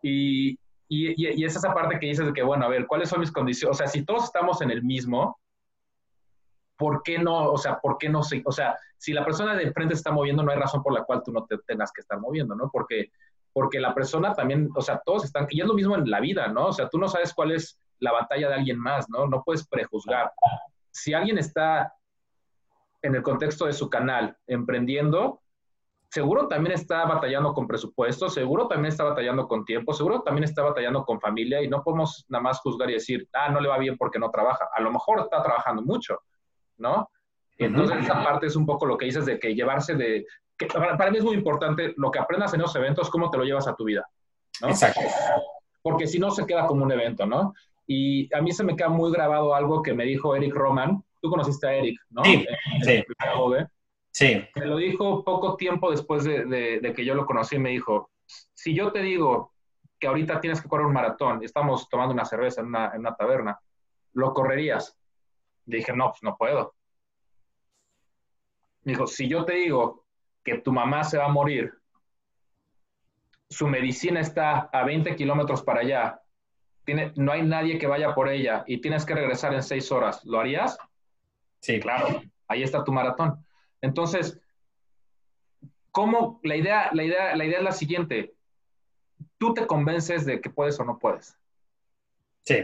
Y, 0.01 0.51
y, 0.88 1.39
y, 1.39 1.45
es 1.45 1.55
esa 1.55 1.73
parte 1.73 1.99
que 1.99 2.07
dices 2.07 2.25
de 2.25 2.34
que, 2.34 2.41
bueno, 2.41 2.65
a 2.65 2.69
ver, 2.69 2.88
¿cuáles 2.88 3.07
son 3.07 3.19
mis 3.19 3.32
condiciones? 3.32 3.75
O 3.75 3.77
sea, 3.77 3.88
si 3.88 4.03
todos 4.03 4.25
estamos 4.25 4.61
en 4.61 4.71
el 4.71 4.84
mismo, 4.84 5.39
¿por 6.75 7.03
qué 7.03 7.19
no? 7.19 7.51
O 7.51 7.57
sea, 7.57 7.79
¿por 7.79 7.99
qué 7.99 8.09
no 8.09 8.23
se, 8.23 8.41
o 8.43 8.51
sea, 8.51 8.75
si 8.97 9.13
la 9.13 9.23
persona 9.23 9.55
de 9.55 9.63
enfrente 9.63 9.93
se 9.93 9.99
está 9.99 10.11
moviendo, 10.11 10.41
no 10.41 10.51
hay 10.51 10.57
razón 10.57 10.82
por 10.82 10.93
la 10.93 11.03
cual 11.03 11.21
tú 11.23 11.32
no 11.32 11.45
te 11.45 11.59
tengas 11.59 11.91
que 11.91 12.01
estar 12.01 12.19
moviendo, 12.19 12.55
¿no? 12.55 12.69
Porque, 12.71 13.11
porque 13.53 13.79
la 13.79 13.93
persona 13.93 14.34
también, 14.34 14.69
o 14.75 14.82
sea, 14.82 14.99
todos 15.05 15.23
están, 15.23 15.45
y 15.51 15.61
es 15.61 15.67
lo 15.67 15.75
mismo 15.75 15.95
en 15.95 16.09
la 16.09 16.19
vida, 16.19 16.47
¿no? 16.47 16.67
O 16.67 16.73
sea, 16.73 16.89
tú 16.89 16.97
no 16.97 17.07
sabes 17.07 17.34
cuál 17.34 17.51
es 17.51 17.79
la 17.99 18.11
batalla 18.11 18.49
de 18.49 18.55
alguien 18.55 18.79
más, 18.79 19.07
¿no? 19.09 19.27
No 19.27 19.43
puedes 19.43 19.67
prejuzgar. 19.67 20.32
Si 20.89 21.13
alguien 21.13 21.38
está 21.38 21.93
en 23.01 23.15
el 23.15 23.23
contexto 23.23 23.65
de 23.65 23.73
su 23.73 23.89
canal 23.89 24.37
emprendiendo, 24.47 25.41
seguro 26.09 26.47
también 26.47 26.75
está 26.75 27.05
batallando 27.05 27.53
con 27.53 27.67
presupuesto, 27.67 28.29
seguro 28.29 28.67
también 28.67 28.91
está 28.91 29.05
batallando 29.05 29.47
con 29.47 29.63
tiempo, 29.63 29.93
seguro 29.93 30.21
también 30.21 30.43
está 30.43 30.61
batallando 30.61 31.05
con 31.05 31.19
familia 31.21 31.61
y 31.61 31.69
no 31.69 31.83
podemos 31.83 32.25
nada 32.27 32.43
más 32.43 32.59
juzgar 32.59 32.89
y 32.89 32.93
decir, 32.93 33.27
ah, 33.33 33.49
no 33.49 33.61
le 33.61 33.69
va 33.69 33.77
bien 33.77 33.97
porque 33.97 34.19
no 34.19 34.29
trabaja. 34.29 34.69
A 34.73 34.81
lo 34.81 34.91
mejor 34.91 35.21
está 35.21 35.41
trabajando 35.41 35.81
mucho, 35.81 36.19
¿no? 36.77 37.09
Entonces, 37.57 38.03
esa 38.03 38.23
parte 38.23 38.47
es 38.47 38.55
un 38.55 38.65
poco 38.65 38.85
lo 38.85 38.97
que 38.97 39.05
dices 39.05 39.25
de 39.25 39.39
que 39.39 39.53
llevarse 39.53 39.95
de... 39.95 40.25
Que 40.57 40.65
para, 40.67 41.11
mí 41.11 41.17
es 41.17 41.23
muy 41.23 41.35
importante 41.35 41.93
lo 41.95 42.11
que 42.11 42.19
aprendas 42.19 42.53
en 42.53 42.61
esos 42.61 42.75
eventos, 42.75 43.09
cómo 43.09 43.29
te 43.29 43.37
lo 43.37 43.43
llevas 43.43 43.67
a 43.67 43.75
tu 43.75 43.85
vida, 43.85 44.05
¿no? 44.61 44.69
Exacto. 44.69 45.01
Porque 45.81 46.07
si 46.07 46.19
no, 46.19 46.31
se 46.31 46.45
queda 46.45 46.67
como 46.67 46.83
un 46.83 46.91
evento, 46.91 47.25
¿no? 47.25 47.53
Y 47.87 48.33
a 48.35 48.41
mí 48.41 48.51
se 48.51 48.63
me 48.63 48.75
queda 48.75 48.89
muy 48.89 49.11
grabado 49.11 49.55
algo 49.55 49.81
que 49.81 49.93
me 49.93 50.05
dijo 50.05 50.35
Eric 50.35 50.53
Roman. 50.53 51.03
Tú 51.22 51.30
conociste 51.30 51.67
a 51.67 51.74
Eric, 51.74 51.99
¿no? 52.09 52.24
Sí, 52.24 52.45
sí. 52.84 53.03
Sí. 54.11 54.43
Me 54.55 54.65
lo 54.65 54.78
dijo 54.78 55.24
poco 55.24 55.55
tiempo 55.55 55.91
después 55.91 56.24
de, 56.24 56.93
que 56.95 57.05
yo 57.05 57.15
lo 57.15 57.26
conocí. 57.26 57.57
Me 57.59 57.69
dijo, 57.69 58.11
si 58.53 58.74
yo 58.76 58.91
te 58.91 59.01
digo 59.01 59.53
que 59.99 60.07
ahorita 60.07 60.41
tienes 60.41 60.61
que 60.61 60.67
correr 60.67 60.88
un 60.88 60.93
maratón 60.93 61.43
estamos 61.43 61.88
tomando 61.88 62.13
una 62.13 62.26
cerveza 62.26 62.61
en 62.61 62.67
una, 62.67 62.91
en 62.93 63.01
una 63.01 63.15
taberna, 63.15 63.59
¿lo 64.13 64.34
correrías? 64.34 64.97
Dije, 65.65 65.93
no, 65.93 66.09
pues 66.09 66.24
no 66.24 66.36
puedo. 66.36 66.74
Me 68.84 68.93
dijo, 68.93 69.05
si 69.05 69.28
yo 69.28 69.45
te 69.45 69.53
digo 69.53 70.05
que 70.43 70.57
tu 70.57 70.74
mamá 70.74 71.03
se 71.03 71.19
va 71.19 71.26
a 71.26 71.32
morir, 71.32 71.72
su 73.49 73.67
medicina 73.67 74.19
está 74.22 74.69
a 74.72 74.84
20 74.84 75.15
kilómetros 75.15 75.61
para 75.61 75.82
allá, 75.82 76.22
tiene, 76.84 77.13
no 77.15 77.32
hay 77.32 77.43
nadie 77.43 77.78
que 77.78 77.86
vaya 77.86 78.15
por 78.15 78.28
ella 78.28 78.63
y 78.65 78.82
tienes 78.82 79.05
que 79.05 79.13
regresar 79.13 79.53
en 79.53 79.61
seis 79.61 79.91
horas, 79.91 80.26
¿lo 80.26 80.39
harías? 80.39 80.78
Sí. 81.62 81.80
Claro, 81.80 82.22
ahí 82.47 82.64
está 82.64 82.84
tu 82.84 82.91
maratón. 82.91 83.45
Entonces, 83.82 84.39
¿cómo? 85.91 86.39
La 86.43 86.55
idea, 86.55 86.89
la, 86.93 87.03
idea, 87.03 87.36
la 87.36 87.45
idea 87.45 87.59
es 87.59 87.64
la 87.64 87.72
siguiente. 87.72 88.34
Tú 89.38 89.53
te 89.53 89.66
convences 89.66 90.26
de 90.26 90.41
que 90.41 90.49
puedes 90.49 90.80
o 90.80 90.84
no 90.84 90.99
puedes. 90.99 91.38
Sí. 92.43 92.57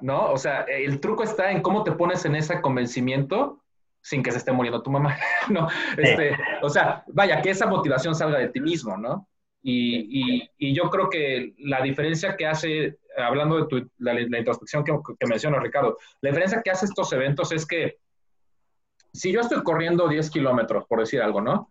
¿No? 0.00 0.30
O 0.30 0.36
sea, 0.36 0.62
el 0.62 1.00
truco 1.00 1.24
está 1.24 1.50
en 1.50 1.60
cómo 1.60 1.82
te 1.82 1.92
pones 1.92 2.24
en 2.24 2.36
ese 2.36 2.60
convencimiento 2.60 3.62
sin 4.00 4.22
que 4.22 4.32
se 4.32 4.38
esté 4.38 4.52
muriendo 4.52 4.82
tu 4.82 4.90
mamá. 4.90 5.16
no, 5.50 5.68
este, 5.96 6.36
o 6.60 6.68
sea, 6.68 7.04
vaya, 7.08 7.40
que 7.40 7.50
esa 7.50 7.66
motivación 7.66 8.14
salga 8.14 8.38
de 8.38 8.48
ti 8.48 8.60
mismo, 8.60 8.96
¿no? 8.96 9.28
Y, 9.64 10.48
y, 10.58 10.74
yo 10.74 10.90
creo 10.90 11.08
que 11.08 11.54
la 11.58 11.80
diferencia 11.82 12.36
que 12.36 12.46
hace, 12.46 12.98
hablando 13.16 13.58
de 13.58 13.66
tu, 13.68 13.90
la, 13.98 14.20
introspección 14.20 14.82
que, 14.82 14.92
que 15.20 15.26
menciona 15.28 15.60
Ricardo, 15.60 15.98
la 16.20 16.30
diferencia 16.30 16.62
que 16.62 16.72
hace 16.72 16.86
estos 16.86 17.12
eventos 17.12 17.52
es 17.52 17.64
que 17.64 17.98
si 19.12 19.32
yo 19.32 19.40
estoy 19.40 19.62
corriendo 19.62 20.08
10 20.08 20.30
kilómetros, 20.30 20.86
por 20.86 21.00
decir 21.00 21.20
algo, 21.20 21.40
¿no? 21.40 21.70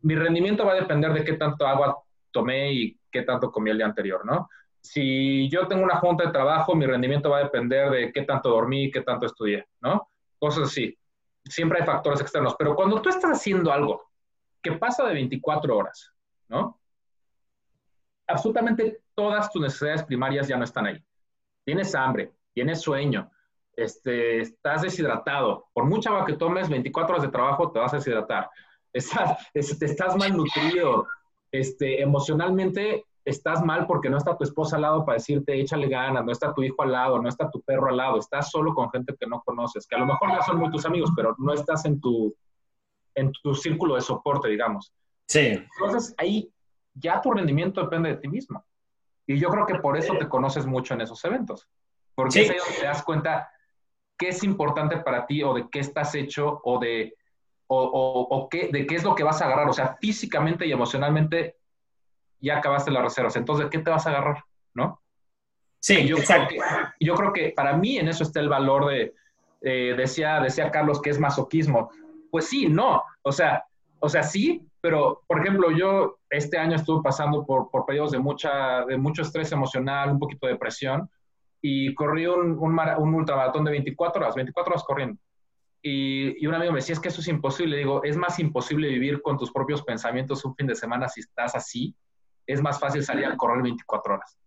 Mi 0.00 0.14
rendimiento 0.14 0.66
va 0.66 0.72
a 0.72 0.76
depender 0.76 1.12
de 1.12 1.24
qué 1.24 1.34
tanto 1.34 1.66
agua 1.66 1.96
tomé 2.30 2.72
y 2.72 3.00
qué 3.10 3.22
tanto 3.22 3.50
comí 3.50 3.70
el 3.70 3.78
día 3.78 3.86
anterior, 3.86 4.24
¿no? 4.24 4.48
Si 4.80 5.48
yo 5.48 5.66
tengo 5.66 5.82
una 5.82 5.96
junta 5.96 6.26
de 6.26 6.32
trabajo, 6.32 6.74
mi 6.74 6.84
rendimiento 6.84 7.30
va 7.30 7.38
a 7.38 7.44
depender 7.44 7.90
de 7.90 8.12
qué 8.12 8.22
tanto 8.22 8.50
dormí, 8.50 8.90
qué 8.90 9.00
tanto 9.00 9.24
estudié, 9.24 9.66
¿no? 9.80 10.10
Cosas 10.38 10.64
así. 10.64 10.96
Siempre 11.44 11.80
hay 11.80 11.86
factores 11.86 12.20
externos, 12.20 12.54
pero 12.58 12.76
cuando 12.76 13.00
tú 13.00 13.08
estás 13.08 13.30
haciendo 13.30 13.72
algo 13.72 14.02
que 14.62 14.72
pasa 14.72 15.04
de 15.06 15.14
24 15.14 15.76
horas, 15.76 16.12
¿no? 16.48 16.78
Absolutamente 18.26 19.00
todas 19.14 19.50
tus 19.50 19.62
necesidades 19.62 20.02
primarias 20.02 20.48
ya 20.48 20.56
no 20.56 20.64
están 20.64 20.86
ahí. 20.86 21.02
Tienes 21.64 21.94
hambre, 21.94 22.32
tienes 22.52 22.82
sueño, 22.82 23.30
este, 23.76 24.40
estás 24.40 24.82
deshidratado. 24.82 25.66
Por 25.72 25.84
mucha 25.84 26.10
agua 26.10 26.24
que 26.24 26.34
tomes, 26.34 26.68
24 26.68 27.14
horas 27.14 27.26
de 27.26 27.32
trabajo 27.32 27.70
te 27.72 27.78
vas 27.78 27.92
a 27.92 27.96
deshidratar. 27.96 28.50
Estás, 28.94 29.50
estás 29.54 30.16
malnutrido. 30.16 31.08
Este, 31.50 32.00
emocionalmente 32.00 33.04
estás 33.24 33.64
mal 33.64 33.86
porque 33.86 34.08
no 34.08 34.18
está 34.18 34.36
tu 34.36 34.44
esposa 34.44 34.76
al 34.76 34.82
lado 34.82 35.04
para 35.04 35.16
decirte 35.16 35.58
échale 35.60 35.88
ganas, 35.88 36.24
no 36.24 36.30
está 36.30 36.52
tu 36.52 36.62
hijo 36.62 36.82
al 36.82 36.92
lado, 36.92 37.20
no 37.20 37.28
está 37.28 37.50
tu 37.50 37.60
perro 37.62 37.88
al 37.88 37.96
lado, 37.96 38.18
estás 38.18 38.50
solo 38.50 38.74
con 38.74 38.90
gente 38.90 39.14
que 39.18 39.26
no 39.26 39.42
conoces, 39.42 39.86
que 39.86 39.96
a 39.96 39.98
lo 39.98 40.06
mejor 40.06 40.30
ya 40.30 40.42
son 40.42 40.58
muy 40.58 40.70
tus 40.70 40.84
amigos, 40.84 41.10
pero 41.16 41.34
no 41.38 41.52
estás 41.52 41.84
en 41.86 42.00
tu, 42.00 42.36
en 43.14 43.32
tu 43.42 43.54
círculo 43.54 43.94
de 43.94 44.02
soporte, 44.02 44.48
digamos. 44.48 44.92
Sí. 45.26 45.60
Entonces 45.78 46.14
ahí 46.18 46.52
ya 46.92 47.20
tu 47.20 47.32
rendimiento 47.32 47.80
depende 47.80 48.10
de 48.10 48.16
ti 48.16 48.28
mismo. 48.28 48.64
Y 49.26 49.38
yo 49.38 49.48
creo 49.48 49.66
que 49.66 49.76
por 49.76 49.96
eso 49.96 50.16
te 50.18 50.28
conoces 50.28 50.66
mucho 50.66 50.94
en 50.94 51.00
esos 51.00 51.24
eventos. 51.24 51.66
Porque 52.14 52.42
es 52.42 52.50
ahí 52.50 52.56
donde 52.58 52.78
te 52.78 52.86
das 52.86 53.02
cuenta 53.02 53.50
qué 54.16 54.28
es 54.28 54.44
importante 54.44 54.98
para 54.98 55.26
ti 55.26 55.42
o 55.42 55.54
de 55.54 55.68
qué 55.70 55.80
estás 55.80 56.14
hecho 56.14 56.60
o 56.64 56.78
de, 56.78 57.14
o, 57.66 58.48
qué, 58.50 58.68
de 58.68 58.86
qué 58.86 58.96
es 58.96 59.04
lo 59.04 59.14
que 59.14 59.24
vas 59.24 59.40
a 59.42 59.46
agarrar. 59.46 59.68
O 59.68 59.72
sea, 59.72 59.96
físicamente 60.00 60.66
y 60.66 60.72
emocionalmente 60.72 61.56
ya 62.40 62.58
acabaste 62.58 62.90
las 62.90 63.02
reservas. 63.02 63.36
Entonces, 63.36 63.66
¿de 63.66 63.70
qué 63.70 63.78
te 63.78 63.90
vas 63.90 64.06
a 64.06 64.10
agarrar? 64.10 64.44
¿No? 64.74 65.00
Sí, 65.80 66.06
yo 66.06 66.16
exacto. 66.16 66.48
Creo 66.48 66.60
que, 66.98 67.04
yo 67.04 67.14
creo 67.14 67.32
que 67.32 67.52
para 67.56 67.76
mí 67.76 67.98
en 67.98 68.08
eso 68.08 68.22
está 68.22 68.40
el 68.40 68.48
valor 68.48 68.86
de, 68.86 69.14
eh, 69.60 69.94
decía, 69.96 70.40
decía 70.40 70.70
Carlos 70.70 71.00
que 71.00 71.10
es 71.10 71.18
masoquismo. 71.18 71.90
Pues 72.30 72.48
sí, 72.48 72.68
no. 72.68 73.02
O 73.22 73.32
sea, 73.32 73.64
o 74.00 74.08
sea, 74.08 74.22
sí, 74.22 74.66
pero 74.80 75.22
por 75.26 75.40
ejemplo, 75.40 75.70
yo 75.70 76.18
este 76.30 76.58
año 76.58 76.76
estuve 76.76 77.02
pasando 77.02 77.44
por, 77.44 77.70
por 77.70 77.86
periodos 77.86 78.12
de, 78.12 78.18
mucha, 78.18 78.84
de 78.84 78.96
mucho 78.96 79.22
estrés 79.22 79.50
emocional, 79.52 80.10
un 80.10 80.18
poquito 80.18 80.46
de 80.46 80.52
depresión 80.52 81.08
y 81.66 81.94
corrí 81.94 82.26
un, 82.26 82.58
un, 82.58 82.78
un 82.78 83.14
ultramaratón 83.14 83.64
de 83.64 83.70
24 83.70 84.20
horas, 84.20 84.34
24 84.34 84.70
horas 84.70 84.84
corriendo. 84.84 85.18
Y, 85.80 86.44
y, 86.44 86.46
un 86.46 86.54
amigo 86.54 86.72
me 86.72 86.80
decía, 86.80 86.92
es 86.92 87.00
que 87.00 87.08
eso 87.08 87.22
es 87.22 87.28
imposible. 87.28 87.78
Digo, 87.78 88.04
es 88.04 88.18
más 88.18 88.38
imposible 88.38 88.86
vivir 88.86 89.22
con 89.22 89.38
tus 89.38 89.50
propios 89.50 89.82
pensamientos 89.82 90.44
un 90.44 90.54
fin 90.54 90.66
de 90.66 90.74
semana 90.74 91.08
si 91.08 91.20
estás 91.20 91.54
así. 91.54 91.94
Es 92.46 92.60
más 92.60 92.78
fácil 92.78 93.02
salir 93.02 93.24
a 93.24 93.36
correr 93.38 93.62
24 93.62 94.14
horas. 94.14 94.38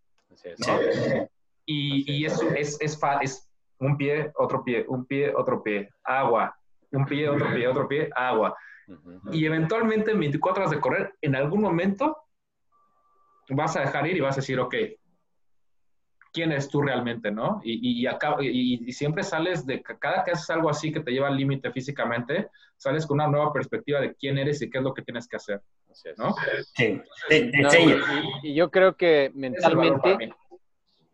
Y, 1.65 2.20
y 2.20 2.26
eso 2.26 2.51
es, 2.51 2.78
es, 2.80 2.99
es 3.22 3.49
un 3.80 3.97
pie, 3.97 4.32
otro 4.36 4.63
pie, 4.63 4.86
un 4.88 5.03
pie, 5.07 5.34
otro 5.36 5.63
pie, 5.63 5.89
agua, 6.03 6.55
un 6.91 7.03
pie, 7.03 7.28
otro 7.30 7.51
pie, 7.51 7.68
otro 7.68 7.88
pie, 7.88 8.11
agua. 8.15 8.55
Y 9.32 9.43
eventualmente 9.43 10.11
en 10.11 10.20
24 10.20 10.61
horas 10.61 10.72
de 10.72 10.80
correr, 10.80 11.15
en 11.22 11.36
algún 11.36 11.61
momento 11.61 12.15
vas 13.49 13.76
a 13.76 13.82
dejar 13.82 14.05
ir 14.05 14.18
y 14.18 14.22
vas 14.22 14.38
a 14.38 14.41
decir, 14.41 14.59
ok, 14.59 14.76
quién 16.34 16.51
eres 16.51 16.69
tú 16.69 16.82
realmente, 16.82 17.32
¿no? 17.32 17.61
Y, 17.63 18.07
y, 18.07 18.91
siempre 18.93 19.23
sales 19.23 19.65
de, 19.65 19.82
cada 19.82 20.23
que 20.23 20.32
haces 20.32 20.49
algo 20.49 20.69
así 20.69 20.91
que 20.91 20.99
te 20.99 21.11
lleva 21.11 21.28
al 21.28 21.38
límite 21.38 21.71
físicamente, 21.71 22.49
sales 22.75 23.05
con 23.05 23.15
una 23.15 23.28
nueva 23.28 23.51
perspectiva 23.53 23.99
de 23.99 24.15
quién 24.15 24.38
eres 24.38 24.61
y 24.61 24.69
qué 24.69 24.78
es 24.78 24.84
lo 24.84 24.93
que 24.93 25.01
tienes 25.01 25.28
que 25.28 25.38
hacer, 25.38 25.61
¿no? 26.17 26.36
Sí. 26.75 27.01
y, 28.43 28.53
yo 28.53 28.71
creo 28.71 28.95
que 28.95 29.32
mentalmente, 29.34 30.32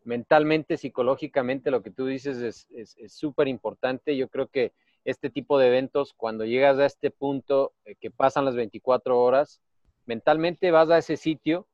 mentalmente, 0.03 0.77
psicológicamente, 0.77 1.71
lo 1.71 1.81
que 1.81 1.91
tú 1.91 2.05
dices 2.05 2.67
es 2.71 3.13
súper 3.13 3.47
importante. 3.47 4.17
Yo 4.17 4.27
creo 4.27 4.47
que 4.47 4.73
este 5.05 5.29
tipo 5.29 5.57
de 5.59 5.67
eventos, 5.67 6.13
cuando 6.13 6.45
llegas 6.45 6.77
a 6.79 6.85
este 6.85 7.11
punto 7.11 7.73
eh, 7.85 7.95
que 7.99 8.11
pasan 8.11 8.45
las 8.45 8.55
24 8.55 9.19
horas, 9.19 9.61
mentalmente 10.05 10.71
vas 10.71 10.89
a 10.89 10.97
ese 10.97 11.17
sitio 11.17 11.67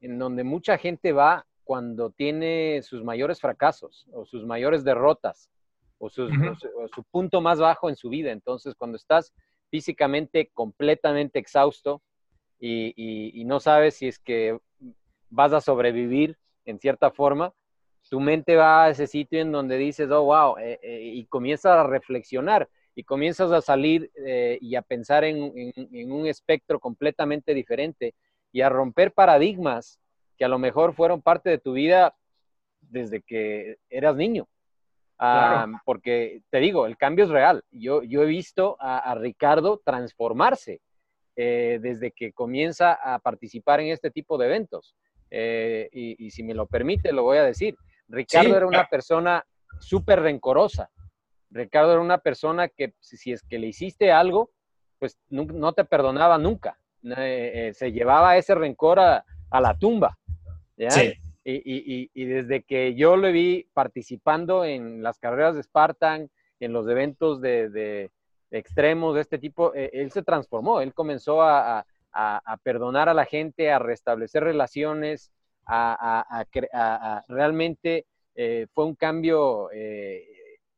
en 0.00 0.18
donde 0.18 0.44
mucha 0.44 0.78
gente 0.78 1.12
va 1.12 1.46
cuando 1.66 2.10
tiene 2.10 2.80
sus 2.82 3.02
mayores 3.02 3.40
fracasos 3.40 4.06
o 4.12 4.24
sus 4.24 4.46
mayores 4.46 4.84
derrotas 4.84 5.50
o, 5.98 6.08
su, 6.08 6.28
punto 7.10 7.40
más 7.40 7.58
bajo 7.58 7.88
en 7.88 7.96
su 7.96 8.08
vida. 8.08 8.30
Entonces, 8.30 8.76
cuando 8.76 8.96
estás 8.96 9.34
físicamente 9.68 10.48
completamente 10.54 11.40
exhausto 11.40 12.02
y, 12.60 13.42
no 13.46 13.58
sabes 13.58 13.96
si 13.96 14.06
es 14.06 14.20
que 14.20 14.56
vas 15.28 15.52
a 15.52 15.60
sobrevivir 15.60 16.38
en 16.66 16.78
cierta 16.78 17.10
forma, 17.10 17.52
tu 18.08 18.20
mente 18.20 18.54
va 18.54 18.84
a 18.84 18.90
ese 18.90 19.08
sitio 19.08 19.40
en 19.40 19.50
donde 19.50 19.76
dices, 19.76 20.08
oh, 20.12 20.22
wow, 20.22 20.58
eh, 20.58 20.78
eh", 20.80 21.00
y 21.14 21.26
comienza 21.26 21.80
a 21.80 21.84
reflexionar. 21.84 22.68
y 22.94 23.02
comienzas 23.02 23.50
a 23.50 23.60
salir 23.60 24.10
eh, 24.24 24.56
y 24.60 24.76
a 24.76 24.82
pensar 24.82 25.24
en, 25.24 25.52
un 26.12 26.26
espectro 26.26 26.78
completamente 26.78 27.52
diferente 27.54 28.14
y 28.52 28.60
a 28.60 28.68
romper 28.68 29.12
paradigmas 29.12 29.98
que 30.36 30.44
a 30.44 30.48
lo 30.48 30.58
mejor 30.58 30.94
fueron 30.94 31.22
parte 31.22 31.50
de 31.50 31.58
tu 31.58 31.72
vida 31.72 32.14
desde 32.80 33.22
que 33.22 33.78
eras 33.88 34.16
niño. 34.16 34.48
Ah, 35.18 35.66
porque 35.84 36.42
te 36.50 36.58
digo, 36.58 36.86
el 36.86 36.96
cambio 36.96 37.24
es 37.24 37.30
real. 37.30 37.64
Yo, 37.70 38.02
yo 38.02 38.22
he 38.22 38.26
visto 38.26 38.76
a, 38.78 39.14
Ricardo 39.14 39.80
transformarse 39.84 40.80
eh, 41.36 41.78
desde 41.80 42.12
que 42.12 42.32
comienza 42.32 42.92
a 42.92 43.18
participar 43.18 43.80
en 43.80 43.88
este 43.88 44.10
tipo 44.10 44.36
de 44.36 44.46
eventos. 44.46 44.94
Eh, 45.30 45.88
y, 45.92 46.30
si 46.30 46.42
me 46.42 46.54
lo 46.54 46.66
permite, 46.66 47.12
lo 47.12 47.22
voy 47.22 47.38
a 47.38 47.44
decir. 47.44 47.76
Ricardo 48.08 48.56
era 48.56 48.66
una 48.66 48.86
persona 48.86 49.44
súper 49.80 50.20
rencorosa. 50.20 50.90
Ricardo 51.50 51.92
era 51.92 52.00
una 52.00 52.18
persona 52.18 52.68
que 52.68 52.94
si, 53.00 53.32
es 53.32 53.42
que 53.42 53.58
le 53.58 53.68
hiciste 53.68 54.12
algo, 54.12 54.50
pues 54.98 55.18
no, 55.28 55.72
te 55.72 55.84
perdonaba 55.84 56.38
nunca. 56.38 56.78
Eh, 57.16 57.72
se 57.74 57.92
llevaba 57.92 58.36
ese 58.36 58.54
rencor 58.54 59.00
a, 59.00 59.24
la 59.50 59.78
tumba. 59.78 60.18
Sí. 60.76 61.14
Y, 61.48 62.24
desde 62.24 62.62
que 62.64 62.94
yo 62.94 63.16
lo 63.16 63.30
vi 63.30 63.68
participando 63.72 64.64
en 64.64 65.02
las 65.02 65.18
carreras 65.18 65.54
de 65.54 65.62
Spartan, 65.62 66.28
en 66.58 66.72
los 66.72 66.88
eventos 66.88 67.40
de, 67.40 68.10
extremos 68.50 69.14
de 69.14 69.20
este 69.20 69.38
tipo, 69.38 69.72
eh, 69.74 69.90
él 69.92 70.10
se 70.10 70.22
transformó, 70.22 70.80
él 70.80 70.92
comenzó 70.92 71.42
a, 71.42 71.86
perdonar 72.62 73.08
a 73.10 73.14
la 73.14 73.26
gente, 73.26 73.70
a 73.70 73.78
restablecer 73.78 74.42
relaciones, 74.42 75.30
a, 75.66 76.46
realmente 77.28 78.06
eh, 78.34 78.66
fue 78.72 78.86
un 78.86 78.94
cambio 78.94 79.70
eh, 79.72 80.24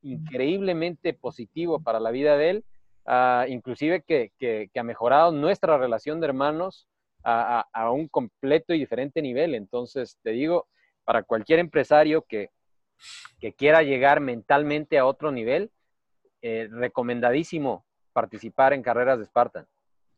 increíblemente 0.03 1.15
positivo 1.15 1.81
para 1.81 2.01
la 2.01 2.11
vida 2.11 2.37
de 2.37 2.51
él, 2.51 2.65
ah, 3.07 3.47
inclusive 3.49 4.03
que, 4.03 4.33
que, 4.39 4.71
ha 4.79 4.83
mejorado 4.83 5.33
nuestra 5.33 5.79
relación 5.79 6.21
de 6.21 6.27
hermanos 6.27 6.89
a, 7.29 7.91
un 7.91 8.09
completo 8.09 8.75
y 8.75 8.79
diferente 8.79 9.21
nivel. 9.23 9.55
Entonces, 9.55 10.19
te 10.23 10.31
digo, 10.31 10.67
para 11.05 11.23
cualquier 11.23 11.59
empresario 11.59 12.23
que, 12.23 12.51
quiera 13.57 13.83
llegar 13.83 14.21
mentalmente 14.21 14.99
a 14.99 15.07
otro 15.07 15.31
nivel, 15.31 15.71
eh, 16.43 16.69
recomendadísimo 16.71 17.85
participar 18.13 18.73
en 18.73 18.83
carreras 18.83 19.19
de 19.19 19.27
Spartan. 19.27 19.67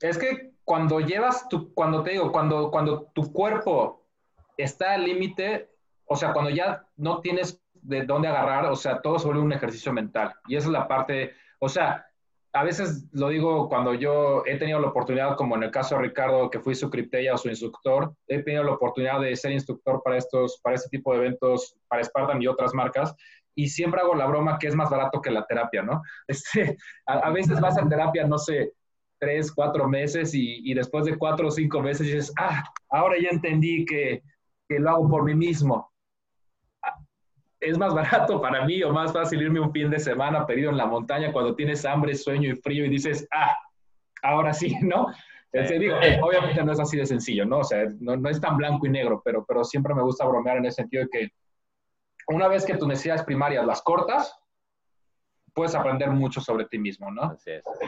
Es 0.01 0.17
que 0.17 0.53
cuando 0.65 1.01
llevas 1.01 1.49
tu, 1.49 1.75
cuando 1.75 2.03
te 2.03 2.13
digo, 2.13 2.33
cuando, 2.33 2.71
cuando 2.71 3.11
tu 3.13 3.31
cuerpo 3.33 4.07
está 4.57 4.95
al 4.95 5.05
límite, 5.05 5.69
o 6.07 6.17
sea, 6.17 6.33
cuando 6.33 6.51
ya 6.51 6.87
no 6.97 7.21
tienes 7.21 7.63
de 7.75 8.05
dónde 8.05 8.29
agarrar, 8.29 8.67
o 8.67 8.77
sea, 8.77 9.03
todo 9.03 9.19
sobre 9.19 9.39
un 9.39 9.53
ejercicio 9.53 9.93
mental. 9.93 10.35
Y 10.47 10.57
esa 10.57 10.69
es 10.69 10.73
la 10.73 10.89
parte, 10.89 11.35
o 11.59 11.69
sea, 11.69 12.10
a 12.53 12.65
veces 12.65 13.09
lo 13.13 13.29
digo 13.29 13.69
cuando 13.69 13.95
yo 13.95 14.43
he 14.47 14.57
tenido 14.57 14.81
la 14.81 14.89
oportunidad, 14.89 15.37
como 15.37 15.57
en 15.57 15.63
el 15.65 15.71
caso 15.71 15.95
de 15.97 16.03
Ricardo, 16.03 16.51
que 16.51 16.61
fui 16.61 16.75
su 16.75 16.91
criptella 16.91 17.35
o 17.35 17.39
su 17.39 17.49
instructor, 17.49 18.15
he 18.27 18.43
tenido 18.43 18.65
la 18.65 18.73
oportunidad 18.73 19.21
de 19.21 19.37
ser 19.37 19.53
instructor 19.53 20.03
para 20.03 20.17
estos, 20.17 20.61
para 20.63 20.77
este 20.77 20.89
tipo 20.89 21.13
de 21.13 21.19
eventos, 21.19 21.77
para 21.89 22.03
Spartan 22.03 22.43
y 22.43 22.49
otras 22.49 22.75
marcas, 22.75 23.15
y 23.55 23.69
siempre 23.69 24.01
hago 24.01 24.15
la 24.15 24.27
broma 24.27 24.59
que 24.59 24.69
es 24.69 24.75
más 24.75 24.91
barato 24.91 25.21
que 25.21 25.31
la 25.31 25.47
terapia, 25.47 25.83
¿no? 25.83 26.03
Este, 26.29 26.77
a, 27.07 27.31
veces 27.31 27.61
vas 27.61 27.79
a 27.79 27.89
terapia, 27.89 28.27
no 28.27 28.39
sé, 28.39 28.73
tres, 29.19 29.53
cuatro 29.53 29.89
meses 29.89 30.35
y, 30.35 30.71
y, 30.71 30.75
después 30.75 31.05
de 31.05 31.17
cuatro 31.17 31.49
o 31.49 31.51
cinco 31.51 31.81
meses 31.81 32.07
dices, 32.07 32.33
ah, 32.39 32.65
ahora 32.89 33.17
ya 33.21 33.29
entendí 33.31 33.85
que, 33.85 34.23
que 34.69 34.79
lo 34.79 34.91
hago 34.91 35.09
por 35.09 35.25
mí 35.25 35.35
mismo 35.35 35.90
es 37.61 37.79
más 37.79 37.95
barato 37.95 38.41
para 38.41 38.65
mí 38.65 38.83
o 38.83 38.93
más 38.93 39.13
fácil 39.13 39.43
irme 39.43 39.61
un 39.61 39.73
fin 39.73 39.91
de 39.91 39.99
semana 39.99 40.47
perdido 40.47 40.71
en 40.71 40.77
la 40.77 40.87
montaña 40.87 41.33
cuando 41.33 41.55
tienes 41.55 41.85
hambre, 41.85 42.15
sueño 42.15 42.51
y 42.51 42.57
frío 42.57 42.87
y 42.87 42.89
dices, 42.89 43.29
ah, 43.31 43.57
ahora 44.23 44.53
sí, 44.53 44.77
¿no? 44.83 45.07
digo, 45.53 45.97
obviamente 46.23 46.63
no 46.63 46.73
es 46.73 46.81
así 46.81 46.97
de 46.97 47.07
sencillo, 47.07 47.45
¿no? 47.45 47.59
O 47.59 47.65
sea, 47.65 47.85
no, 47.99 48.29
es 48.29 48.41
tan 48.41 48.57
blanco 48.57 48.87
y 48.87 48.91
negro, 48.91 49.21
pero, 49.25 49.45
pero 49.45 49.65
siempre 49.65 49.95
me 49.95 50.03
gusta 50.03 50.25
bromear 50.25 50.59
en 50.59 50.67
ese 50.67 50.77
sentido 50.77 51.05
de 51.05 51.09
que 51.11 51.29
una 52.29 52.47
vez 52.47 52.65
que 52.65 52.77
tus 52.77 52.87
necesidades 52.87 53.25
primarias 53.25 53.67
las 53.67 53.83
cortas, 53.83 54.33
puedes 55.53 55.75
aprender 55.75 56.11
mucho 56.11 56.41
sobre 56.41 56.67
ti 56.67 56.79
mismo, 56.79 57.11
¿no? 57.11 57.37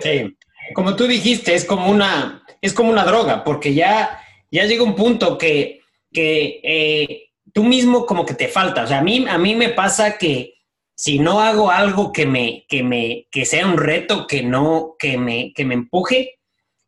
Sí, 0.01 0.37
como 0.75 0.97
tú 0.97 1.07
dijiste, 1.07 1.55
es 1.55 1.65
como 1.65 1.89
una, 1.89 2.45
es 2.61 2.75
como 2.75 2.91
una 2.91 3.05
droga, 3.05 3.45
porque 3.45 3.73
ya, 3.73 4.21
ya 4.51 4.65
llega 4.65 4.83
un 4.83 4.97
punto 4.97 5.39
que, 5.39 5.81
que 6.13 6.61
eh, 6.65 7.32
tú 7.53 7.65
mismo 7.65 8.07
como 8.07 8.25
que 8.25 8.35
te 8.35 8.49
falta. 8.49 8.85
O 8.85 8.87
sea, 8.87 8.99
a 8.99 9.03
mí, 9.03 9.27
a 9.29 9.39
mí 9.39 9.55
me 9.55 9.71
pasa 9.71 10.19
que 10.19 10.55
si 10.95 11.19
no 11.19 11.41
hago 11.41 11.71
algo 11.71 12.13
que 12.13 12.27
me, 12.27 12.65
que 12.69 12.83
me, 12.83 13.27
que 13.31 13.45
sea 13.45 13.67
un 13.67 13.77
reto, 13.77 14.27
que 14.27 14.43
no, 14.43 14.95
que 14.99 15.19
me, 15.19 15.53
que 15.55 15.65
me 15.65 15.75
empuje, 15.75 16.39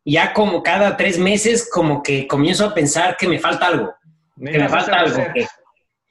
ya 0.05 0.33
como 0.33 0.61
cada 0.61 0.95
tres 0.95 1.17
meses 1.17 1.67
como 1.69 2.03
que 2.03 2.27
comienzo 2.27 2.65
a 2.65 2.73
pensar 2.73 3.17
que 3.17 3.27
me 3.27 3.39
falta 3.39 3.67
algo. 3.67 3.93
que 4.37 4.59
me 4.59 4.69
falta 4.69 4.99
algo. 4.99 5.17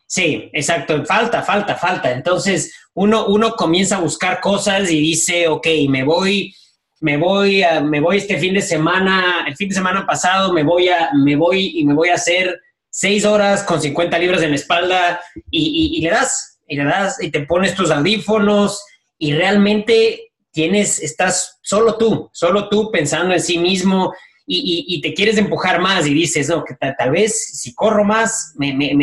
sí, 0.07 0.50
exacto, 0.52 1.05
falta, 1.05 1.42
falta, 1.42 1.76
falta. 1.76 2.11
Entonces 2.11 2.74
uno, 2.94 3.26
uno 3.26 3.55
comienza 3.55 3.96
a 3.96 4.00
buscar 4.00 4.40
cosas 4.40 4.90
y 4.90 5.00
dice, 5.00 5.48
ok, 5.48 5.66
me 5.88 6.02
voy, 6.02 6.55
me 7.00 7.16
voy, 7.16 7.62
a, 7.62 7.80
me 7.80 8.00
voy 8.00 8.16
este 8.16 8.38
fin 8.38 8.55
de 8.55 8.62
semana, 8.62 9.44
el 9.46 9.57
fin 9.57 9.68
de 9.68 9.74
semana 9.76 10.05
pasado 10.05 10.52
me 10.52 10.64
voy 10.64 10.88
a, 10.88 11.11
me 11.14 11.36
voy 11.36 11.78
y 11.78 11.84
me 11.84 11.94
voy 11.94 12.09
a 12.09 12.14
hacer 12.14 12.61
seis 12.97 13.24
horas 13.24 13.64
con 13.64 13.82
50 13.82 14.16
libras 14.20 14.40
en 14.42 14.51
la 14.51 14.57
espalda 14.57 15.20
y, 15.51 16.01
le 16.01 16.11
das, 16.11 16.61
y 16.68 16.76
le 16.76 16.84
das, 16.84 17.20
y 17.20 17.28
te 17.32 17.40
pones 17.40 17.74
tus 17.74 17.90
audífonos 17.90 18.84
y 19.18 19.32
realmente 19.32 20.30
tienes, 20.53 21.03
estás 21.03 21.59
solo 21.61 21.99
tú, 21.99 22.30
solo 22.32 22.68
tú 22.68 22.92
pensando 22.92 23.34
en 23.34 23.40
sí 23.40 23.59
mismo 23.59 24.14
y, 24.47 25.01
te 25.01 25.12
quieres 25.12 25.38
empujar 25.38 25.80
más 25.80 26.07
y 26.07 26.14
dices, 26.14 26.49
no, 26.49 26.62
que 26.62 26.76
tal, 26.76 27.11
vez 27.11 27.59
si 27.61 27.74
corro 27.74 28.05
más, 28.05 28.55
me, 28.59 28.72
me, 28.72 28.95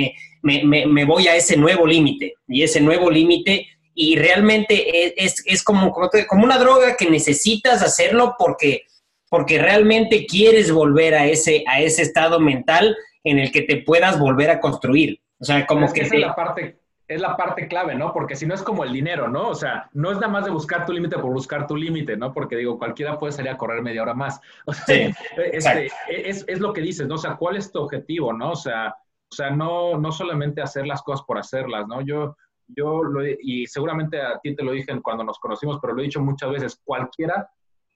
me, 0.42 0.86
me 0.86 1.04
voy 1.04 1.28
a 1.28 1.36
ese 1.36 1.58
nuevo 1.58 1.86
límite 1.86 2.36
y 2.48 2.64
ese 2.64 2.80
nuevo 2.80 3.12
límite 3.12 3.68
y 3.94 4.16
realmente 4.16 5.22
es, 5.22 5.44
es, 5.46 5.64
como, 5.64 5.92
como, 5.92 6.10
como, 6.30 6.46
una 6.46 6.58
droga 6.58 6.96
que 6.96 7.10
necesitas 7.10 7.82
hacerlo 7.82 8.36
porque, 8.40 8.84
porque 9.28 9.60
realmente 9.60 10.26
quieres 10.28 10.72
volver 10.72 11.14
a 11.14 11.28
ese, 11.28 11.66
a 11.68 11.82
ese 11.82 12.04
estado 12.04 12.40
mental 12.40 12.96
en 13.24 13.40
el 13.40 13.52
que 13.52 13.62
te 13.64 13.78
puedas 13.78 14.20
volver 14.20 14.50
a 14.50 14.60
construir. 14.60 15.22
O 15.40 15.46
sea, 15.46 15.66
como 15.66 15.92
que... 15.92 16.02
es 16.02 16.14
la 16.14 16.36
parte 16.36 16.82
es 17.12 17.20
la 17.20 17.36
parte 17.36 17.68
clave, 17.68 17.94
¿no? 17.94 18.14
Porque 18.14 18.38
si 18.38 18.46
no 18.46 18.54
es 18.54 18.64
como 18.64 18.86
el 18.86 18.94
dinero, 18.94 19.28
¿no? 19.28 19.50
O 19.50 19.56
sea, 19.56 19.90
no 19.94 20.12
es 20.12 20.16
nada 20.18 20.30
más 20.30 20.46
de 20.46 20.52
buscar 20.52 20.86
tu 20.86 20.94
límite 20.94 21.18
por 21.18 21.34
buscar 21.34 21.68
tu 21.68 21.76
límite, 21.76 22.16
¿no? 22.16 22.32
Porque 22.32 22.56
digo, 22.56 22.78
cualquiera 22.78 23.18
puede 23.18 23.34
salir 23.34 23.52
a 23.52 23.58
correr 23.58 23.82
media 23.82 24.02
hora 24.02 24.14
más. 24.14 24.40
O 24.66 24.74
sea, 24.74 25.12
este, 25.36 25.90
es, 26.08 26.46
es, 26.48 26.60
lo 26.62 26.72
que 26.72 26.80
dices, 26.80 27.08
¿no? 27.08 27.16
O 27.16 27.18
sea, 27.18 27.36
¿cuál 27.36 27.58
es 27.58 27.70
tu 27.70 27.82
objetivo, 27.82 28.32
¿no? 28.32 28.52
O 28.52 28.56
sea, 28.56 28.96
o 29.30 29.36
sea 29.36 29.50
no, 29.50 29.98
no 29.98 30.12
solamente 30.12 30.62
hacer 30.62 30.88
las 30.88 31.02
cosas 31.02 31.26
por 31.26 31.38
hacerlas, 31.38 31.86
¿no? 31.86 32.00
Yo, 32.02 32.38
yo 32.68 33.04
lo, 33.04 33.26
y 33.26 33.68
seguramente 33.68 34.22
a 34.22 34.40
ti 34.40 34.56
te 34.56 34.64
lo 34.64 34.72
dije 34.72 34.98
cuando 35.02 35.26
nos 35.26 35.38
conocimos, 35.40 35.80
pero 35.82 35.94
lo 35.94 36.02
he 36.02 36.06
dicho 36.06 36.22
muchas 36.22 36.50
veces, 36.50 36.82
cualquiera 36.82 37.50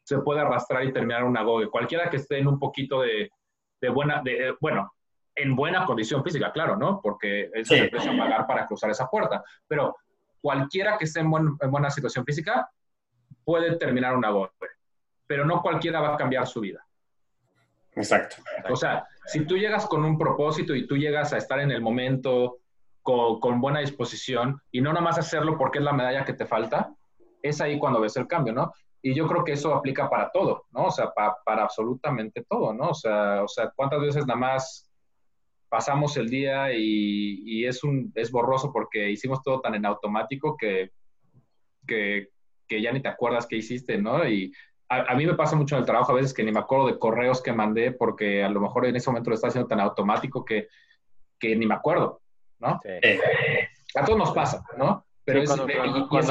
se 0.04 0.18
puede 0.20 0.42
arrastrar 0.42 0.84
y 0.84 0.92
terminar 0.92 1.24
una 1.24 1.44
GOGE. 1.44 1.70
Cualquiera 1.70 2.10
que 2.10 2.18
esté 2.18 2.40
en 2.40 2.48
un 2.48 2.60
poquito 2.60 3.02
de, 3.02 3.32
de 3.80 3.90
buena, 3.90 4.22
de, 4.24 4.56
bueno, 4.60 4.92
en 5.36 5.56
buena 5.56 5.86
condición 5.86 6.24
física, 6.24 6.52
claro, 6.52 6.78
¿no? 6.78 7.02
Porque 7.02 7.52
eso 7.54 7.76
se 7.76 7.84
empieza 7.84 8.12
a 8.12 8.18
pagar 8.18 8.48
para 8.48 8.66
cruzar 8.66 8.90
esa 8.90 9.10
puerta. 9.10 9.44
Pero 9.68 9.98
cualquiera 10.42 10.98
que 10.98 11.06
esté 11.06 11.20
en, 11.20 11.30
buena 11.30 11.90
situación 11.90 12.26
física 12.26 12.70
puede 13.44 13.76
terminar 13.76 14.16
una 14.16 14.30
golpe, 14.30 14.68
pero 15.28 15.46
no 15.46 15.62
cualquiera 15.62 16.00
va 16.00 16.14
a 16.14 16.18
cambiar 16.18 16.48
su 16.48 16.62
vida. 16.62 16.86
Exacto. 17.96 18.38
O 18.70 18.76
sea, 18.76 19.06
si 19.26 19.46
tú 19.46 19.58
llegas 19.58 19.86
con 19.88 20.04
un 20.04 20.18
propósito 20.18 20.74
y 20.76 20.88
tú 20.88 20.98
llegas 20.98 21.34
a 21.34 21.38
estar 21.38 21.60
en 21.60 21.72
el 21.72 21.82
momento 21.82 22.60
con, 23.02 23.62
buena 23.62 23.80
disposición 23.80 24.62
y 24.72 24.82
no 24.82 24.92
nada 24.92 25.04
más 25.04 25.18
hacerlo 25.18 25.58
porque 25.58 25.80
es 25.80 25.84
la 25.86 25.94
medalla 25.94 26.26
que 26.26 26.34
te 26.34 26.46
falta, 26.46 26.94
es 27.42 27.62
ahí 27.62 27.78
cuando 27.78 28.02
ves 28.02 28.18
el 28.18 28.28
cambio, 28.28 28.54
¿no? 28.54 28.74
Y 29.02 29.14
yo 29.14 29.28
creo 29.28 29.44
que 29.44 29.52
eso 29.52 29.74
aplica 29.74 30.10
para 30.10 30.32
todo, 30.32 30.66
¿no? 30.72 30.86
O 30.86 30.92
sea, 30.92 31.12
para 31.14 31.64
absolutamente 31.64 32.44
todo, 32.50 32.74
¿no? 32.74 32.90
O 32.90 32.94
sea, 32.94 33.44
o 33.44 33.48
sea, 33.48 33.72
¿cuántas 33.76 34.02
veces 34.02 34.26
nada 34.26 34.40
más 34.40 34.92
pasamos 35.76 36.16
el 36.16 36.30
día 36.30 36.72
y, 36.72 37.66
es, 37.66 37.84
un, 37.84 38.10
es 38.16 38.32
borroso 38.32 38.72
porque 38.72 39.10
hicimos 39.10 39.44
todo 39.44 39.60
tan 39.60 39.76
en 39.76 39.86
automático 39.86 40.56
que, 40.56 40.92
que, 41.86 42.30
ya 42.70 42.94
ni 42.94 43.02
te 43.02 43.10
acuerdas 43.10 43.46
qué 43.46 43.58
hiciste, 43.58 43.98
¿no? 43.98 44.26
Y 44.26 44.54
a, 44.88 45.14
mí 45.16 45.26
me 45.26 45.34
pasa 45.34 45.58
mucho 45.58 45.76
en 45.76 45.82
el 45.82 45.86
trabajo 45.86 46.14
a 46.14 46.16
veces 46.16 46.34
que 46.34 46.46
ni 46.46 46.54
me 46.54 46.62
acuerdo 46.62 46.88
de 46.88 46.98
correos 46.98 47.44
que 47.44 47.52
mandé 47.52 47.92
porque 47.92 48.42
a 48.42 48.48
lo 48.48 48.62
mejor 48.62 48.86
en 48.86 48.96
ese 48.96 49.10
momento 49.10 49.32
lo 49.32 49.36
está 49.36 49.50
haciendo 49.50 49.68
tan 49.68 49.82
automático 49.82 50.46
que, 50.46 50.70
que 51.38 51.58
ni 51.58 51.66
me 51.66 51.76
acuerdo, 51.76 52.22
¿no? 52.60 52.80
A 53.96 54.06
todos 54.06 54.18
nos 54.18 54.32
pasa, 54.32 54.64
¿no? 54.78 55.06
Pero 55.26 55.42
ese 55.42 55.56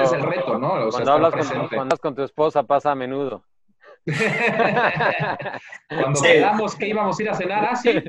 es 0.04 0.12
el 0.12 0.22
reto, 0.22 0.58
¿no? 0.58 0.88
cuando, 0.90 1.12
hablas 1.12 1.34
con, 1.34 1.46
cuando 1.48 1.80
hablas 1.80 2.00
con 2.00 2.14
tu 2.14 2.22
esposa 2.22 2.62
pasa 2.62 2.92
a 2.92 2.94
menudo. 2.94 3.44
Cuando 5.88 6.20
quedamos 6.20 6.76
que 6.76 6.88
íbamos 6.88 7.18
a 7.18 7.22
ir 7.22 7.30
a 7.30 7.34
cenar 7.34 7.64
así. 7.66 7.90
¿ah, 7.90 8.02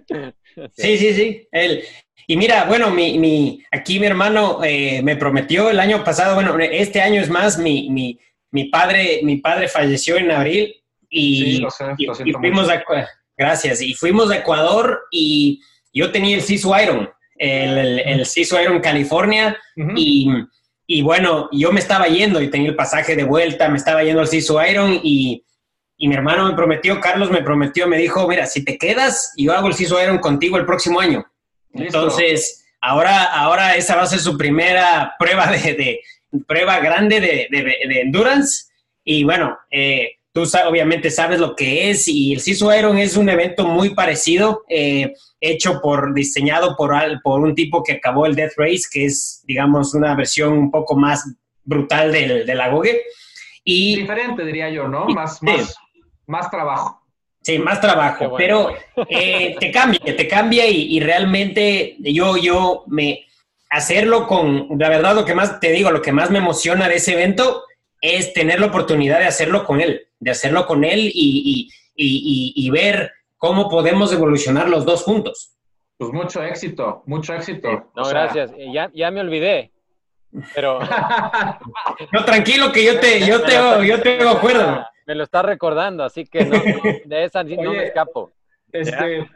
sí, 0.74 0.98
sí, 0.98 1.14
sí. 1.14 1.48
Él. 1.52 1.84
Y 2.28 2.38
mira, 2.38 2.66
bueno, 2.66 2.89
mi, 2.91 3.20
mi, 3.20 3.64
aquí 3.72 4.00
mi 4.00 4.08
hermano 4.08 4.64
eh, 4.64 5.02
me 5.04 5.16
prometió 5.16 5.70
el 5.70 5.80
año 5.80 6.04
pasado, 6.04 6.36
bueno, 6.36 6.58
este 6.60 7.02
año 7.02 7.22
es 7.22 7.30
más, 7.30 7.58
mi, 7.60 7.89
mi, 7.91 8.20
mi 8.52 8.66
padre, 8.66 9.20
mi 9.24 9.38
padre 9.38 9.68
falleció 9.68 10.18
en 10.18 10.32
abril 10.32 10.74
y, 11.08 11.64
fuimos 12.39 12.70
a, 12.70 12.84
gracias, 13.38 13.82
y 13.82 13.93
fuimos 13.93 14.32
a 14.32 14.38
Ecuador 14.38 15.04
y 15.12 15.62
yo 15.93 16.12
tenía 16.12 16.36
el 16.36 16.41
Sisu 16.41 16.74
Iron, 16.82 17.10
el, 17.38 18.00
el, 18.00 18.26
Sisu 18.26 18.60
Iron 18.60 18.80
California 18.80 19.56
y, 19.96 20.28
y, 20.88 21.02
bueno, 21.04 21.48
yo 21.52 21.72
me 21.72 21.80
estaba 21.80 22.08
yendo 22.08 22.41
y 22.41 22.50
tenía 22.50 22.70
el 22.70 22.76
pasaje 22.76 23.16
de 23.16 23.24
vuelta, 23.24 23.70
me 23.70 23.78
estaba 23.78 24.04
yendo 24.04 24.22
al 24.22 24.28
Sisu 24.28 24.60
Iron 24.64 25.00
y, 25.04 25.46
y 25.98 26.08
mi 26.08 26.16
hermano 26.16 26.48
me 26.48 26.56
prometió, 26.56 27.00
Carlos 27.00 27.32
me 27.32 27.41
prometió, 27.41 27.88
me 27.88 27.98
dijo, 27.98 28.28
mira, 28.28 28.46
si 28.46 28.64
te 28.64 28.78
quedas, 28.78 29.34
yo 29.38 29.54
hago 29.54 29.68
el 29.68 29.74
Sisu 29.74 30.00
Iron 30.00 30.20
contigo 30.20 30.58
el 30.58 30.66
próximo 30.66 31.00
año. 31.00 31.26
Entonces, 31.74 32.66
ahora, 32.82 33.24
ahora 33.24 33.76
esa 33.76 33.96
va 33.96 34.04
a 34.04 34.08
ser 34.08 34.20
su 34.20 34.38
primera 34.38 35.16
prueba 35.18 35.48
de, 35.52 35.74
de 35.74 36.02
prueba 36.48 36.80
grande 36.80 37.20
de, 37.22 37.48
de, 37.50 38.02
endurance. 38.02 38.66
Y 39.04 39.24
bueno, 39.24 39.58
eh, 39.72 40.18
tú 40.34 40.43
obviamente 40.68 41.10
sabes 41.10 41.39
lo 41.39 41.56
que 41.56 41.89
es 41.89 42.08
y 42.08 42.34
el 42.34 42.41
Sisu 42.41 42.74
Iron 42.74 42.98
es 42.98 43.16
un 43.16 43.30
evento 43.30 43.66
muy 43.66 43.93
parecido, 43.93 44.64
eh, 44.68 45.14
hecho 45.39 45.80
por, 45.82 46.14
diseñado 46.14 46.76
por, 46.76 46.93
por 47.24 47.41
un 47.41 47.56
tipo 47.56 47.84
que 47.84 47.93
acabó 47.93 48.26
el 48.26 48.36
Death 48.36 48.54
Race, 48.58 48.84
que 48.91 49.06
es, 49.06 49.43
digamos, 49.46 49.93
una 49.93 50.14
versión 50.16 50.54
un 50.54 50.72
poco 50.72 50.96
más 50.96 51.26
brutal 51.64 52.12
del, 52.12 52.46
de 52.46 52.56
la 52.56 52.70
Goge. 52.70 53.02
Y, 53.64 53.96
Diferente, 54.02 54.46
diría 54.46 54.70
yo, 54.70 54.88
¿no? 54.88 55.08
Más, 55.08 55.41
más, 55.41 55.76
más 56.28 56.49
trabajo. 56.49 57.01
Sí, 57.41 57.59
más 57.59 57.80
trabajo, 57.80 58.34
pero 58.36 58.71
eh, 59.07 59.55
te 59.59 59.71
cambia, 59.71 59.99
te 60.03 60.28
cambia 60.28 60.65
y, 60.65 60.99
realmente 60.99 61.95
yo, 61.99 62.38
yo 62.38 62.84
me 62.88 63.28
hacerlo 63.69 64.26
con, 64.26 64.67
la 64.80 64.89
verdad 64.89 65.13
lo 65.13 65.26
que 65.26 65.36
más 65.36 65.59
te 65.59 65.71
digo, 65.71 65.91
lo 65.91 66.01
que 66.01 66.11
más 66.11 66.32
me 66.32 66.39
emociona 66.39 66.88
de 66.88 66.95
ese 66.95 67.13
evento 67.13 67.63
es 68.01 68.34
tener 68.34 68.59
la 68.59 68.67
oportunidad 68.67 69.19
de 69.19 69.26
hacerlo 69.26 69.63
con 69.63 69.80
él, 69.80 70.07
de 70.19 70.32
hacerlo 70.32 70.65
con 70.65 70.84
él 70.84 71.11
y, 71.13 71.69
y 71.95 72.69
ver 72.71 73.11
cómo 73.38 73.69
podemos 73.69 74.11
evolucionar 74.11 74.67
los 74.67 74.84
dos 74.84 75.03
juntos. 75.03 75.55
Pues 75.97 76.11
mucho 76.11 76.43
éxito, 76.43 77.03
mucho 77.05 77.34
éxito. 77.34 77.91
No, 77.95 78.03
gracias. 78.09 78.51
Ya, 78.73 78.91
ya 78.93 79.11
me 79.11 79.21
olvidé. 79.21 79.71
Pero. 80.53 80.80
no, 82.11 82.26
tranquilo 82.26 82.71
que 82.71 82.84
yo 82.84 82.99
te, 82.99 83.26
yo 83.26 83.41
te, 83.41 83.53
yo 83.88 84.01
te 84.01 84.21
acuerdo 84.30 84.86
me 85.06 85.16
lo 85.16 85.24
está 85.24 85.41
recordando, 85.41 86.03
así 86.03 86.26
que 86.26 86.45
no, 86.45 86.56
de 87.06 87.24
esa 87.24 87.43
no 87.43 87.72
me 87.72 87.86
escapo. 87.86 88.32
Este, 88.72 89.30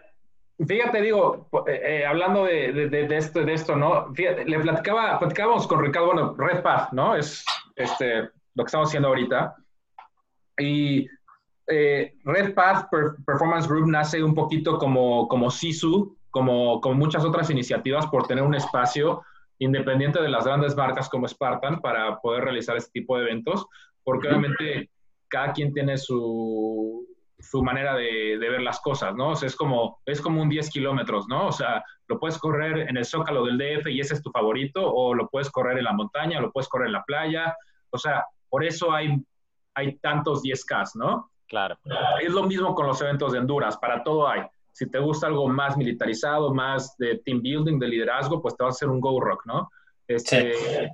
fíjate, 0.66 1.02
digo, 1.02 1.48
eh, 1.68 1.82
eh, 1.84 2.06
hablando 2.06 2.46
de, 2.46 2.90
de, 2.90 3.18
esto, 3.18 3.44
de 3.44 3.54
esto, 3.54 3.76
¿no? 3.76 4.14
Fíjate, 4.14 4.46
le 4.46 4.60
platicaba, 4.60 5.20
platicábamos 5.20 5.68
con 5.68 5.82
Ricardo, 5.82 6.08
bueno, 6.08 6.36
Red 6.38 6.62
Path, 6.62 6.92
¿no? 6.92 7.16
Es 7.16 7.46
este, 7.76 8.24
lo 8.56 8.64
que 8.64 8.68
estamos 8.68 8.90
haciendo 8.90 9.10
ahorita. 9.10 9.56
Y 10.58 11.08
eh, 11.68 12.16
Red 12.24 12.54
Path 12.54 12.90
Performance 13.26 13.68
Group 13.68 13.88
nace 13.88 14.22
un 14.22 14.34
poquito 14.34 14.78
como, 14.78 15.28
como 15.28 15.50
SISU, 15.50 16.18
como, 16.32 16.82
como 16.82 16.96
muchas 16.96 17.24
otras 17.24 17.50
iniciativas 17.50 18.08
por 18.08 18.28
tener 18.28 18.44
un 18.44 18.56
espacio 18.56 19.24
independiente 19.60 20.22
de 20.22 20.30
las 20.30 20.46
grandes 20.46 20.76
marcas 20.76 21.10
como 21.10 21.28
Spartan 21.28 21.80
para 21.80 22.20
poder 22.20 22.46
realizar 22.46 22.78
este 22.78 22.92
tipo 22.92 23.18
de 23.18 23.26
eventos, 23.26 23.68
porque 24.04 24.28
obviamente 24.28 24.90
cada 25.30 25.54
quien 25.54 25.74
tiene 25.74 25.98
su, 25.98 27.08
su 27.40 27.64
manera 27.64 27.96
de, 27.96 28.38
de, 28.38 28.50
ver 28.50 28.62
las 28.62 28.80
cosas, 28.82 29.16
¿no? 29.16 29.30
O 29.30 29.36
sea, 29.36 29.48
es 29.48 29.56
como, 29.56 30.00
es 30.06 30.22
como 30.22 30.42
un 30.42 30.50
10 30.50 30.70
kilómetros, 30.70 31.28
¿no? 31.28 31.48
O 31.48 31.52
sea, 31.52 31.84
lo 32.08 32.20
puedes 32.20 32.38
correr 32.38 32.90
en 32.90 32.98
el 32.98 33.06
zócalo 33.06 33.46
del 33.46 33.58
DF 33.58 33.88
y 33.88 34.00
ese 34.00 34.16
es 34.16 34.22
tu 34.22 34.32
favorito, 34.32 34.82
o 34.92 35.14
lo 35.14 35.30
puedes 35.30 35.50
correr 35.50 35.78
en 35.78 35.86
la 35.86 35.94
montaña, 35.94 36.40
o 36.40 36.42
lo 36.42 36.52
puedes 36.52 36.68
correr 36.68 36.88
en 36.88 36.94
la 36.94 37.04
playa. 37.04 37.56
O 37.92 37.98
sea, 37.98 38.26
por 38.50 38.64
eso 38.64 38.92
hay, 38.92 39.18
hay 39.76 39.96
tantos 39.98 40.44
10K, 40.44 40.96
¿no? 40.96 41.32
Claro. 41.48 41.78
Es 42.22 42.32
lo 42.32 42.44
mismo 42.44 42.76
con 42.76 42.88
los 42.88 43.02
eventos 43.02 43.32
de 43.32 43.40
Honduras, 43.40 43.78
para 43.78 44.04
todo 44.04 44.28
hay. 44.28 44.42
Si 44.72 44.90
te 44.90 45.00
gusta 45.00 45.28
algo 45.28 45.48
más 45.48 45.78
militarizado, 45.78 46.54
más 46.54 46.96
de 46.98 47.18
team 47.26 47.42
building, 47.42 47.80
de 47.80 47.88
liderazgo, 47.88 48.42
pues 48.42 48.56
te 48.56 48.64
va 48.64 48.70
a 48.70 48.72
hacer 48.72 48.88
un 48.88 49.02
Go 49.02 49.20
Rock, 49.20 49.46
¿no? 49.46 49.70
Este, 50.08 50.54
sí 50.54 50.90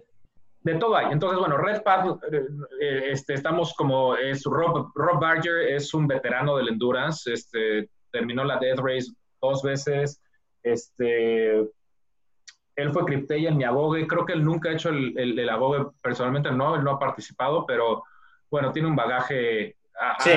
de 0.66 0.76
todo 0.76 0.98
hay. 0.98 1.12
Entonces, 1.12 1.40
bueno, 1.40 1.58
Red 1.58 1.84
Path, 1.84 2.20
eh, 2.32 3.12
este, 3.12 3.36
estamos 3.36 3.74
como, 3.76 4.16
es 4.16 4.44
Rob, 4.44 4.92
Rob 4.96 5.22
Barger 5.22 5.70
es 5.70 5.94
un 5.94 6.08
veterano 6.08 6.58
del 6.58 6.70
endurance, 6.70 7.32
este, 7.32 7.88
terminó 8.12 8.44
la 8.44 8.58
Death 8.58 8.80
Race 8.80 9.12
dos 9.40 9.62
veces, 9.62 10.20
este, 10.64 11.60
él 11.60 12.92
fue 12.92 13.06
Crypteia 13.06 13.50
en 13.50 13.58
mi 13.58 13.64
abogue, 13.64 14.08
creo 14.08 14.26
que 14.26 14.34
él 14.34 14.44
nunca 14.44 14.70
ha 14.70 14.74
hecho 14.74 14.90
el, 14.90 15.14
el, 15.20 15.38
el, 15.38 15.50
abogue 15.50 15.86
personalmente, 16.02 16.50
no, 16.52 16.76
él 16.76 16.84
no 16.84 16.92
ha 16.92 17.00
participado, 17.00 17.68
pero 17.68 18.04
bueno, 18.50 18.72
tiene 18.72 18.88
un 18.88 18.96
bagaje... 18.96 19.78
Sí, 20.20 20.32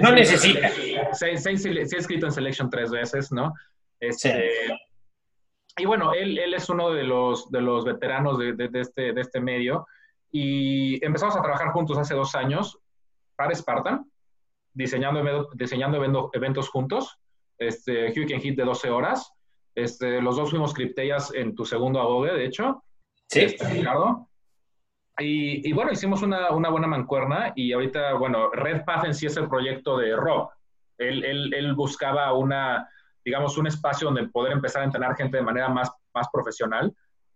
no 0.00 0.12
necesita. 0.12 0.70
Se, 1.12 1.26
ha 1.26 1.30
escrito 1.30 2.26
en 2.26 2.32
Selection 2.32 2.70
tres 2.70 2.90
veces, 2.90 3.30
¿no? 3.32 3.52
Este, 4.00 4.50
sí 4.66 4.72
y 5.78 5.84
bueno, 5.86 6.12
él, 6.12 6.38
él 6.38 6.54
es 6.54 6.68
uno 6.68 6.90
de 6.90 7.04
los, 7.04 7.50
de 7.50 7.60
los 7.60 7.84
veteranos 7.84 8.38
de, 8.38 8.52
de, 8.54 8.80
este, 8.80 9.12
de 9.12 9.20
este 9.20 9.40
medio 9.40 9.86
y 10.30 11.04
empezamos 11.04 11.36
a 11.36 11.42
trabajar 11.42 11.70
juntos 11.70 11.96
hace 11.98 12.14
dos 12.14 12.34
años 12.34 12.78
para 13.36 13.54
Spartan, 13.54 14.10
diseñando, 14.72 15.48
diseñando 15.54 16.02
eventos 16.32 16.68
juntos, 16.68 17.18
este, 17.56 18.10
Hurricane 18.10 18.40
Hit 18.40 18.56
de 18.56 18.64
12 18.64 18.90
horas. 18.90 19.32
Este, 19.74 20.20
los 20.20 20.36
dos 20.36 20.50
fuimos 20.50 20.74
cripteyas 20.74 21.32
en 21.34 21.54
tu 21.54 21.64
segundo 21.64 22.00
abogue, 22.00 22.32
de 22.32 22.44
hecho. 22.44 22.82
Sí. 23.28 23.40
Este, 23.40 23.68
Ricardo. 23.68 24.28
Y, 25.18 25.68
y, 25.68 25.72
bueno, 25.72 25.92
hicimos 25.92 26.22
una, 26.22 26.50
una, 26.50 26.68
buena 26.68 26.86
mancuerna 26.86 27.52
y 27.56 27.72
ahorita, 27.72 28.14
bueno, 28.14 28.50
Red 28.50 28.84
Path 28.84 29.04
en 29.04 29.14
sí 29.14 29.26
es 29.26 29.36
el 29.36 29.48
proyecto 29.48 29.96
de 29.98 30.14
Rob. 30.14 30.50
Él, 30.96 31.24
él, 31.24 31.52
él 31.54 31.74
buscaba 31.74 32.32
una, 32.34 32.88
digamos, 33.28 33.58
un 33.58 33.66
espacio 33.66 34.06
donde 34.06 34.26
poder 34.28 34.52
empezar 34.52 34.80
a 34.80 34.86
entrenar 34.86 35.14
gente 35.14 35.36
de 35.36 35.42
manera 35.42 35.68
más, 35.68 35.92
más 36.14 36.28
profesional. 36.32 36.94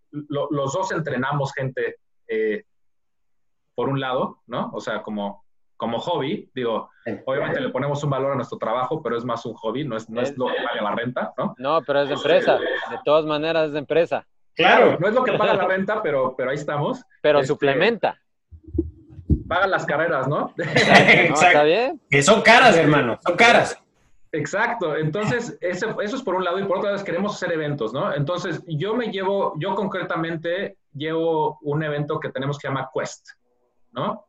los 0.09 0.73
dos 0.73 0.91
entrenamos 0.91 1.53
gente 1.53 1.97
eh, 2.27 2.63
por 3.75 3.89
un 3.89 3.99
lado, 3.99 4.41
¿no? 4.47 4.71
O 4.73 4.81
sea, 4.81 5.03
como, 5.03 5.45
como 5.77 5.99
hobby, 5.99 6.49
digo, 6.55 6.89
obviamente 7.27 7.61
le 7.61 7.69
ponemos 7.69 8.03
un 8.03 8.09
valor 8.09 8.31
a 8.31 8.35
nuestro 8.35 8.57
trabajo, 8.57 9.03
pero 9.03 9.17
es 9.17 9.23
más 9.23 9.45
un 9.45 9.53
hobby, 9.53 9.83
no 9.83 9.95
es, 9.95 10.09
no 10.09 10.21
es 10.21 10.35
lo 10.35 10.47
que 10.47 10.55
paga 10.67 10.81
la 10.81 10.95
renta, 10.95 11.31
¿no? 11.37 11.53
No, 11.59 11.81
pero 11.85 12.01
es 12.01 12.09
de 12.09 12.15
empresa, 12.15 12.57
de 12.57 12.99
todas 13.05 13.25
maneras 13.25 13.67
es 13.67 13.73
de 13.73 13.79
empresa. 13.79 14.25
Claro, 14.55 14.97
no 14.99 15.07
es 15.07 15.13
lo 15.13 15.23
que 15.23 15.33
paga 15.33 15.53
la 15.53 15.67
renta, 15.67 16.01
pero, 16.01 16.35
pero 16.35 16.49
ahí 16.49 16.55
estamos. 16.55 17.03
Pero 17.21 17.39
este, 17.39 17.49
suplementa. 17.49 18.19
Paga 19.47 19.67
las 19.67 19.85
carreras, 19.85 20.27
¿no? 20.27 20.53
¿Está 20.57 21.63
bien? 21.63 22.01
Que 22.09 22.23
son 22.23 22.41
caras, 22.41 22.75
hermano, 22.77 23.19
son 23.23 23.35
caras. 23.35 23.82
Exacto, 24.33 24.97
entonces 24.97 25.57
eso 25.61 25.99
es 26.01 26.21
por 26.23 26.35
un 26.35 26.43
lado 26.43 26.59
y 26.59 26.63
por 26.63 26.77
otro 26.77 26.91
lado 26.91 27.03
queremos 27.05 27.35
hacer 27.35 27.53
eventos, 27.53 27.93
¿no? 27.93 28.13
Entonces 28.13 28.61
yo 28.67 28.95
me 28.95 29.11
llevo, 29.11 29.53
yo 29.59 29.75
concretamente 29.75 30.77
llevo 30.91 31.59
un 31.61 31.83
evento 31.83 32.19
que 32.19 32.29
tenemos 32.29 32.57
que 32.57 32.67
llama 32.67 32.89
Quest, 32.93 33.29
¿no? 33.91 34.25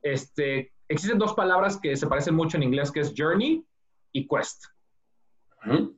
Este, 0.00 0.72
existen 0.88 1.18
dos 1.18 1.34
palabras 1.34 1.78
que 1.78 1.94
se 1.94 2.06
parecen 2.06 2.34
mucho 2.34 2.56
en 2.56 2.62
inglés, 2.62 2.90
que 2.90 3.00
es 3.00 3.12
Journey 3.16 3.62
y 4.12 4.26
Quest, 4.26 4.64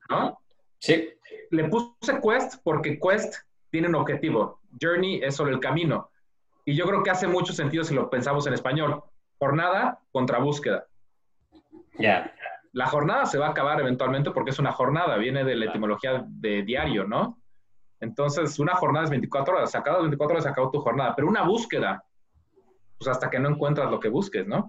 ¿no? 0.09 0.41
Sí. 0.81 1.11
Le 1.51 1.69
puse 1.69 2.21
Quest 2.21 2.61
porque 2.65 2.99
Quest 2.99 3.37
tiene 3.71 3.89
un 3.89 3.95
objetivo, 3.95 4.61
Journey 4.81 5.23
es 5.23 5.37
sobre 5.37 5.53
el 5.53 5.61
camino 5.61 6.11
y 6.65 6.75
yo 6.75 6.85
creo 6.85 7.05
que 7.05 7.11
hace 7.11 7.29
mucho 7.29 7.53
sentido 7.53 7.85
si 7.85 7.95
lo 7.95 8.11
pensamos 8.11 8.45
en 8.49 8.55
español, 8.55 9.05
jornada 9.39 10.01
contra 10.11 10.39
búsqueda. 10.39 10.89
Ya 11.97 12.35
la 12.73 12.87
jornada 12.87 13.27
se 13.27 13.39
va 13.39 13.49
a 13.49 13.51
acabar 13.51 13.81
eventualmente 13.81 14.31
porque 14.31 14.51
es 14.51 14.59
una 14.59 14.73
jornada, 14.73 15.17
viene 15.17 15.45
de 15.45 15.57
la 15.57 15.67
etimología 15.67 16.25
de 16.27 16.63
diario, 16.63 17.05
¿no? 17.05 17.41
Entonces, 18.01 18.59
una 18.59 18.75
jornada 18.75 19.05
es 19.05 19.11
24 19.11 19.57
horas, 19.57 19.71
sacado 19.71 20.01
24 20.01 20.35
horas, 20.35 20.47
acabó 20.47 20.71
tu 20.71 20.81
jornada, 20.81 21.15
pero 21.15 21.29
una 21.29 21.43
búsqueda, 21.43 22.05
pues 22.99 23.09
hasta 23.09 23.29
que 23.29 23.39
no 23.39 23.51
encuentras 23.51 23.91
lo 23.91 24.01
que 24.01 24.09
busques, 24.09 24.47
¿no? 24.47 24.69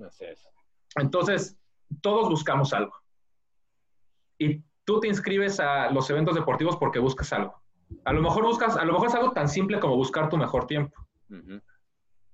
Entonces, 0.96 1.58
todos 2.02 2.30
buscamos 2.30 2.74
algo. 2.74 2.94
Y 4.38 4.64
tú 4.84 5.00
te 5.00 5.08
inscribes 5.08 5.60
a 5.60 5.92
los 5.92 6.10
eventos 6.10 6.36
deportivos 6.36 6.76
porque 6.78 7.00
buscas 7.00 7.32
algo. 7.32 7.62
A 8.04 8.14
lo 8.14 8.22
mejor 8.22 8.44
buscas, 8.44 8.76
a 8.78 8.84
lo 8.84 8.94
mejor 8.94 9.10
es 9.10 9.16
algo 9.16 9.32
tan 9.32 9.48
simple 9.48 9.80
como 9.80 9.96
buscar 9.96 10.30
tu 10.30 10.38
mejor 10.38 10.66
tiempo. 10.66 10.96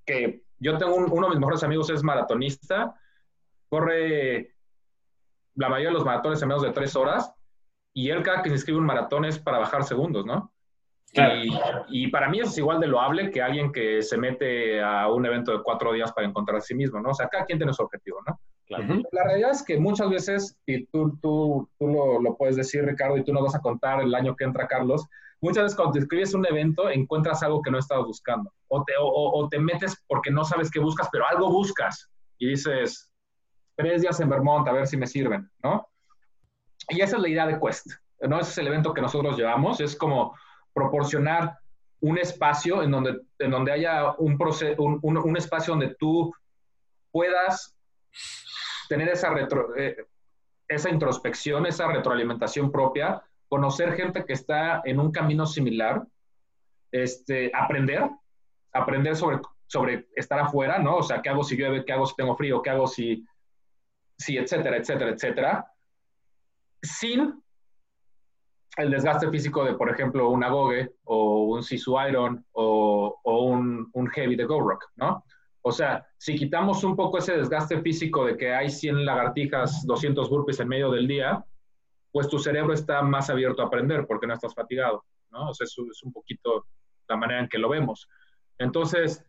Que 0.05 0.43
yo 0.59 0.77
tengo 0.77 0.95
uno 0.95 1.27
de 1.27 1.31
mis 1.31 1.39
mejores 1.39 1.63
amigos 1.63 1.89
es 1.89 2.03
maratonista, 2.03 2.95
corre 3.69 4.56
la 5.57 5.69
mayoría 5.69 5.89
de 5.89 5.95
los 5.95 6.05
maratones 6.05 6.41
en 6.41 6.47
menos 6.47 6.63
de 6.63 6.71
tres 6.71 6.95
horas, 6.95 7.33
y 7.93 8.09
él 8.09 8.23
cada 8.23 8.41
que 8.41 8.49
se 8.49 8.55
inscribe 8.55 8.79
un 8.79 8.85
maratón 8.85 9.25
es 9.25 9.39
para 9.39 9.57
bajar 9.57 9.83
segundos, 9.83 10.25
¿no? 10.25 10.51
Y, 11.89 12.07
para 12.11 12.29
mí 12.29 12.39
eso 12.39 12.49
es 12.49 12.57
igual 12.59 12.79
de 12.79 12.87
loable 12.87 13.31
que 13.31 13.41
alguien 13.41 13.71
que 13.71 14.03
se 14.03 14.17
mete 14.17 14.81
a 14.81 15.07
un 15.07 15.25
evento 15.25 15.51
de 15.51 15.63
cuatro 15.63 15.93
días 15.93 16.11
para 16.11 16.27
encontrar 16.27 16.57
a 16.57 16.61
sí 16.61 16.75
mismo, 16.75 16.99
¿no? 16.99 17.09
O 17.09 17.13
sea, 17.13 17.27
cada 17.27 17.45
quien 17.45 17.57
tiene 17.57 17.73
su 17.73 17.81
objetivo, 17.81 18.19
¿no? 18.27 18.39
La 19.11 19.23
realidad 19.23 19.51
es 19.51 19.63
que 19.63 19.79
muchas 19.79 20.09
veces, 20.09 20.57
y 20.65 20.85
tú, 20.87 21.17
tú, 21.21 21.69
tú 21.79 21.87
lo, 21.87 22.21
lo, 22.21 22.35
puedes 22.35 22.57
decir, 22.57 22.83
Ricardo, 22.83 23.17
y 23.17 23.23
tú 23.23 23.33
nos 23.33 23.43
vas 23.43 23.55
a 23.55 23.61
contar 23.61 24.01
el 24.01 24.13
año 24.13 24.35
que 24.35 24.43
entra, 24.43 24.67
Carlos, 24.67 25.07
muchas 25.41 25.63
veces 25.63 25.75
cuando 25.77 25.93
te 25.93 25.99
escribes 25.99 26.33
un 26.33 26.45
evento 26.45 26.89
encuentras 26.89 27.41
algo 27.41 27.61
que 27.61 27.71
no 27.71 27.79
estabas 27.79 28.05
buscando, 28.05 28.51
o 28.67 28.83
te, 28.83 28.93
o, 28.99 29.07
o 29.07 29.49
te 29.49 29.57
metes 29.57 30.03
porque 30.07 30.29
no 30.29 30.43
sabes 30.43 30.69
qué 30.69 30.79
buscas, 30.79 31.07
pero 31.11 31.25
algo 31.27 31.49
buscas, 31.49 32.11
y 32.37 32.49
dices, 32.49 33.09
tres 33.77 34.01
días 34.01 34.19
en 34.19 34.29
Vermont, 34.29 34.67
a 34.67 34.73
ver 34.73 34.87
si 34.87 34.97
me 34.97 35.07
sirven, 35.07 35.49
¿no? 35.63 35.87
Y 36.89 37.01
esa 37.01 37.15
es 37.15 37.21
la 37.21 37.29
idea 37.29 37.47
de 37.47 37.59
Quest, 37.59 37.91
¿no? 38.21 38.39
Ese 38.39 38.51
es 38.51 38.57
el 38.57 38.67
evento 38.67 38.93
que 38.93 39.01
nosotros 39.01 39.37
llevamos, 39.37 39.79
es 39.79 39.95
como 39.95 40.35
proporcionar 40.73 41.57
un 42.01 42.17
espacio 42.17 42.83
en 42.83 42.91
donde, 42.91 43.21
en 43.39 43.51
donde 43.51 43.71
haya 43.71 44.11
un, 44.17 44.37
un, 44.77 44.99
un, 45.01 45.17
un 45.17 45.37
espacio 45.37 45.73
donde 45.73 45.95
tú 45.95 46.33
puedas 47.11 47.77
tener 48.89 49.09
esa, 49.09 49.29
retro, 49.29 49.75
eh, 49.75 49.95
esa 50.67 50.89
introspección, 50.89 51.65
esa 51.65 51.87
retroalimentación 51.87 52.71
propia, 52.71 53.21
conocer 53.47 53.93
gente 53.93 54.25
que 54.25 54.33
está 54.33 54.81
en 54.85 54.99
un 54.99 55.11
camino 55.11 55.45
similar, 55.45 56.03
este, 56.91 57.51
aprender, 57.53 58.09
aprender 58.73 59.15
sobre, 59.15 59.39
sobre 59.67 60.07
estar 60.15 60.39
afuera, 60.39 60.79
¿no? 60.79 60.97
O 60.97 61.03
sea, 61.03 61.21
¿qué 61.21 61.29
hago 61.29 61.43
si 61.43 61.55
llueve? 61.55 61.85
¿Qué 61.85 61.93
hago 61.93 62.05
si 62.05 62.15
tengo 62.15 62.35
frío? 62.35 62.61
¿Qué 62.61 62.69
hago 62.69 62.87
si, 62.87 63.25
si 64.17 64.37
etcétera, 64.37 64.77
etcétera, 64.77 65.11
etcétera? 65.11 65.71
Sin 66.81 67.41
el 68.77 68.91
desgaste 68.91 69.29
físico 69.29 69.63
de, 69.63 69.73
por 69.73 69.89
ejemplo, 69.89 70.29
un 70.29 70.43
agoge 70.43 70.91
o 71.05 71.45
un 71.45 71.63
sisu 71.63 71.99
iron 72.07 72.45
o, 72.51 73.19
o 73.23 73.43
un, 73.45 74.07
heavy 74.13 74.35
de 74.35 74.45
go 74.45 74.59
rock, 74.59 74.85
¿no? 74.95 75.23
O 75.61 75.71
sea, 75.71 76.07
si 76.17 76.35
quitamos 76.35 76.83
un 76.83 76.95
poco 76.95 77.17
ese 77.17 77.35
desgaste 77.35 77.81
físico 77.81 78.25
de 78.25 78.37
que 78.37 78.53
hay 78.53 78.69
100 78.69 79.03
lagartijas, 79.03 79.85
200 79.85 80.29
burpees 80.29 80.59
en 80.59 80.67
medio 80.67 80.91
del 80.91 81.07
día, 81.07 81.43
pues 82.11 82.29
tu 82.29 82.39
cerebro 82.39 82.73
está 82.73 83.01
más 83.01 83.29
abierto 83.29 83.61
a 83.61 83.65
aprender 83.65 84.05
porque 84.07 84.27
no 84.27 84.33
estás 84.33 84.53
fatigado, 84.53 85.03
¿no? 85.31 85.49
O 85.49 85.53
sea, 85.53 85.65
eso 85.65 85.83
es 85.91 86.03
un 86.03 86.13
poquito 86.13 86.67
la 87.07 87.17
manera 87.17 87.41
en 87.41 87.49
que 87.49 87.57
lo 87.57 87.69
vemos. 87.69 88.07
Entonces, 88.59 89.25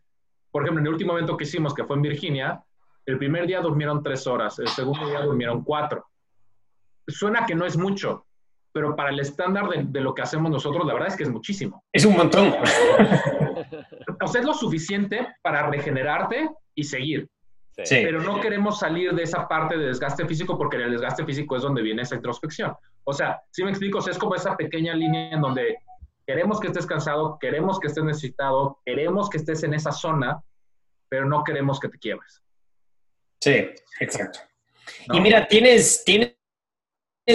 por 0.51 0.63
ejemplo, 0.63 0.81
en 0.81 0.87
el 0.87 0.93
último 0.93 1.13
evento 1.13 1.35
que 1.35 1.43
hicimos, 1.43 1.73
que 1.73 1.83
fue 1.83 1.95
en 1.95 2.03
Virginia, 2.03 2.63
el 3.09 3.17
primer 3.17 3.47
día 3.47 3.61
durmieron 3.61 4.03
tres 4.03 4.27
horas, 4.27 4.59
el 4.59 4.67
segundo 4.67 5.07
día 5.07 5.21
durmieron 5.21 5.63
cuatro. 5.63 6.05
Suena 7.07 7.45
que 7.45 7.55
no 7.55 7.65
es 7.65 7.77
mucho, 7.77 8.25
pero 8.71 8.95
para 8.95 9.09
el 9.09 9.19
estándar 9.19 9.67
de, 9.69 9.83
de, 9.83 10.01
lo 10.01 10.13
que 10.13 10.21
hacemos 10.21 10.51
nosotros, 10.51 10.85
la 10.85 10.93
verdad 10.93 11.09
es 11.09 11.15
que 11.15 11.23
es 11.23 11.29
muchísimo. 11.29 11.83
Es 11.91 12.05
un 12.05 12.15
montón. 12.15 12.53
o 14.21 14.27
sea, 14.27 14.41
es 14.41 14.47
lo 14.47 14.53
suficiente 14.53 15.27
para 15.41 15.67
regenerarte 15.69 16.49
y 16.75 16.83
seguir. 16.83 17.27
Sí. 17.83 18.01
Pero 18.03 18.21
no 18.21 18.41
queremos 18.41 18.79
salir 18.79 19.13
de 19.13 19.23
esa 19.23 19.47
parte 19.47 19.77
de 19.77 19.85
desgaste 19.87 20.25
físico 20.25 20.57
porque 20.57 20.75
en 20.75 20.83
el 20.83 20.91
desgaste 20.91 21.25
físico 21.25 21.55
es 21.55 21.63
donde 21.63 21.81
viene 21.81 22.01
esa 22.01 22.15
introspección. 22.15 22.75
O 23.05 23.13
sea, 23.13 23.41
si 23.51 23.63
me 23.63 23.69
explico, 23.69 23.99
o 23.99 24.01
sea, 24.01 24.11
es 24.11 24.19
como 24.19 24.35
esa 24.35 24.57
pequeña 24.57 24.93
línea 24.93 25.31
en 25.31 25.41
donde 25.41 25.77
queremos 26.27 26.59
que 26.59 26.67
estés 26.67 26.85
cansado, 26.85 27.37
queremos 27.39 27.79
que 27.79 27.87
estés 27.87 28.03
necesitado, 28.03 28.79
queremos 28.85 29.29
que 29.29 29.37
estés 29.37 29.63
en 29.63 29.73
esa 29.73 29.91
zona, 29.91 30.43
pero 31.07 31.25
no 31.25 31.43
queremos 31.43 31.79
que 31.79 31.89
te 31.89 31.97
quiebres. 31.97 32.43
Sí, 33.39 33.69
exacto. 33.99 34.39
¿No? 35.07 35.15
Y 35.15 35.21
mira, 35.21 35.47
tienes, 35.47 36.03
tienes 36.03 36.35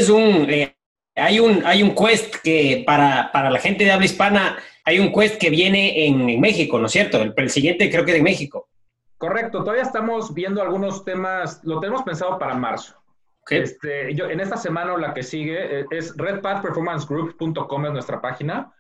un, 0.09 0.51
eh, 0.51 0.77
hay 1.15 1.41
un, 1.41 1.65
hay 1.65 1.83
un 1.83 1.95
quest 1.95 2.37
que 2.43 2.83
para, 2.87 3.31
para, 3.33 3.51
la 3.51 3.59
gente 3.59 3.85
de 3.85 3.93
habla 3.93 4.07
hispana, 4.07 4.59
hay 4.85 4.99
un 4.99 5.13
quest 5.13 5.39
que 5.39 5.51
viene 5.51 6.07
en, 6.07 6.29
en 6.29 6.41
México, 6.41 6.79
¿no 6.79 6.87
es 6.87 6.93
cierto? 6.93 7.23
El, 7.23 7.33
el, 7.37 7.51
siguiente 7.51 7.91
creo 7.91 8.05
que 8.05 8.13
es 8.13 8.17
de 8.19 8.23
México. 8.23 8.69
Correcto, 9.17 9.61
todavía 9.61 9.83
estamos 9.83 10.35
viendo 10.35 10.61
algunos 10.61 11.05
temas, 11.05 11.61
lo 11.65 11.81
tenemos 11.81 12.03
pensado 12.03 12.39
para 12.39 12.55
marzo. 12.55 12.95
Okay. 13.43 13.61
Este, 13.61 14.15
yo, 14.15 14.29
en 14.29 14.41
esta 14.41 14.57
semana 14.57 14.95
o 14.95 14.99
la 14.99 15.13
que 15.13 15.23
sigue 15.23 15.81
eh, 15.81 15.87
es 15.91 16.17
redpathperformancegroup.com 16.17 17.87
es 17.87 17.93
nuestra 17.93 18.21
página. 18.21 18.73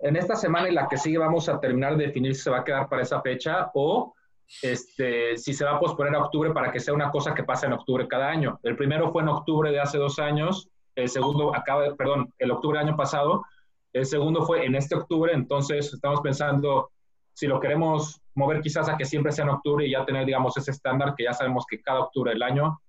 En 0.00 0.16
esta 0.16 0.36
semana 0.36 0.68
y 0.68 0.72
la 0.72 0.88
que 0.88 0.96
sigue 0.96 1.18
vamos 1.18 1.48
a 1.48 1.58
terminar 1.58 1.96
de 1.96 2.06
definir 2.06 2.34
si 2.34 2.42
se 2.42 2.50
va 2.50 2.58
a 2.58 2.64
quedar 2.64 2.88
para 2.88 3.02
esa 3.02 3.20
fecha 3.20 3.70
o 3.74 4.14
este, 4.62 5.36
si 5.36 5.52
se 5.52 5.64
va 5.64 5.76
a 5.76 5.80
posponer 5.80 6.14
a 6.14 6.24
octubre 6.24 6.52
para 6.52 6.72
que 6.72 6.80
sea 6.80 6.94
una 6.94 7.10
cosa 7.10 7.34
que 7.34 7.44
pase 7.44 7.66
en 7.66 7.74
octubre 7.74 8.08
cada 8.08 8.28
año. 8.28 8.58
El 8.62 8.76
primero 8.76 9.10
fue 9.12 9.22
en 9.22 9.28
octubre 9.28 9.70
de 9.70 9.80
hace 9.80 9.98
dos 9.98 10.18
años, 10.18 10.68
el 10.94 11.08
segundo 11.08 11.54
acaba, 11.54 11.94
perdón, 11.94 12.32
el 12.38 12.50
octubre 12.50 12.78
del 12.78 12.88
año 12.88 12.96
pasado, 12.96 13.44
el 13.92 14.06
segundo 14.06 14.42
fue 14.42 14.64
en 14.64 14.74
este 14.74 14.94
octubre, 14.94 15.32
entonces 15.32 15.92
estamos 15.92 16.20
pensando 16.20 16.90
si 17.32 17.46
lo 17.46 17.60
queremos 17.60 18.20
mover 18.34 18.60
quizás 18.60 18.88
a 18.88 18.96
que 18.96 19.04
siempre 19.04 19.32
sea 19.32 19.44
en 19.44 19.50
octubre 19.50 19.86
y 19.86 19.92
ya 19.92 20.04
tener, 20.04 20.26
digamos, 20.26 20.56
ese 20.56 20.72
estándar 20.72 21.14
que 21.16 21.24
ya 21.24 21.32
sabemos 21.32 21.66
que 21.66 21.80
cada 21.80 22.00
octubre 22.00 22.32
del 22.32 22.42
año 22.42 22.80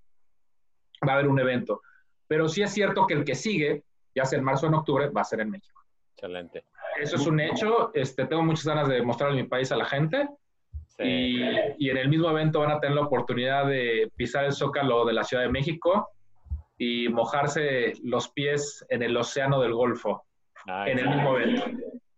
va 1.07 1.12
a 1.12 1.16
haber 1.16 1.28
un 1.28 1.39
evento. 1.39 1.82
Pero 2.28 2.47
sí 2.47 2.62
es 2.62 2.72
cierto 2.72 3.05
que 3.05 3.14
el 3.14 3.24
que 3.24 3.36
sigue, 3.36 3.84
ya 4.16 4.26
sea 4.26 4.39
en 4.39 4.45
marzo 4.45 4.66
o 4.66 4.70
en 4.70 4.76
octubre, 4.76 5.10
va 5.10 5.22
a 5.22 5.26
ser 5.26 5.41
en 5.41 5.51
México. 5.51 5.82
Excelente. 6.16 6.66
Eso 6.99 7.16
es 7.16 7.28
un 7.28 7.39
hecho. 7.39 7.91
Este, 7.93 8.26
tengo 8.26 8.43
muchas 8.43 8.66
ganas 8.66 8.88
de 8.88 9.01
mostrarle 9.01 9.41
mi 9.41 9.47
país 9.47 9.72
a 9.72 9.78
la 9.78 9.86
gente. 9.86 10.28
Sí. 11.00 11.06
Y, 11.06 11.41
y, 11.78 11.89
en 11.89 11.97
el 11.97 12.10
mismo 12.10 12.30
evento 12.30 12.60
van 12.60 12.72
a 12.72 12.80
tener 12.80 12.95
la 12.95 13.04
oportunidad 13.04 13.66
de 13.66 14.12
pisar 14.18 14.43
el 14.43 14.52
zócalo 14.52 15.06
de 15.06 15.14
la 15.14 15.24
Ciudad 15.24 15.43
de 15.43 15.50
México 15.50 16.10
y 16.78 17.08
mojarse 17.08 17.93
los 18.04 18.30
pies 18.30 18.86
en 18.89 19.04
el 19.04 19.16
océano 19.16 19.62
del 19.62 19.74
Golfo 19.74 20.26
ah, 20.68 20.89
en 20.89 21.00
el 21.00 21.10
mismo 21.10 21.38
evento. 21.38 21.66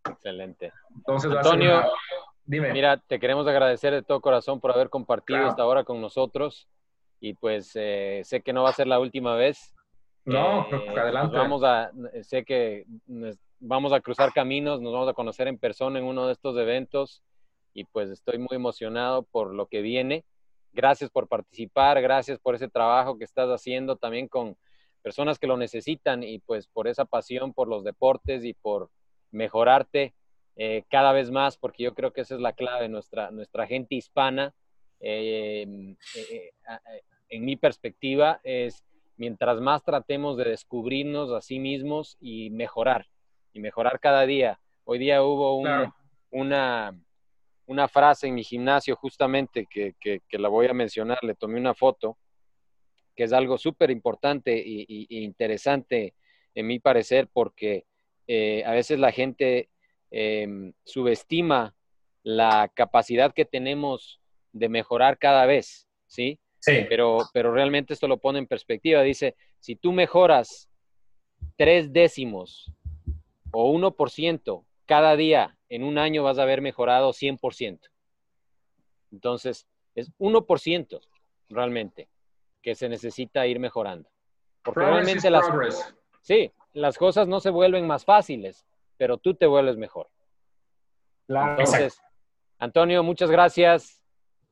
Excelente. 0.10 0.72
Entonces, 0.96 1.32
Antonio, 1.32 1.78
una... 1.78 1.90
dime. 2.46 2.74
Mira, 2.74 2.98
te 2.98 3.20
queremos 3.20 3.48
agradecer 3.48 3.94
de 3.94 4.02
todo 4.02 4.20
corazón 4.20 4.60
por 4.60 4.72
haber 4.72 4.90
compartido 4.90 5.38
claro. 5.40 5.50
esta 5.52 5.66
hora 5.66 5.84
con 5.84 6.02
nosotros 6.02 6.68
y 7.20 7.34
pues 7.36 7.72
eh, 7.76 8.22
sé 8.24 8.42
que 8.42 8.52
no 8.52 8.64
va 8.64 8.70
a 8.70 8.74
ser 8.74 8.88
la 8.88 9.00
última 9.00 9.36
vez. 9.36 9.76
No, 10.26 10.68
eh, 10.72 10.90
adelante. 10.98 11.38
Vamos 11.38 11.64
a, 11.64 11.92
sé 12.22 12.44
que 12.46 12.86
vamos 13.60 13.94
a 13.94 14.00
cruzar 14.02 14.34
caminos, 14.34 14.82
nos 14.82 14.92
vamos 14.92 15.10
a 15.10 15.14
conocer 15.14 15.48
en 15.48 15.58
persona 15.58 16.00
en 16.00 16.06
uno 16.06 16.26
de 16.26 16.34
estos 16.34 16.58
eventos 16.58 17.24
y 17.74 17.86
pues 17.86 18.10
estoy 18.10 18.38
muy 18.38 18.56
emocionado 18.56 19.24
por 19.24 19.54
lo 19.54 19.68
que 19.68 19.82
viene. 19.82 20.26
Gracias 20.74 21.10
por 21.10 21.28
participar, 21.28 22.02
gracias 22.02 22.40
por 22.40 22.56
ese 22.56 22.70
trabajo 22.70 23.18
que 23.18 23.26
estás 23.26 23.50
haciendo 23.50 23.98
también 23.98 24.28
con 24.28 24.58
personas 25.02 25.40
que 25.40 25.48
lo 25.48 25.58
necesitan 25.58 26.24
y 26.24 26.40
pues 26.40 26.68
por 26.68 26.88
esa 26.88 27.06
pasión 27.06 27.54
por 27.54 27.68
los 27.68 27.84
deportes 27.84 28.46
y 28.46 28.54
por 28.54 28.90
mejorarte 29.32 30.14
eh, 30.56 30.84
cada 30.90 31.12
vez 31.12 31.32
más, 31.32 31.58
porque 31.58 31.84
yo 31.84 31.94
creo 31.94 32.12
que 32.12 32.22
esa 32.22 32.36
es 32.36 32.42
la 32.42 32.54
clave, 32.54 32.90
nuestra, 32.90 33.32
nuestra 33.32 33.68
gente 33.68 33.96
hispana, 33.96 34.54
eh, 35.00 35.96
eh, 36.16 36.52
en 37.30 37.46
mi 37.46 37.56
perspectiva, 37.56 38.40
es 38.44 38.84
mientras 39.16 39.60
más 39.62 39.84
tratemos 39.84 40.38
de 40.38 40.46
descubrirnos 40.46 41.32
a 41.32 41.42
sí 41.42 41.60
mismos 41.60 42.18
y 42.20 42.50
mejorar, 42.50 43.08
y 43.54 43.60
mejorar 43.60 44.00
cada 44.00 44.26
día. 44.26 44.60
Hoy 44.84 45.00
día 45.00 45.24
hubo 45.24 45.58
un, 45.58 45.64
claro. 45.64 45.96
una, 46.32 47.00
una 47.72 47.88
frase 47.88 48.28
en 48.28 48.36
mi 48.36 48.44
gimnasio 48.44 48.98
justamente 48.98 49.66
que, 49.66 49.96
que, 50.00 50.22
que, 50.28 50.38
la 50.38 50.50
voy 50.50 50.68
a 50.68 50.74
mencionar, 50.74 51.20
le 51.24 51.36
tomé 51.36 51.58
una 51.58 51.74
foto, 51.74 52.18
que 53.16 53.24
es 53.24 53.32
algo 53.32 53.58
súper 53.58 53.92
importante 53.92 54.62
y, 54.64 55.08
interesante 55.24 56.14
en 56.54 56.68
mi 56.68 56.80
parecer 56.80 57.30
porque 57.32 57.86
eh, 58.28 58.62
a 58.66 58.72
veces 58.72 59.00
la 59.00 59.14
gente 59.14 59.70
eh, 60.12 60.74
subestima 60.84 61.74
la 62.24 62.70
capacidad 62.74 63.34
que 63.34 63.46
tenemos 63.46 64.20
de 64.52 64.68
mejorar 64.68 65.18
cada 65.18 65.46
vez, 65.46 65.88
¿sí? 66.08 66.40
Sí. 66.60 66.86
Pero, 66.90 67.20
pero 67.34 67.54
realmente 67.54 67.94
esto 67.94 68.08
lo 68.08 68.18
pone 68.18 68.38
en 68.40 68.48
perspectiva. 68.48 69.02
Dice, 69.02 69.36
si 69.60 69.78
tú 69.78 69.94
mejoras 69.94 70.70
tres 71.56 71.94
décimos 71.94 72.72
o 73.52 73.74
1% 73.74 74.66
cada 74.86 75.16
día 75.16 75.58
en 75.72 75.86
un 75.86 75.98
año 75.98 76.22
vas 76.22 76.38
a 76.38 76.44
haber 76.44 76.62
mejorado 76.62 77.12
100%. 77.12 77.80
Entonces, 79.14 79.66
es 79.96 80.12
1% 80.20 81.00
realmente 81.48 82.10
que 82.62 82.76
se 82.76 82.90
necesita 82.90 83.48
ir 83.48 83.58
mejorando. 83.58 84.10
Porque 84.64 84.82
realmente 84.82 85.30
las, 85.30 85.48
progress. 85.48 85.96
sí, 86.22 86.52
las 86.74 86.98
cosas 86.98 87.30
no 87.30 87.40
se 87.40 87.52
vuelven 87.52 87.88
más 87.88 88.04
fáciles, 88.04 88.68
pero 88.98 89.18
tú 89.18 89.34
te 89.34 89.48
vuelves 89.48 89.78
mejor. 89.78 90.10
Claro. 91.28 91.52
Entonces, 91.52 92.02
Antonio, 92.60 93.02
muchas 93.02 93.32
gracias. 93.32 94.04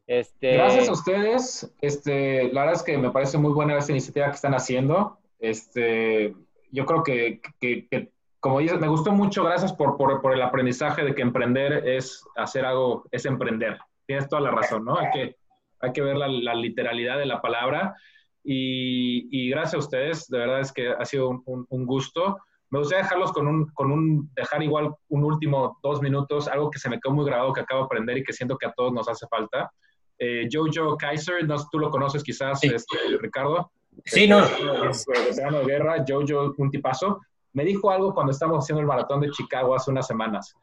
Este... 0.08 0.54
Gracias 0.54 0.88
a 0.88 0.94
ustedes. 0.94 1.76
Este, 1.82 2.46
la 2.54 2.62
verdad 2.62 2.76
es 2.78 2.84
que 2.84 2.98
me 2.98 3.12
parece 3.12 3.38
muy 3.38 3.52
buena 3.52 3.78
esta 3.78 3.92
iniciativa 3.92 4.28
que 4.28 4.36
están 4.36 4.54
haciendo. 4.54 5.20
Este, 5.38 6.34
yo 6.72 6.86
creo 6.86 7.04
que, 7.04 7.42
que, 7.60 7.88
que 7.90 8.14
como 8.40 8.60
dices, 8.60 8.80
me 8.80 8.88
gustó 8.88 9.12
mucho, 9.12 9.44
gracias 9.44 9.74
por, 9.74 9.98
por, 9.98 10.22
por, 10.22 10.34
el 10.34 10.42
aprendizaje 10.42 11.04
de 11.04 11.14
que 11.14 11.22
emprender 11.22 11.88
es 11.88 12.24
hacer 12.36 12.66
algo, 12.66 13.06
es 13.12 13.26
emprender. 13.26 13.78
Tienes 14.06 14.28
toda 14.30 14.42
la 14.42 14.52
razón, 14.52 14.86
¿no? 14.86 14.98
Hay 14.98 15.10
que, 15.12 15.36
hay 15.82 15.92
que 15.92 16.02
ver 16.02 16.16
la, 16.18 16.28
la 16.28 16.56
literalidad 16.56 17.18
de 17.18 17.26
la 17.26 17.42
palabra. 17.42 17.96
Y, 18.44 19.28
y, 19.32 19.50
gracias 19.50 19.76
a 19.76 19.80
ustedes, 19.80 20.28
de 20.30 20.38
verdad 20.40 20.62
es 20.62 20.72
que 20.72 20.90
ha 20.90 21.06
sido 21.06 21.30
un, 21.30 21.44
un, 21.46 21.66
un, 21.70 21.86
gusto. 21.86 22.38
Me 22.70 22.80
gustaría 22.80 23.04
dejarlos 23.04 23.32
con 23.34 23.48
un, 23.48 23.68
con 23.74 23.92
un, 23.92 24.32
dejar 24.34 24.64
igual 24.64 24.96
un 25.10 25.24
último 25.26 25.78
dos 25.84 26.02
minutos, 26.02 26.48
algo 26.48 26.72
que 26.72 26.80
se 26.80 26.90
me 26.90 27.00
quedó 27.00 27.14
muy 27.14 27.26
grabado, 27.26 27.52
que 27.52 27.62
acabo 27.62 27.82
de 27.82 27.86
aprender 27.86 28.18
y 28.18 28.24
que 28.24 28.34
siento 28.34 28.58
que 28.58 28.68
a 28.68 28.72
todos 28.72 28.94
nos 28.94 29.10
hace 29.10 29.28
falta. 29.28 29.70
eh, 30.18 30.48
Jojo 30.52 30.96
Kaiser, 30.98 31.46
no, 31.46 31.56
tú 31.70 31.80
lo 31.80 31.90
conoces 31.90 32.24
quizás, 32.24 32.64
este, 32.64 32.98
Ricardo. 33.20 33.72
Sí, 34.06 34.28
no. 34.28 34.42
Veterano 34.42 35.60
de 35.60 35.66
guerra, 35.66 36.06
Jojo, 36.08 36.54
un 36.58 36.72
tipazo. 36.72 37.20
Me 37.54 37.64
dijo 37.64 37.92
algo 37.92 38.14
cuando 38.14 38.32
estábamos 38.32 38.64
haciendo 38.64 38.82
el 38.82 38.88
maratón 38.88 39.22
de 39.22 39.32
Chicago 39.32 39.76
hace 39.76 39.92
unas 39.92 40.08
semanas. 40.08 40.56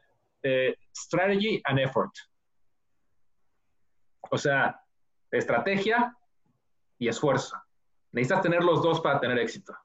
Eh, 0.42 0.76
strategy 0.94 1.60
and 1.64 1.80
effort. 1.80 2.12
O 4.30 4.38
sea, 4.38 4.80
estrategia 5.30 6.16
y 6.98 7.08
esfuerzo. 7.08 7.56
Necesitas 8.12 8.42
tener 8.42 8.64
los 8.64 8.82
dos 8.82 9.00
para 9.00 9.20
tener 9.20 9.38
éxito. 9.38 9.76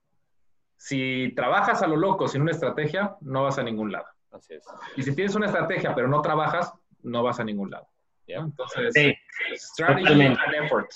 Si 0.78 1.34
trabajas 1.36 1.82
a 1.82 1.88
lo 1.88 1.96
loco 1.96 2.28
sin 2.28 2.42
una 2.42 2.52
estrategia, 2.52 3.16
no 3.22 3.44
vas 3.44 3.60
a 3.60 3.64
ningún 3.64 3.92
lado. 3.92 4.06
Así 4.32 4.54
es. 4.54 4.66
Y 4.96 5.04
si 5.04 5.14
tienes 5.16 5.36
una 5.36 5.48
estrategia 5.48 5.94
pero 5.94 6.08
no 6.08 6.22
trabajas, 6.22 6.74
no 7.04 7.24
vas 7.24 7.40
a 7.40 7.44
ningún 7.44 7.72
lado. 7.72 7.88
Entonces, 8.28 8.94
sí, 8.94 9.14
strategy 9.56 10.22
and 10.22 10.38
effort. 10.64 10.90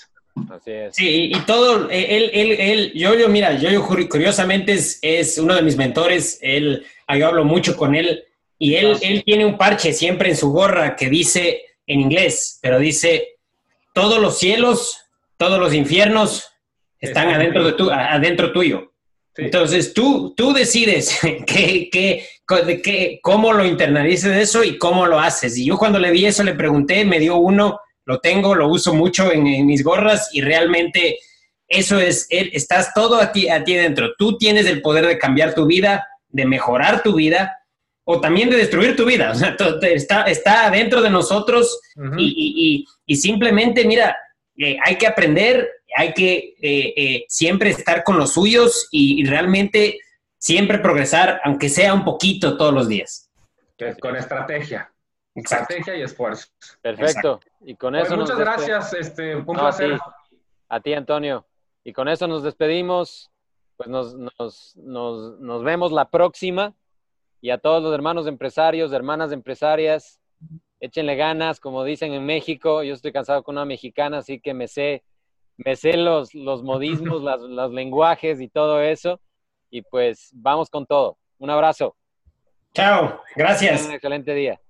Así 0.50 0.70
es. 0.70 0.96
Sí, 0.96 1.32
y, 1.34 1.40
todo, 1.40 1.90
él, 1.90 2.30
él, 2.32 2.56
él, 2.58 2.92
yo, 2.94 3.14
yo, 3.14 3.28
mira, 3.28 3.58
yo, 3.58 3.70
yo 3.70 3.86
curiosamente 3.86 4.72
es, 4.72 4.98
es, 5.02 5.38
uno 5.38 5.54
de 5.54 5.62
mis 5.62 5.76
mentores, 5.76 6.38
él, 6.42 6.84
yo 7.08 7.26
hablo 7.26 7.44
mucho 7.44 7.76
con 7.76 7.94
él, 7.94 8.24
y 8.58 8.74
él, 8.74 8.96
él 9.02 9.22
tiene 9.24 9.44
un 9.44 9.58
parche 9.58 9.92
siempre 9.92 10.30
en 10.30 10.36
su 10.36 10.50
gorra 10.50 10.96
que 10.96 11.10
dice 11.10 11.62
en 11.86 12.00
inglés, 12.00 12.58
pero 12.62 12.78
dice, 12.78 13.36
todos 13.92 14.20
los 14.20 14.38
cielos, 14.38 14.98
todos 15.36 15.58
los 15.58 15.74
infiernos 15.74 16.48
están 17.00 17.28
adentro, 17.30 17.64
de 17.64 17.72
tu, 17.72 17.90
adentro 17.90 18.52
tuyo. 18.52 18.92
Entonces 19.36 19.92
tú, 19.92 20.34
tú 20.36 20.52
decides 20.52 21.18
qué, 21.46 21.88
qué, 21.90 23.20
cómo 23.22 23.52
lo 23.52 23.64
internalices 23.64 24.36
eso 24.36 24.64
y 24.64 24.78
cómo 24.78 25.06
lo 25.06 25.18
haces. 25.18 25.56
Y 25.58 25.66
yo 25.66 25.76
cuando 25.76 25.98
le 25.98 26.10
vi 26.10 26.26
eso 26.26 26.42
le 26.42 26.54
pregunté, 26.54 27.04
me 27.04 27.18
dio 27.18 27.36
uno, 27.36 27.80
lo 28.06 28.20
tengo, 28.20 28.54
lo 28.54 28.68
uso 28.68 28.94
mucho 28.94 29.30
en, 29.30 29.66
mis 29.66 29.84
gorras 29.84 30.30
y 30.32 30.40
realmente 30.40 31.18
eso 31.68 32.00
es, 32.00 32.26
estás 32.30 32.94
todo 32.94 33.20
a 33.20 33.32
ti, 33.32 33.48
a 33.48 33.62
ti 33.62 33.74
dentro. 33.74 34.14
Tú 34.16 34.38
tienes 34.38 34.66
el 34.66 34.80
poder 34.80 35.06
de 35.06 35.18
cambiar 35.18 35.54
tu 35.54 35.66
vida, 35.66 36.06
de 36.28 36.46
mejorar 36.46 37.02
tu 37.02 37.14
vida 37.14 37.54
o 38.04 38.20
también 38.20 38.48
de 38.48 38.56
destruir 38.56 38.96
tu 38.96 39.04
vida. 39.04 39.30
O 39.32 39.34
sea, 39.34 39.56
está, 39.92 40.22
está 40.22 40.70
dentro 40.70 41.02
de 41.02 41.10
nosotros 41.10 41.78
y, 42.16 42.86
simplemente, 43.14 43.84
mira, 43.84 44.16
eh, 44.56 44.78
hay 44.82 44.96
que 44.96 45.06
aprender 45.06 45.68
hay 45.96 46.12
que 46.12 46.54
eh, 46.60 46.92
eh, 46.96 47.24
siempre 47.28 47.70
estar 47.70 48.04
con 48.04 48.18
los 48.18 48.34
suyos 48.34 48.88
y, 48.90 49.24
realmente 49.24 49.98
siempre 50.38 50.78
progresar, 50.78 51.40
aunque 51.42 51.70
sea 51.70 51.94
un 51.94 52.04
poquito 52.04 52.56
todos 52.56 52.72
los 52.72 52.88
días. 52.88 53.30
Con 54.00 54.14
estrategia. 54.14 54.92
Estrategia 55.36 55.96
y 55.96 56.02
esfuerzo. 56.02 56.48
Perfecto. 56.82 57.40
Y 57.60 57.76
con 57.76 57.92
pues 57.92 58.06
eso. 58.06 58.16
muchas 58.16 58.38
gracias. 58.38 58.92
Este, 58.94 59.36
un 59.36 59.44
placer. 59.44 59.98
A 60.68 60.80
ti. 60.80 60.94
Antonio. 60.94 61.46
Y 61.84 61.92
con 61.92 62.08
eso 62.08 62.26
nos 62.26 62.42
despedimos. 62.42 63.30
Pues 63.76 63.88
nos, 63.88 64.14
nos, 64.14 64.76
nos, 64.76 65.38
nos 65.38 65.62
vemos 65.62 65.92
la 65.92 66.08
próxima. 66.10 66.74
Y 67.40 67.50
a 67.50 67.58
todos 67.58 67.82
los 67.82 67.94
hermanos 67.94 68.26
empresarios, 68.26 68.92
hermanas 68.92 69.30
empresarias, 69.30 70.18
échenle 70.80 71.14
ganas, 71.14 71.60
como 71.60 71.84
dicen 71.84 72.12
en 72.12 72.24
México. 72.24 72.82
Yo 72.82 72.94
estoy 72.94 73.12
cansado 73.12 73.42
con 73.42 73.56
una 73.56 73.66
mexicana, 73.66 74.18
así 74.18 74.40
que 74.40 74.54
me 74.54 74.66
sé 74.66 75.04
me 75.56 75.76
sé 75.76 75.96
los, 75.96 76.34
los 76.34 76.62
modismos, 76.62 77.22
los 77.48 77.72
lenguajes 77.72 78.40
y 78.40 78.48
todo 78.48 78.80
eso. 78.80 79.20
Y 79.70 79.82
pues 79.82 80.30
vamos 80.32 80.70
con 80.70 80.86
todo. 80.86 81.18
Un 81.38 81.50
abrazo. 81.50 81.96
Chao, 82.72 83.20
gracias. 83.34 83.86
Un 83.86 83.92
excelente 83.92 84.34
día. 84.34 84.60